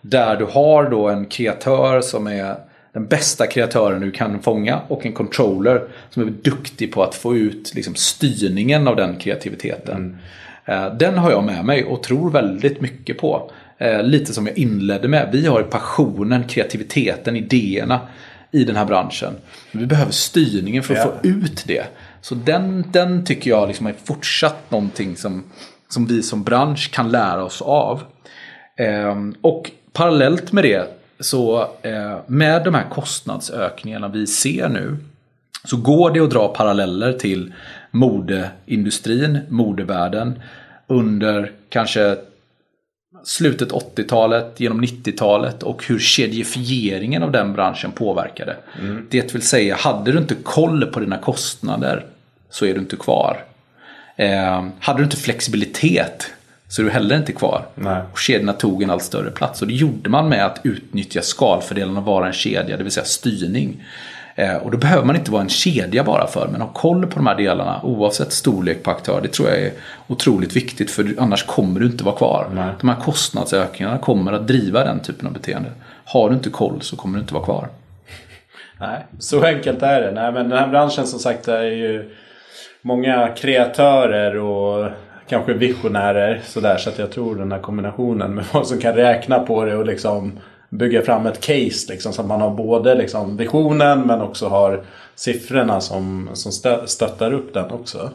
Där 0.00 0.36
du 0.36 0.44
har 0.44 0.90
då 0.90 1.08
en 1.08 1.26
kreatör 1.26 2.00
som 2.00 2.26
är 2.26 2.56
den 2.92 3.06
bästa 3.06 3.46
kreatören 3.46 4.00
du 4.00 4.10
kan 4.10 4.42
fånga 4.42 4.80
och 4.88 5.06
en 5.06 5.12
controller 5.12 5.88
som 6.10 6.22
är 6.22 6.26
duktig 6.30 6.92
på 6.92 7.02
att 7.02 7.14
få 7.14 7.36
ut 7.36 7.74
liksom, 7.74 7.94
styrningen 7.94 8.88
av 8.88 8.96
den 8.96 9.16
kreativiteten. 9.16 10.18
Mm. 10.66 10.98
Den 10.98 11.18
har 11.18 11.30
jag 11.30 11.44
med 11.44 11.64
mig 11.64 11.84
och 11.84 12.02
tror 12.02 12.30
väldigt 12.30 12.80
mycket 12.80 13.18
på. 13.18 13.50
Eh, 13.78 14.02
lite 14.02 14.32
som 14.32 14.46
jag 14.46 14.58
inledde 14.58 15.08
med. 15.08 15.28
Vi 15.32 15.46
har 15.46 15.62
passionen, 15.62 16.44
kreativiteten, 16.44 17.36
idéerna 17.36 18.00
i 18.50 18.64
den 18.64 18.76
här 18.76 18.84
branschen. 18.84 19.32
Vi 19.72 19.86
behöver 19.86 20.12
styrningen 20.12 20.82
för 20.82 20.94
att 20.94 21.06
yeah. 21.06 21.20
få 21.22 21.28
ut 21.28 21.64
det. 21.66 21.84
Så 22.20 22.34
den, 22.34 22.84
den 22.92 23.24
tycker 23.24 23.50
jag 23.50 23.68
liksom 23.68 23.86
är 23.86 23.94
fortsatt 24.04 24.70
någonting 24.70 25.16
som 25.16 25.44
som 25.88 26.06
vi 26.06 26.22
som 26.22 26.42
bransch 26.42 26.90
kan 26.90 27.10
lära 27.10 27.44
oss 27.44 27.62
av. 27.62 28.02
Ehm, 28.78 29.34
och 29.40 29.70
parallellt 29.92 30.52
med 30.52 30.64
det 30.64 30.88
så 31.20 31.60
eh, 31.82 32.18
med 32.26 32.64
de 32.64 32.74
här 32.74 32.84
kostnadsökningarna 32.90 34.08
vi 34.08 34.26
ser 34.26 34.68
nu 34.68 34.96
så 35.64 35.76
går 35.76 36.10
det 36.10 36.20
att 36.20 36.30
dra 36.30 36.48
paralleller 36.48 37.12
till 37.12 37.52
modeindustrin, 37.90 39.38
modevärlden 39.48 40.42
under 40.86 41.52
kanske 41.68 42.16
slutet 43.24 43.72
80-talet, 43.72 44.60
genom 44.60 44.84
90-talet 44.84 45.62
och 45.62 45.86
hur 45.86 45.98
kedjefieringen 45.98 47.22
av 47.22 47.32
den 47.32 47.52
branschen 47.52 47.92
påverkade. 47.92 48.56
Mm. 48.80 49.06
Det 49.10 49.34
vill 49.34 49.42
säga, 49.42 49.76
hade 49.76 50.12
du 50.12 50.18
inte 50.18 50.34
koll 50.34 50.86
på 50.86 51.00
dina 51.00 51.18
kostnader 51.18 52.04
så 52.50 52.66
är 52.66 52.74
du 52.74 52.80
inte 52.80 52.96
kvar. 52.96 53.44
Eh, 54.16 54.66
hade 54.80 54.98
du 54.98 55.04
inte 55.04 55.16
flexibilitet 55.16 56.30
så 56.68 56.82
är 56.82 56.86
du 56.86 56.90
heller 56.90 57.16
inte 57.16 57.32
kvar. 57.32 57.66
Nej. 57.74 58.02
Och 58.12 58.18
kedjorna 58.18 58.52
tog 58.52 58.82
en 58.82 58.90
allt 58.90 59.02
större 59.02 59.30
plats. 59.30 59.62
Och 59.62 59.68
det 59.68 59.74
gjorde 59.74 60.10
man 60.10 60.28
med 60.28 60.46
att 60.46 60.60
utnyttja 60.62 61.22
skalfördelarna 61.22 62.00
och 62.00 62.06
vara 62.06 62.26
en 62.26 62.32
kedja, 62.32 62.76
det 62.76 62.82
vill 62.82 62.92
säga 62.92 63.04
styrning. 63.04 63.84
Eh, 64.34 64.56
och 64.56 64.70
då 64.70 64.78
behöver 64.78 65.04
man 65.04 65.16
inte 65.16 65.30
vara 65.30 65.42
en 65.42 65.48
kedja 65.48 66.04
bara 66.04 66.26
för, 66.26 66.48
men 66.48 66.60
ha 66.60 66.68
koll 66.68 67.06
på 67.06 67.14
de 67.14 67.26
här 67.26 67.36
delarna 67.36 67.80
oavsett 67.82 68.32
storlek 68.32 68.82
på 68.82 68.90
aktör. 68.90 69.20
Det 69.22 69.28
tror 69.28 69.48
jag 69.48 69.58
är 69.58 69.72
otroligt 70.06 70.56
viktigt 70.56 70.90
för 70.90 71.14
annars 71.18 71.46
kommer 71.46 71.80
du 71.80 71.86
inte 71.86 72.04
vara 72.04 72.16
kvar. 72.16 72.46
Nej. 72.54 72.70
De 72.80 72.88
här 72.88 72.96
kostnadsökningarna 72.96 73.98
kommer 73.98 74.32
att 74.32 74.46
driva 74.48 74.84
den 74.84 75.00
typen 75.00 75.26
av 75.26 75.32
beteende. 75.32 75.70
Har 76.04 76.28
du 76.28 76.34
inte 76.34 76.50
koll 76.50 76.82
så 76.82 76.96
kommer 76.96 77.18
du 77.18 77.20
inte 77.20 77.34
vara 77.34 77.44
kvar. 77.44 77.68
Nej, 78.80 79.06
så 79.18 79.44
enkelt 79.44 79.82
är 79.82 80.00
det. 80.00 80.10
Nej, 80.10 80.32
men 80.32 80.48
den 80.48 80.58
här 80.58 80.68
branschen 80.68 81.06
som 81.06 81.18
sagt 81.18 81.48
är 81.48 81.62
ju 81.62 82.10
många 82.82 83.28
kreatörer 83.28 84.36
och 84.36 84.90
kanske 85.28 85.52
visionärer. 85.52 86.40
Sådär, 86.44 86.76
så 86.76 86.90
att 86.90 86.98
jag 86.98 87.12
tror 87.12 87.36
den 87.36 87.52
här 87.52 87.58
kombinationen 87.58 88.34
med 88.34 88.46
folk 88.46 88.66
som 88.66 88.78
kan 88.78 88.94
räkna 88.94 89.38
på 89.38 89.64
det 89.64 89.76
och 89.76 89.86
liksom 89.86 90.32
bygga 90.68 91.02
fram 91.02 91.26
ett 91.26 91.40
case. 91.40 91.92
Liksom, 91.92 92.12
så 92.12 92.20
att 92.20 92.28
man 92.28 92.40
har 92.40 92.50
både 92.50 92.94
liksom 92.94 93.36
visionen 93.36 94.00
men 94.00 94.20
också 94.20 94.48
har 94.48 94.80
siffrorna 95.18 95.80
som, 95.80 96.30
som 96.34 96.52
stöttar 96.86 97.32
upp 97.32 97.54
den 97.54 97.70
också. 97.70 98.10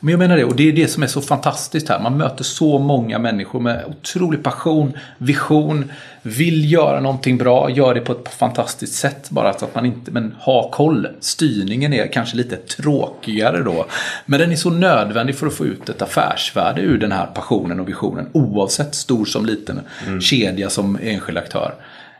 Men 0.00 0.10
jag 0.10 0.18
menar 0.18 0.36
det, 0.36 0.44
och 0.44 0.56
det 0.56 0.68
är 0.68 0.72
det 0.72 0.88
som 0.88 1.02
är 1.02 1.06
så 1.06 1.20
fantastiskt 1.20 1.88
här. 1.88 2.00
Man 2.00 2.16
möter 2.16 2.44
så 2.44 2.78
många 2.78 3.18
människor 3.18 3.60
med 3.60 3.84
otrolig 3.86 4.42
passion, 4.42 4.92
vision, 5.18 5.92
vill 6.22 6.72
göra 6.72 7.00
någonting 7.00 7.38
bra, 7.38 7.70
gör 7.70 7.94
det 7.94 8.00
på 8.00 8.12
ett 8.12 8.34
fantastiskt 8.34 8.94
sätt. 8.94 9.30
Bara 9.30 9.58
så 9.58 9.64
att 9.64 9.74
man 9.74 9.86
inte, 9.86 10.10
men 10.10 10.34
ha 10.40 10.70
koll. 10.70 11.08
Styrningen 11.20 11.92
är 11.92 12.06
kanske 12.06 12.36
lite 12.36 12.56
tråkigare 12.56 13.62
då. 13.62 13.86
Men 14.26 14.40
den 14.40 14.52
är 14.52 14.56
så 14.56 14.70
nödvändig 14.70 15.36
för 15.36 15.46
att 15.46 15.54
få 15.54 15.66
ut 15.66 15.88
ett 15.88 16.02
affärsvärde 16.02 16.80
ur 16.80 16.98
den 16.98 17.12
här 17.12 17.26
passionen 17.26 17.80
och 17.80 17.88
visionen. 17.88 18.28
Oavsett 18.32 18.94
stor 18.94 19.24
som 19.24 19.46
liten 19.46 19.80
mm. 20.06 20.20
kedja 20.20 20.70
som 20.70 20.98
enskild 21.02 21.38
aktör. 21.38 21.74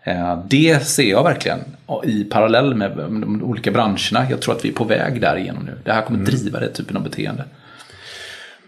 Eh, 0.05 0.39
det 0.49 0.87
ser 0.87 1.11
jag 1.11 1.25
verkligen 1.25 1.59
i 2.05 2.25
parallell 2.25 2.75
med 2.75 2.91
de 2.97 3.43
olika 3.45 3.71
branscherna. 3.71 4.27
Jag 4.31 4.43
tror 4.43 4.55
att 4.55 4.65
vi 4.65 4.69
är 4.69 4.73
på 4.73 4.85
väg 4.85 5.21
därigenom 5.21 5.65
nu. 5.65 5.73
Det 5.85 5.93
här 5.93 6.03
kommer 6.03 6.19
mm. 6.19 6.31
driva 6.31 6.61
den 6.61 6.73
typen 6.73 6.97
av 6.97 7.03
beteende. 7.03 7.45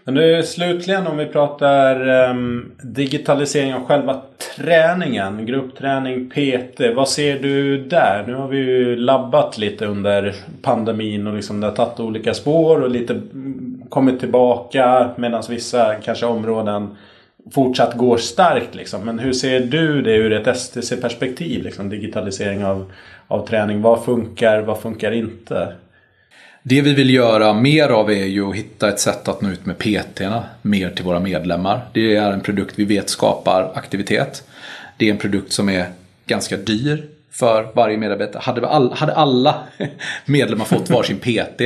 Men 0.05 0.13
nu 0.13 0.43
slutligen 0.43 1.07
om 1.07 1.17
vi 1.17 1.25
pratar 1.25 2.09
um, 2.29 2.71
digitalisering 2.81 3.73
av 3.73 3.85
själva 3.85 4.21
träningen. 4.55 5.45
Gruppträning, 5.45 6.29
PT. 6.29 6.95
Vad 6.95 7.09
ser 7.09 7.39
du 7.39 7.83
där? 7.83 8.23
Nu 8.27 8.33
har 8.33 8.47
vi 8.47 8.57
ju 8.57 8.95
labbat 8.95 9.57
lite 9.57 9.85
under 9.85 10.35
pandemin 10.61 11.27
och 11.27 11.33
liksom 11.33 11.59
det 11.59 11.67
har 11.67 11.75
tagit 11.75 11.99
olika 11.99 12.33
spår 12.33 12.81
och 12.81 12.89
lite 12.89 13.21
kommit 13.89 14.19
tillbaka 14.19 15.09
medan 15.17 15.43
vissa 15.49 15.95
kanske 15.95 16.25
områden 16.25 16.97
fortsatt 17.51 17.97
går 17.97 18.17
starkt. 18.17 18.75
Liksom. 18.75 19.05
Men 19.05 19.19
hur 19.19 19.33
ser 19.33 19.59
du 19.59 20.01
det 20.01 20.15
ur 20.15 20.33
ett 20.33 20.57
STC-perspektiv? 20.57 21.63
Liksom, 21.63 21.89
digitalisering 21.89 22.65
av, 22.65 22.91
av 23.27 23.47
träning. 23.47 23.81
Vad 23.81 24.05
funkar, 24.05 24.61
vad 24.61 24.79
funkar 24.79 25.11
inte? 25.11 25.73
Det 26.63 26.81
vi 26.81 26.93
vill 26.93 27.09
göra 27.09 27.53
mer 27.53 27.89
av 27.89 28.11
är 28.11 28.25
ju 28.25 28.49
att 28.49 28.55
hitta 28.55 28.89
ett 28.89 28.99
sätt 28.99 29.27
att 29.27 29.41
nå 29.41 29.49
ut 29.49 29.65
med 29.65 29.77
PT-erna 29.77 30.43
mer 30.61 30.89
till 30.89 31.05
våra 31.05 31.19
medlemmar. 31.19 31.81
Det 31.93 32.15
är 32.15 32.31
en 32.31 32.41
produkt 32.41 32.79
vi 32.79 32.85
vet 32.85 33.09
skapar 33.09 33.71
aktivitet. 33.75 34.43
Det 34.97 35.07
är 35.07 35.11
en 35.11 35.17
produkt 35.17 35.51
som 35.51 35.69
är 35.69 35.85
ganska 36.25 36.57
dyr 36.57 37.03
för 37.33 37.71
varje 37.75 37.97
medarbetare. 37.97 38.41
Hade, 38.41 38.67
all, 38.67 38.93
hade 38.93 39.13
alla 39.13 39.55
medlemmar 40.25 40.65
fått 40.65 40.89
varsin 40.89 41.17
PT 41.19 41.61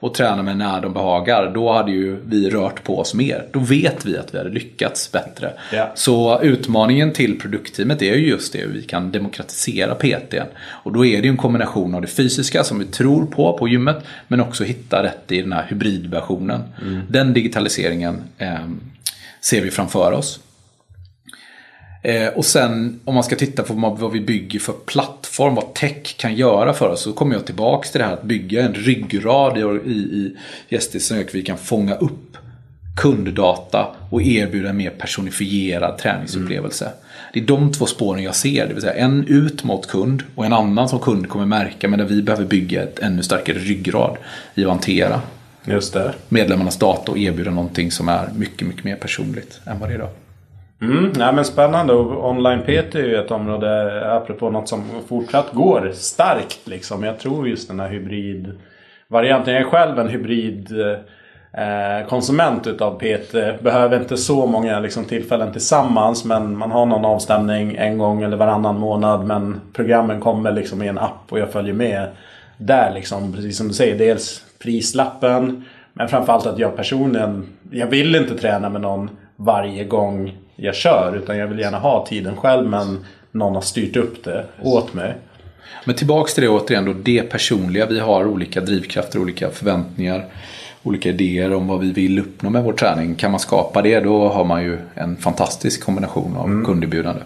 och 0.00 0.14
träna 0.14 0.42
med 0.42 0.56
när 0.56 0.80
de 0.80 0.92
behagar, 0.92 1.50
då 1.54 1.72
hade 1.72 1.92
ju 1.92 2.16
vi 2.24 2.50
rört 2.50 2.84
på 2.84 2.98
oss 2.98 3.14
mer. 3.14 3.46
Då 3.52 3.58
vet 3.58 4.06
vi 4.06 4.18
att 4.18 4.34
vi 4.34 4.38
hade 4.38 4.50
lyckats 4.50 5.12
bättre. 5.12 5.52
Yeah. 5.72 5.88
Så 5.94 6.40
utmaningen 6.42 7.12
till 7.12 7.40
produktteamet 7.40 8.02
är 8.02 8.14
ju 8.14 8.28
just 8.28 8.52
det, 8.52 8.66
vi 8.66 8.82
kan 8.82 9.10
demokratisera 9.10 9.94
PT. 9.94 10.34
Och 10.62 10.92
då 10.92 11.06
är 11.06 11.22
det 11.22 11.28
en 11.28 11.36
kombination 11.36 11.94
av 11.94 12.00
det 12.00 12.08
fysiska 12.08 12.64
som 12.64 12.78
vi 12.78 12.84
tror 12.84 13.26
på 13.26 13.58
på 13.58 13.68
gymmet, 13.68 14.04
men 14.28 14.40
också 14.40 14.64
hitta 14.64 15.02
rätt 15.02 15.32
i 15.32 15.42
den 15.42 15.52
här 15.52 15.66
hybridversionen. 15.68 16.62
Mm. 16.82 17.00
Den 17.08 17.32
digitaliseringen 17.32 18.22
eh, 18.38 18.58
ser 19.40 19.62
vi 19.62 19.70
framför 19.70 20.12
oss. 20.12 20.40
Eh, 22.02 22.28
och 22.28 22.44
sen 22.44 23.00
om 23.04 23.14
man 23.14 23.24
ska 23.24 23.36
titta 23.36 23.62
på 23.62 23.74
vad 23.74 24.12
vi 24.12 24.20
bygger 24.20 24.58
för 24.60 24.72
plattform, 24.72 25.54
vad 25.54 25.74
tech 25.74 26.16
kan 26.16 26.34
göra 26.34 26.72
för 26.72 26.88
oss. 26.88 27.02
Så 27.02 27.12
kommer 27.12 27.34
jag 27.34 27.46
tillbaka 27.46 27.88
till 27.88 27.98
det 27.98 28.04
här 28.04 28.12
att 28.12 28.22
bygga 28.22 28.62
en 28.62 28.74
ryggrad 28.74 29.58
i, 29.58 29.90
i 29.90 30.36
Gästis 30.68 31.06
så 31.06 31.20
att 31.20 31.34
vi 31.34 31.42
kan 31.42 31.58
fånga 31.58 31.94
upp 31.94 32.36
kunddata 32.96 33.86
och 34.10 34.22
erbjuda 34.22 34.68
en 34.68 34.76
mer 34.76 34.90
personifierad 34.90 35.98
träningsupplevelse. 35.98 36.84
Mm. 36.84 36.96
Det 37.32 37.40
är 37.40 37.44
de 37.44 37.72
två 37.72 37.86
spåren 37.86 38.22
jag 38.22 38.34
ser, 38.34 38.66
det 38.66 38.74
vill 38.74 38.82
säga 38.82 38.94
en 38.94 39.26
ut 39.26 39.64
mot 39.64 39.86
kund 39.86 40.22
och 40.34 40.46
en 40.46 40.52
annan 40.52 40.88
som 40.88 40.98
kund 40.98 41.28
kommer 41.28 41.46
märka 41.46 41.88
men 41.88 41.98
där 41.98 42.06
vi 42.06 42.22
behöver 42.22 42.44
bygga 42.44 42.82
ett 42.82 42.98
ännu 42.98 43.22
starkare 43.22 43.58
ryggrad 43.58 44.16
i 44.54 44.64
att 44.64 44.70
hantera 44.70 45.20
Just 45.64 45.92
det. 45.92 46.14
medlemmarnas 46.28 46.78
data 46.78 47.12
och 47.12 47.18
erbjuda 47.18 47.50
någonting 47.50 47.90
som 47.90 48.08
är 48.08 48.28
mycket, 48.36 48.68
mycket 48.68 48.84
mer 48.84 48.96
personligt 48.96 49.60
än 49.66 49.78
vad 49.78 49.88
det 49.88 49.92
är 49.92 49.96
idag. 49.96 50.10
Mm, 50.82 51.12
nej, 51.16 51.34
men 51.34 51.44
spännande 51.44 51.92
och 51.92 52.30
online-PT 52.30 52.94
är 52.94 53.06
ju 53.06 53.16
ett 53.16 53.30
område 53.30 54.02
apropå 54.12 54.50
något 54.50 54.68
som 54.68 54.84
fortsatt 55.08 55.52
går 55.52 55.90
starkt. 55.94 56.60
Liksom. 56.64 57.04
Jag 57.04 57.18
tror 57.18 57.48
just 57.48 57.68
den 57.68 57.80
här 57.80 57.88
hybridvarianten. 57.88 59.54
Jag 59.54 59.62
är 59.62 59.70
själv 59.70 59.98
en 59.98 60.08
hybrid 60.08 60.72
eh, 61.52 62.08
konsument 62.08 62.66
utav 62.66 62.98
PT. 62.98 63.32
Behöver 63.62 64.00
inte 64.00 64.16
så 64.16 64.46
många 64.46 64.80
liksom, 64.80 65.04
tillfällen 65.04 65.52
tillsammans 65.52 66.24
men 66.24 66.58
man 66.58 66.70
har 66.70 66.86
någon 66.86 67.04
avstämning 67.04 67.76
en 67.76 67.98
gång 67.98 68.22
eller 68.22 68.36
varannan 68.36 68.78
månad. 68.78 69.26
Men 69.26 69.60
programmen 69.72 70.20
kommer 70.20 70.52
liksom 70.52 70.82
i 70.82 70.88
en 70.88 70.98
app 70.98 71.24
och 71.28 71.38
jag 71.38 71.52
följer 71.52 71.74
med 71.74 72.08
där 72.56 72.94
liksom, 72.94 73.32
precis 73.32 73.56
som 73.56 73.68
du 73.68 73.74
säger, 73.74 73.98
dels 73.98 74.42
prislappen. 74.62 75.64
Men 75.92 76.08
framförallt 76.08 76.46
att 76.46 76.58
jag 76.58 76.76
personligen, 76.76 77.46
jag 77.70 77.86
vill 77.86 78.16
inte 78.16 78.38
träna 78.38 78.68
med 78.68 78.80
någon 78.80 79.10
varje 79.36 79.84
gång 79.84 80.36
jag 80.60 80.74
kör. 80.74 81.16
Utan 81.16 81.38
jag 81.38 81.46
vill 81.46 81.58
gärna 81.58 81.78
ha 81.78 82.06
tiden 82.06 82.36
själv 82.36 82.68
men 82.68 83.04
någon 83.30 83.54
har 83.54 83.62
styrt 83.62 83.96
upp 83.96 84.24
det 84.24 84.44
åt 84.62 84.94
mig. 84.94 85.14
Men 85.84 85.94
tillbaks 85.94 86.34
till 86.34 86.42
det 86.42 86.48
återigen 86.48 86.84
då, 86.84 86.92
det 86.92 87.22
personliga. 87.22 87.86
Vi 87.86 87.98
har 87.98 88.26
olika 88.26 88.60
drivkrafter, 88.60 89.18
olika 89.18 89.50
förväntningar, 89.50 90.24
olika 90.82 91.08
idéer 91.08 91.52
om 91.52 91.66
vad 91.66 91.80
vi 91.80 91.92
vill 91.92 92.18
uppnå 92.18 92.50
med 92.50 92.62
vår 92.62 92.72
träning. 92.72 93.14
Kan 93.14 93.30
man 93.30 93.40
skapa 93.40 93.82
det 93.82 94.00
då 94.00 94.28
har 94.28 94.44
man 94.44 94.62
ju 94.62 94.78
en 94.94 95.16
fantastisk 95.16 95.84
kombination 95.84 96.36
av 96.36 96.46
mm. 96.46 96.64
kunderbjudande. 96.64 97.22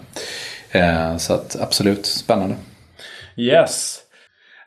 Eh, 0.71 1.17
så 1.17 1.33
att 1.33 1.61
absolut, 1.61 2.05
spännande. 2.05 2.55
Yes. 3.37 4.04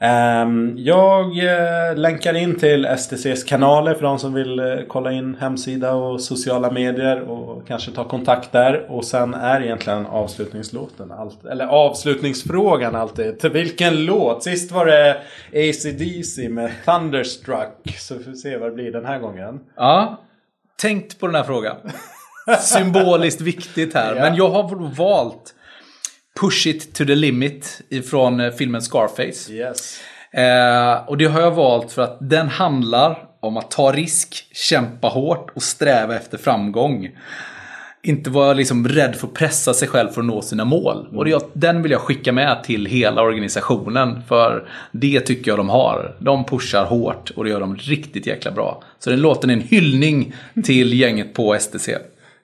Um, 0.00 0.74
jag 0.78 1.26
uh, 1.26 1.96
länkar 1.96 2.36
in 2.36 2.58
till 2.58 2.86
STCs 2.98 3.44
kanaler 3.44 3.94
för 3.94 4.02
de 4.02 4.18
som 4.18 4.34
vill 4.34 4.60
uh, 4.60 4.82
kolla 4.88 5.12
in 5.12 5.36
hemsida 5.40 5.94
och 5.94 6.20
sociala 6.20 6.70
medier 6.70 7.20
och 7.20 7.66
kanske 7.68 7.90
ta 7.90 8.04
kontakt 8.04 8.52
där. 8.52 8.90
Och 8.90 9.04
sen 9.04 9.34
är 9.34 9.60
egentligen 9.60 10.06
avslutningslåten, 10.06 11.12
allt, 11.12 11.44
eller 11.44 11.66
avslutningsfrågan 11.66 12.94
alltid. 12.94 13.40
Till 13.40 13.50
vilken 13.50 14.04
låt? 14.04 14.42
Sist 14.42 14.72
var 14.72 14.86
det 14.86 15.20
ACDC 15.52 16.48
med 16.48 16.70
Thunderstruck. 16.84 17.96
Så 17.98 18.14
vi 18.14 18.24
får 18.24 18.32
se 18.32 18.56
vad 18.56 18.70
det 18.70 18.74
blir 18.74 18.92
den 18.92 19.06
här 19.06 19.18
gången. 19.18 19.60
Ja, 19.76 20.16
tänkt 20.80 21.20
på 21.20 21.26
den 21.26 21.34
här 21.34 21.44
frågan. 21.44 21.76
Symboliskt 22.60 23.40
viktigt 23.40 23.94
här. 23.94 24.14
Ja. 24.14 24.22
Men 24.22 24.34
jag 24.34 24.48
har 24.48 24.94
valt 24.96 25.54
Push 26.40 26.66
It 26.66 26.94
To 26.94 27.04
The 27.04 27.14
Limit 27.14 27.80
ifrån 27.88 28.40
eh, 28.40 28.52
filmen 28.52 28.82
Scarface. 28.82 29.52
Yes. 29.52 30.00
Eh, 30.32 31.08
och 31.08 31.16
det 31.16 31.24
har 31.24 31.40
jag 31.40 31.50
valt 31.50 31.92
för 31.92 32.02
att 32.02 32.18
den 32.20 32.48
handlar 32.48 33.18
om 33.40 33.56
att 33.56 33.70
ta 33.70 33.92
risk, 33.92 34.46
kämpa 34.52 35.08
hårt 35.08 35.50
och 35.54 35.62
sträva 35.62 36.16
efter 36.16 36.38
framgång. 36.38 37.10
Inte 38.02 38.30
vara 38.30 38.52
liksom 38.52 38.88
rädd 38.88 39.16
för 39.16 39.26
att 39.26 39.34
pressa 39.34 39.74
sig 39.74 39.88
själv 39.88 40.08
för 40.08 40.20
att 40.20 40.26
nå 40.26 40.42
sina 40.42 40.64
mål. 40.64 41.06
Mm. 41.06 41.18
Och 41.18 41.24
det, 41.24 41.42
den 41.52 41.82
vill 41.82 41.92
jag 41.92 42.00
skicka 42.00 42.32
med 42.32 42.64
till 42.64 42.86
hela 42.86 43.22
organisationen. 43.22 44.22
För 44.28 44.68
det 44.92 45.20
tycker 45.20 45.50
jag 45.50 45.58
de 45.58 45.68
har. 45.68 46.16
De 46.18 46.44
pushar 46.44 46.84
hårt 46.84 47.30
och 47.30 47.44
det 47.44 47.50
gör 47.50 47.60
de 47.60 47.76
riktigt 47.76 48.26
jäkla 48.26 48.50
bra. 48.50 48.82
Så 48.98 49.10
den 49.10 49.20
låten 49.20 49.50
är 49.50 49.54
en 49.54 49.60
hyllning 49.60 50.34
till 50.64 51.00
gänget 51.00 51.34
på 51.34 51.58
STC. 51.60 51.96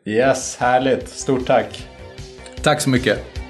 Yes, 0.05 0.57
härligt. 0.57 1.09
Stort 1.09 1.47
tack. 1.47 1.88
Tack 2.62 2.80
så 2.80 2.90
mycket. 2.90 3.43